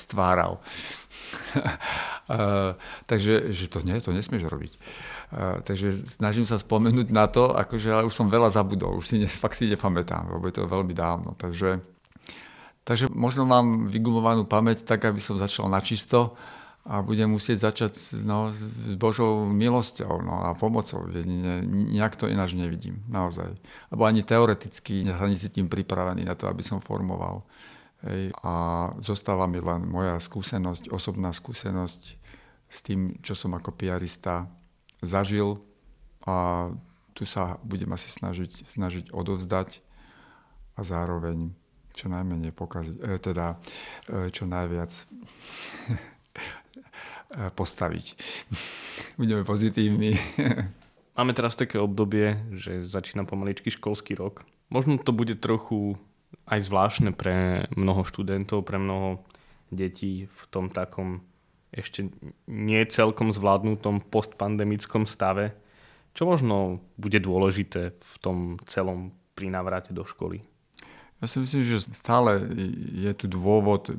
stváral. 0.01 0.57
uh, 1.61 2.73
takže 3.11 3.53
že 3.53 3.69
to 3.69 3.85
nie, 3.85 3.93
to 4.01 4.09
nesmieš 4.09 4.49
robiť. 4.49 4.73
Uh, 5.29 5.61
takže 5.61 5.93
snažím 5.93 6.49
sa 6.49 6.57
spomenúť 6.57 7.13
na 7.13 7.29
to, 7.29 7.53
akože, 7.53 8.01
už 8.01 8.17
som 8.17 8.33
veľa 8.33 8.49
zabudol, 8.49 8.97
už 8.97 9.05
si 9.13 9.15
ne, 9.21 9.29
fakt 9.29 9.61
si 9.61 9.69
nepamätám, 9.69 10.25
lebo 10.25 10.49
je 10.49 10.57
to 10.57 10.65
veľmi 10.65 10.97
dávno. 10.97 11.37
Takže, 11.37 11.85
takže 12.81 13.13
možno 13.13 13.45
mám 13.45 13.85
vygumovanú 13.93 14.49
pamäť 14.49 14.81
tak, 14.89 15.05
aby 15.05 15.21
som 15.21 15.37
začal 15.37 15.69
na 15.69 15.85
čisto, 15.85 16.33
a 16.89 17.05
budem 17.05 17.29
musieť 17.29 17.69
začať 17.69 18.17
no, 18.25 18.49
s 18.49 18.97
Božou 18.97 19.45
milosťou 19.45 20.25
no, 20.25 20.41
a 20.41 20.57
pomocou. 20.57 21.05
Ne, 21.05 21.61
nejak 21.93 22.17
to 22.17 22.25
ináč 22.25 22.57
nevidím, 22.57 23.05
naozaj. 23.05 23.53
Lebo 23.93 24.09
ani 24.09 24.25
teoreticky 24.25 25.05
sa 25.05 25.29
necítim 25.29 25.69
pripravený 25.69 26.25
na 26.25 26.33
to, 26.33 26.49
aby 26.49 26.65
som 26.65 26.81
formoval. 26.81 27.45
Hej. 28.09 28.33
A 28.41 28.53
zostáva 29.05 29.45
mi 29.45 29.61
len 29.61 29.85
moja 29.85 30.17
skúsenosť, 30.17 30.89
osobná 30.89 31.29
skúsenosť 31.29 32.03
s 32.65 32.77
tým, 32.81 33.21
čo 33.21 33.37
som 33.37 33.53
ako 33.53 33.69
piarista 33.69 34.49
zažil 35.05 35.61
a 36.25 36.67
tu 37.13 37.21
sa 37.29 37.61
budem 37.61 37.93
asi 37.93 38.09
snažiť, 38.09 38.65
snažiť 38.65 39.05
odovzdať 39.13 39.85
a 40.73 40.81
zároveň 40.81 41.53
čo 41.93 42.09
najmenej 42.09 42.55
pokaziť, 42.55 42.97
e, 42.97 43.17
teda 43.19 43.59
e, 44.07 44.31
čo 44.31 44.47
najviac 44.47 44.91
postaviť. 47.30 48.05
Budeme 49.21 49.45
pozitívni. 49.45 50.17
Máme 51.17 51.36
teraz 51.36 51.59
také 51.59 51.77
obdobie, 51.77 52.39
že 52.55 52.88
začína 52.88 53.27
pomaličky 53.27 53.69
školský 53.69 54.15
rok. 54.15 54.47
Možno 54.71 54.95
to 55.01 55.11
bude 55.11 55.36
trochu 55.41 55.99
aj 56.45 56.65
zvláštne 56.65 57.11
pre 57.11 57.67
mnoho 57.75 58.05
študentov, 58.05 58.63
pre 58.63 58.80
mnoho 58.80 59.21
detí 59.69 60.30
v 60.30 60.43
tom 60.49 60.69
takom 60.69 61.21
ešte 61.69 62.09
nie 62.49 62.82
celkom 62.89 63.30
zvládnutom 63.30 64.01
postpandemickom 64.09 65.05
stave. 65.05 65.53
Čo 66.17 66.25
možno 66.25 66.82
bude 66.97 67.21
dôležité 67.21 67.93
v 67.93 68.15
tom 68.17 68.57
celom 68.65 69.13
pri 69.38 69.53
navrate 69.53 69.93
do 69.93 70.01
školy? 70.01 70.41
Ja 71.20 71.28
si 71.28 71.43
myslím, 71.43 71.61
že 71.67 71.84
stále 71.91 72.47
je 72.95 73.11
tu 73.11 73.28
dôvod 73.28 73.91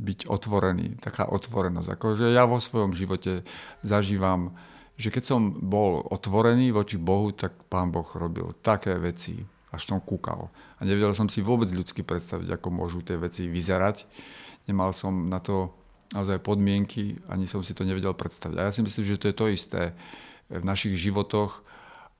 byť 0.00 0.24
otvorený, 0.24 0.96
taká 1.02 1.28
otvorenosť. 1.28 1.88
Akože 1.92 2.32
ja 2.32 2.48
vo 2.48 2.56
svojom 2.56 2.96
živote 2.96 3.44
zažívam, 3.84 4.56
že 4.96 5.12
keď 5.12 5.24
som 5.28 5.52
bol 5.52 6.00
otvorený 6.08 6.72
voči 6.72 6.96
Bohu, 6.96 7.28
tak 7.36 7.52
Pán 7.68 7.92
Boh 7.92 8.08
robil 8.16 8.56
také 8.64 8.96
veci, 8.96 9.36
až 9.68 9.84
som 9.84 10.00
kúkal. 10.00 10.48
A 10.80 10.88
nevedel 10.88 11.12
som 11.12 11.28
si 11.28 11.44
vôbec 11.44 11.68
ľudsky 11.68 12.00
predstaviť, 12.00 12.56
ako 12.56 12.68
môžu 12.72 13.04
tie 13.04 13.20
veci 13.20 13.44
vyzerať. 13.44 14.08
Nemal 14.64 14.96
som 14.96 15.28
na 15.28 15.44
to 15.44 15.76
naozaj 16.16 16.40
podmienky, 16.40 17.20
ani 17.28 17.44
som 17.44 17.60
si 17.60 17.76
to 17.76 17.84
nevedel 17.84 18.16
predstaviť. 18.16 18.56
A 18.56 18.66
ja 18.70 18.72
si 18.72 18.80
myslím, 18.80 19.04
že 19.04 19.20
to 19.20 19.28
je 19.28 19.36
to 19.36 19.46
isté 19.52 19.82
v 20.48 20.64
našich 20.64 20.96
životoch, 20.96 21.60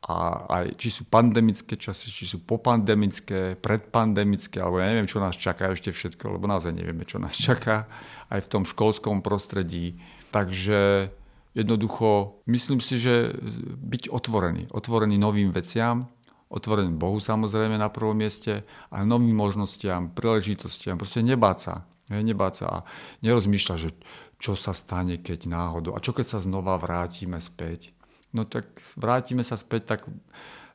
a 0.07 0.46
aj 0.62 0.78
či 0.78 0.94
sú 0.94 1.02
pandemické 1.11 1.74
časy, 1.74 2.14
či 2.14 2.30
sú 2.30 2.38
popandemické, 2.46 3.59
predpandemické, 3.59 4.62
alebo 4.62 4.78
ja 4.78 4.86
neviem, 4.86 5.11
čo 5.11 5.18
nás 5.18 5.34
čaká 5.34 5.74
ešte 5.74 5.90
všetko, 5.90 6.38
lebo 6.38 6.46
naozaj 6.46 6.70
nevieme, 6.70 7.02
čo 7.02 7.18
nás 7.18 7.34
čaká 7.34 7.90
aj 8.30 8.46
v 8.46 8.50
tom 8.50 8.62
školskom 8.62 9.18
prostredí. 9.18 9.98
Takže 10.30 11.11
jednoducho 11.59 12.38
myslím 12.46 12.78
si, 12.78 13.02
že 13.02 13.34
byť 13.82 14.14
otvorený, 14.14 14.70
otvorený 14.70 15.18
novým 15.18 15.50
veciam, 15.50 16.07
otvorený 16.54 16.94
Bohu 16.94 17.18
samozrejme 17.18 17.74
na 17.74 17.90
prvom 17.90 18.14
mieste, 18.14 18.62
a 18.94 19.02
novým 19.02 19.34
možnostiam, 19.34 20.14
príležitostiam, 20.14 20.94
proste 20.94 21.18
nebáť 21.26 21.59
sa. 21.59 21.74
Nebáť 22.07 22.54
sa 22.54 22.66
a 22.70 22.78
nerozmýšľať, 23.26 23.78
že 23.82 23.90
čo 24.38 24.54
sa 24.54 24.70
stane, 24.70 25.18
keď 25.18 25.50
náhodou 25.50 25.98
a 25.98 26.02
čo 26.04 26.14
keď 26.14 26.26
sa 26.30 26.38
znova 26.38 26.78
vrátime 26.78 27.42
späť 27.42 27.95
no 28.33 28.49
tak 28.49 28.66
vrátime 28.99 29.45
sa 29.47 29.59
späť, 29.59 29.97
tak 29.97 30.01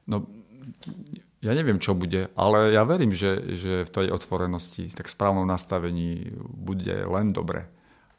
no, 0.07 0.29
ja 1.41 1.57
neviem, 1.57 1.81
čo 1.81 1.97
bude, 1.97 2.29
ale 2.37 2.69
ja 2.69 2.85
verím, 2.85 3.17
že, 3.17 3.57
že 3.57 3.73
v 3.89 3.91
tej 3.91 4.07
otvorenosti, 4.13 4.93
tak 4.93 5.09
správnom 5.09 5.49
nastavení 5.49 6.37
bude 6.37 6.93
len 6.93 7.33
dobre. 7.33 7.65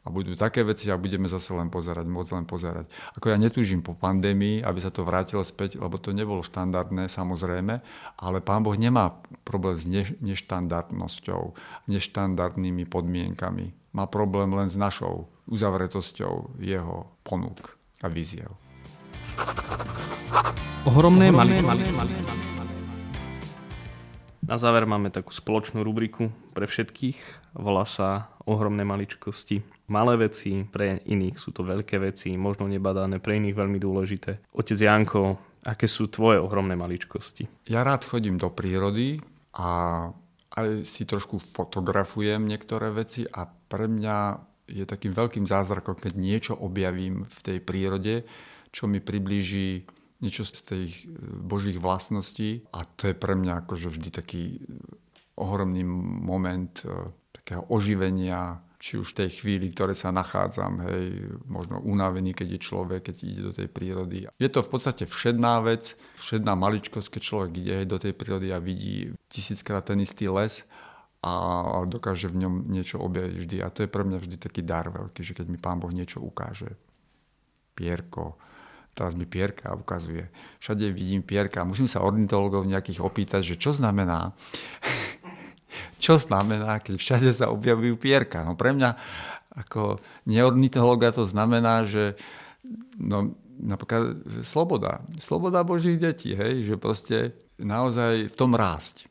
A 0.03 0.11
budú 0.11 0.35
také 0.35 0.67
veci 0.67 0.91
a 0.91 0.99
budeme 0.99 1.31
zase 1.31 1.55
len 1.55 1.71
pozerať, 1.71 2.03
môcť 2.03 2.31
len 2.35 2.43
pozerať. 2.43 2.91
Ako 3.15 3.31
ja 3.31 3.39
netúžim 3.39 3.79
po 3.79 3.95
pandémii, 3.95 4.59
aby 4.59 4.83
sa 4.83 4.91
to 4.91 5.07
vrátilo 5.07 5.39
späť, 5.47 5.79
lebo 5.79 5.95
to 5.95 6.11
nebolo 6.11 6.43
štandardné 6.43 7.07
samozrejme, 7.07 7.79
ale 8.19 8.37
Pán 8.43 8.67
Boh 8.67 8.75
nemá 8.75 9.23
problém 9.47 9.79
s 9.79 9.87
neštandardnosťou, 10.19 11.55
neštandardnými 11.87 12.83
podmienkami. 12.83 13.71
Má 13.95 14.03
problém 14.11 14.51
len 14.51 14.67
s 14.67 14.75
našou 14.75 15.31
uzavretosťou 15.47 16.59
jeho 16.59 17.07
ponúk 17.23 17.79
a 18.03 18.11
víziev. 18.11 18.51
Ohromné, 20.83 21.31
maličkosti. 21.31 22.21
Na 24.43 24.59
záver 24.59 24.83
máme 24.83 25.07
takú 25.07 25.31
spoločnú 25.31 25.81
rubriku 25.81 26.29
pre 26.51 26.67
všetkých. 26.67 27.51
Volá 27.55 27.87
sa 27.87 28.33
Ohromné 28.43 28.83
maličkosti. 28.83 29.63
Malé 29.87 30.19
veci, 30.19 30.67
pre 30.67 30.99
iných 31.07 31.39
sú 31.39 31.55
to 31.55 31.63
veľké 31.63 31.95
veci, 32.03 32.35
možno 32.35 32.67
nebadané, 32.67 33.23
pre 33.23 33.39
iných 33.39 33.55
veľmi 33.55 33.79
dôležité. 33.79 34.51
Otec 34.51 34.75
Janko, 34.75 35.39
aké 35.63 35.87
sú 35.87 36.11
tvoje 36.11 36.43
ohromné 36.43 36.75
maličkosti? 36.75 37.71
Ja 37.71 37.87
rád 37.87 38.03
chodím 38.03 38.35
do 38.35 38.51
prírody 38.51 39.23
a 39.55 40.11
aj 40.53 40.83
si 40.83 41.07
trošku 41.07 41.39
fotografujem 41.39 42.43
niektoré 42.43 42.91
veci 42.91 43.23
a 43.23 43.47
pre 43.47 43.87
mňa 43.87 44.17
je 44.67 44.83
takým 44.83 45.15
veľkým 45.15 45.47
zázrakom, 45.47 45.95
keď 45.95 46.13
niečo 46.19 46.53
objavím 46.55 47.23
v 47.27 47.39
tej 47.43 47.57
prírode, 47.63 48.27
čo 48.73 48.89
mi 48.89 48.97
priblíži 48.97 49.85
niečo 50.23 50.47
z 50.49 50.61
tých 50.65 50.91
e, 51.05 51.13
božích 51.37 51.77
vlastností 51.77 52.65
a 52.73 52.87
to 52.87 53.11
je 53.11 53.15
pre 53.15 53.37
mňa 53.37 53.63
akože 53.63 53.93
vždy 53.93 54.09
taký 54.09 54.43
e, 54.57 54.59
ohromný 55.37 55.85
moment 55.85 56.73
e, 56.81 57.13
takého 57.31 57.67
oživenia, 57.69 58.63
či 58.83 58.99
už 58.99 59.15
tej 59.15 59.39
chvíli, 59.39 59.71
ktoré 59.71 59.95
sa 59.95 60.11
nachádzam, 60.11 60.83
hej, 60.91 61.31
možno 61.47 61.79
unavený, 61.79 62.35
keď 62.35 62.59
je 62.59 62.59
človek, 62.59 63.01
keď 63.07 63.15
ide 63.23 63.41
do 63.47 63.53
tej 63.55 63.67
prírody. 63.71 64.27
Je 64.27 64.49
to 64.51 64.59
v 64.59 64.69
podstate 64.75 65.07
všedná 65.07 65.63
vec, 65.63 65.95
všedná 66.19 66.51
maličkosť, 66.59 67.07
keď 67.07 67.21
človek 67.23 67.51
ide 67.63 67.73
hej, 67.79 67.87
do 67.87 67.95
tej 67.95 68.11
prírody 68.11 68.51
a 68.51 68.59
vidí 68.59 69.15
tisíckrát 69.31 69.87
ten 69.87 70.03
istý 70.03 70.27
les 70.27 70.67
a 71.23 71.31
dokáže 71.87 72.27
v 72.27 72.43
ňom 72.43 72.67
niečo 72.67 72.99
objaviť 72.99 73.35
vždy. 73.39 73.57
A 73.63 73.71
to 73.71 73.87
je 73.87 73.91
pre 73.91 74.03
mňa 74.03 74.19
vždy 74.19 74.35
taký 74.35 74.59
dar 74.67 74.91
veľký, 74.91 75.23
že 75.23 75.31
keď 75.31 75.47
mi 75.47 75.55
Pán 75.55 75.79
Boh 75.79 75.91
niečo 75.95 76.19
ukáže. 76.19 76.75
Pierko, 77.71 78.35
teraz 78.93 79.17
mi 79.17 79.25
pierka 79.25 79.73
ukazuje. 79.73 80.29
Všade 80.61 80.89
vidím 80.93 81.25
pierka. 81.25 81.65
Musím 81.67 81.89
sa 81.89 82.05
ornitologov 82.05 82.65
nejakých 82.69 83.01
opýtať, 83.01 83.41
že 83.43 83.55
čo 83.57 83.73
znamená 83.73 84.31
čo 86.03 86.19
znamená, 86.21 86.79
keď 86.83 86.99
všade 86.99 87.29
sa 87.33 87.49
objavujú 87.49 87.97
pierka. 87.97 88.45
No 88.45 88.53
pre 88.53 88.75
mňa 88.75 88.93
ako 89.53 90.01
neornitologa 90.25 91.13
to 91.13 91.23
znamená, 91.29 91.85
že 91.85 92.17
no, 92.97 93.37
napríklad 93.61 94.25
sloboda. 94.41 95.05
Sloboda 95.21 95.61
Božích 95.61 96.01
detí, 96.01 96.33
hej, 96.33 96.65
že 96.65 96.75
proste 96.75 97.37
naozaj 97.61 98.33
v 98.33 98.35
tom 98.35 98.57
rásť. 98.57 99.05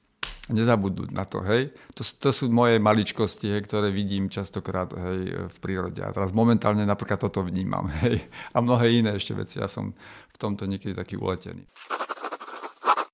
Nezabudnúť 0.52 1.10
na 1.16 1.24
to, 1.24 1.40
hej. 1.42 1.72
To, 1.96 2.04
to 2.04 2.28
sú 2.28 2.52
moje 2.52 2.76
maličkosti, 2.76 3.48
hej, 3.56 3.64
ktoré 3.64 3.88
vidím 3.88 4.28
častokrát 4.28 4.92
hej, 4.92 5.48
v 5.48 5.56
prírode. 5.64 6.04
A 6.04 6.12
teraz 6.12 6.30
momentálne 6.30 6.84
napríklad 6.84 7.18
toto 7.18 7.40
vnímam, 7.40 7.88
hej. 8.04 8.28
A 8.52 8.60
mnohé 8.60 9.00
iné 9.00 9.16
ešte 9.16 9.32
veci. 9.32 9.58
Ja 9.58 9.66
som 9.66 9.96
v 10.30 10.36
tomto 10.36 10.68
niekedy 10.68 10.92
taký 10.92 11.16
uletený. 11.16 11.64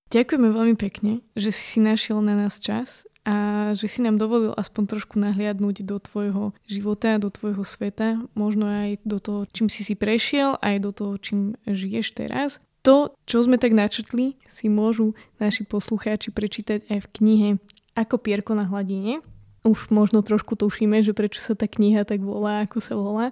Ďakujeme 0.09 0.49
veľmi 0.49 0.77
pekne, 0.81 1.21
že 1.37 1.53
si 1.53 1.65
si 1.77 1.79
našiel 1.85 2.25
na 2.25 2.33
nás 2.33 2.57
čas 2.59 3.05
a 3.29 3.69
že 3.77 3.93
si 3.93 4.01
nám 4.01 4.17
dovolil 4.17 4.57
aspoň 4.57 4.97
trošku 4.97 5.21
nahliadnúť 5.21 5.85
do 5.85 6.01
tvojho 6.01 6.57
života, 6.65 7.21
do 7.21 7.29
tvojho 7.29 7.61
sveta, 7.61 8.17
možno 8.33 8.65
aj 8.65 9.05
do 9.05 9.21
toho, 9.21 9.45
čím 9.53 9.69
si 9.69 9.85
si 9.85 9.93
prešiel, 9.93 10.57
aj 10.65 10.77
do 10.81 10.91
toho, 10.97 11.13
čím 11.21 11.61
žiješ 11.69 12.17
teraz. 12.17 12.65
To, 12.89 13.13
čo 13.29 13.45
sme 13.45 13.61
tak 13.61 13.77
načrtli, 13.77 14.41
si 14.49 14.73
môžu 14.73 15.13
naši 15.37 15.69
poslucháči 15.69 16.33
prečítať 16.33 16.89
aj 16.89 16.99
v 17.05 17.09
knihe 17.21 17.49
Ako 17.93 18.17
pierko 18.17 18.57
na 18.57 18.65
hladine. 18.65 19.21
Už 19.61 19.93
možno 19.93 20.25
trošku 20.25 20.57
tušíme, 20.57 21.05
že 21.05 21.13
prečo 21.13 21.37
sa 21.37 21.53
tá 21.53 21.69
kniha 21.69 22.09
tak 22.09 22.25
volá, 22.25 22.65
ako 22.65 22.81
sa 22.81 22.97
volá. 22.97 23.29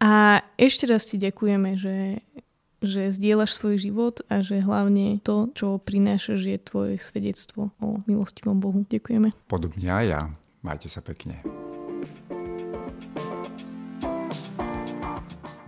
A 0.00 0.40
ešte 0.56 0.88
raz 0.88 1.04
ti 1.04 1.20
ďakujeme, 1.20 1.76
že, 1.76 2.24
že 2.80 3.12
zdieľaš 3.12 3.60
svoj 3.60 3.76
život 3.76 4.24
a 4.32 4.40
že 4.40 4.64
hlavne 4.64 5.20
to, 5.20 5.52
čo 5.52 5.76
prinášaš, 5.76 6.40
je 6.40 6.56
tvoje 6.56 6.94
svedectvo 6.96 7.76
o 7.76 8.00
milostivom 8.08 8.56
Bohu. 8.56 8.88
Ďakujeme. 8.88 9.36
Podobne 9.52 9.88
aj 9.92 10.04
ja. 10.08 10.22
Majte 10.64 10.88
sa 10.88 11.04
pekne. 11.04 11.44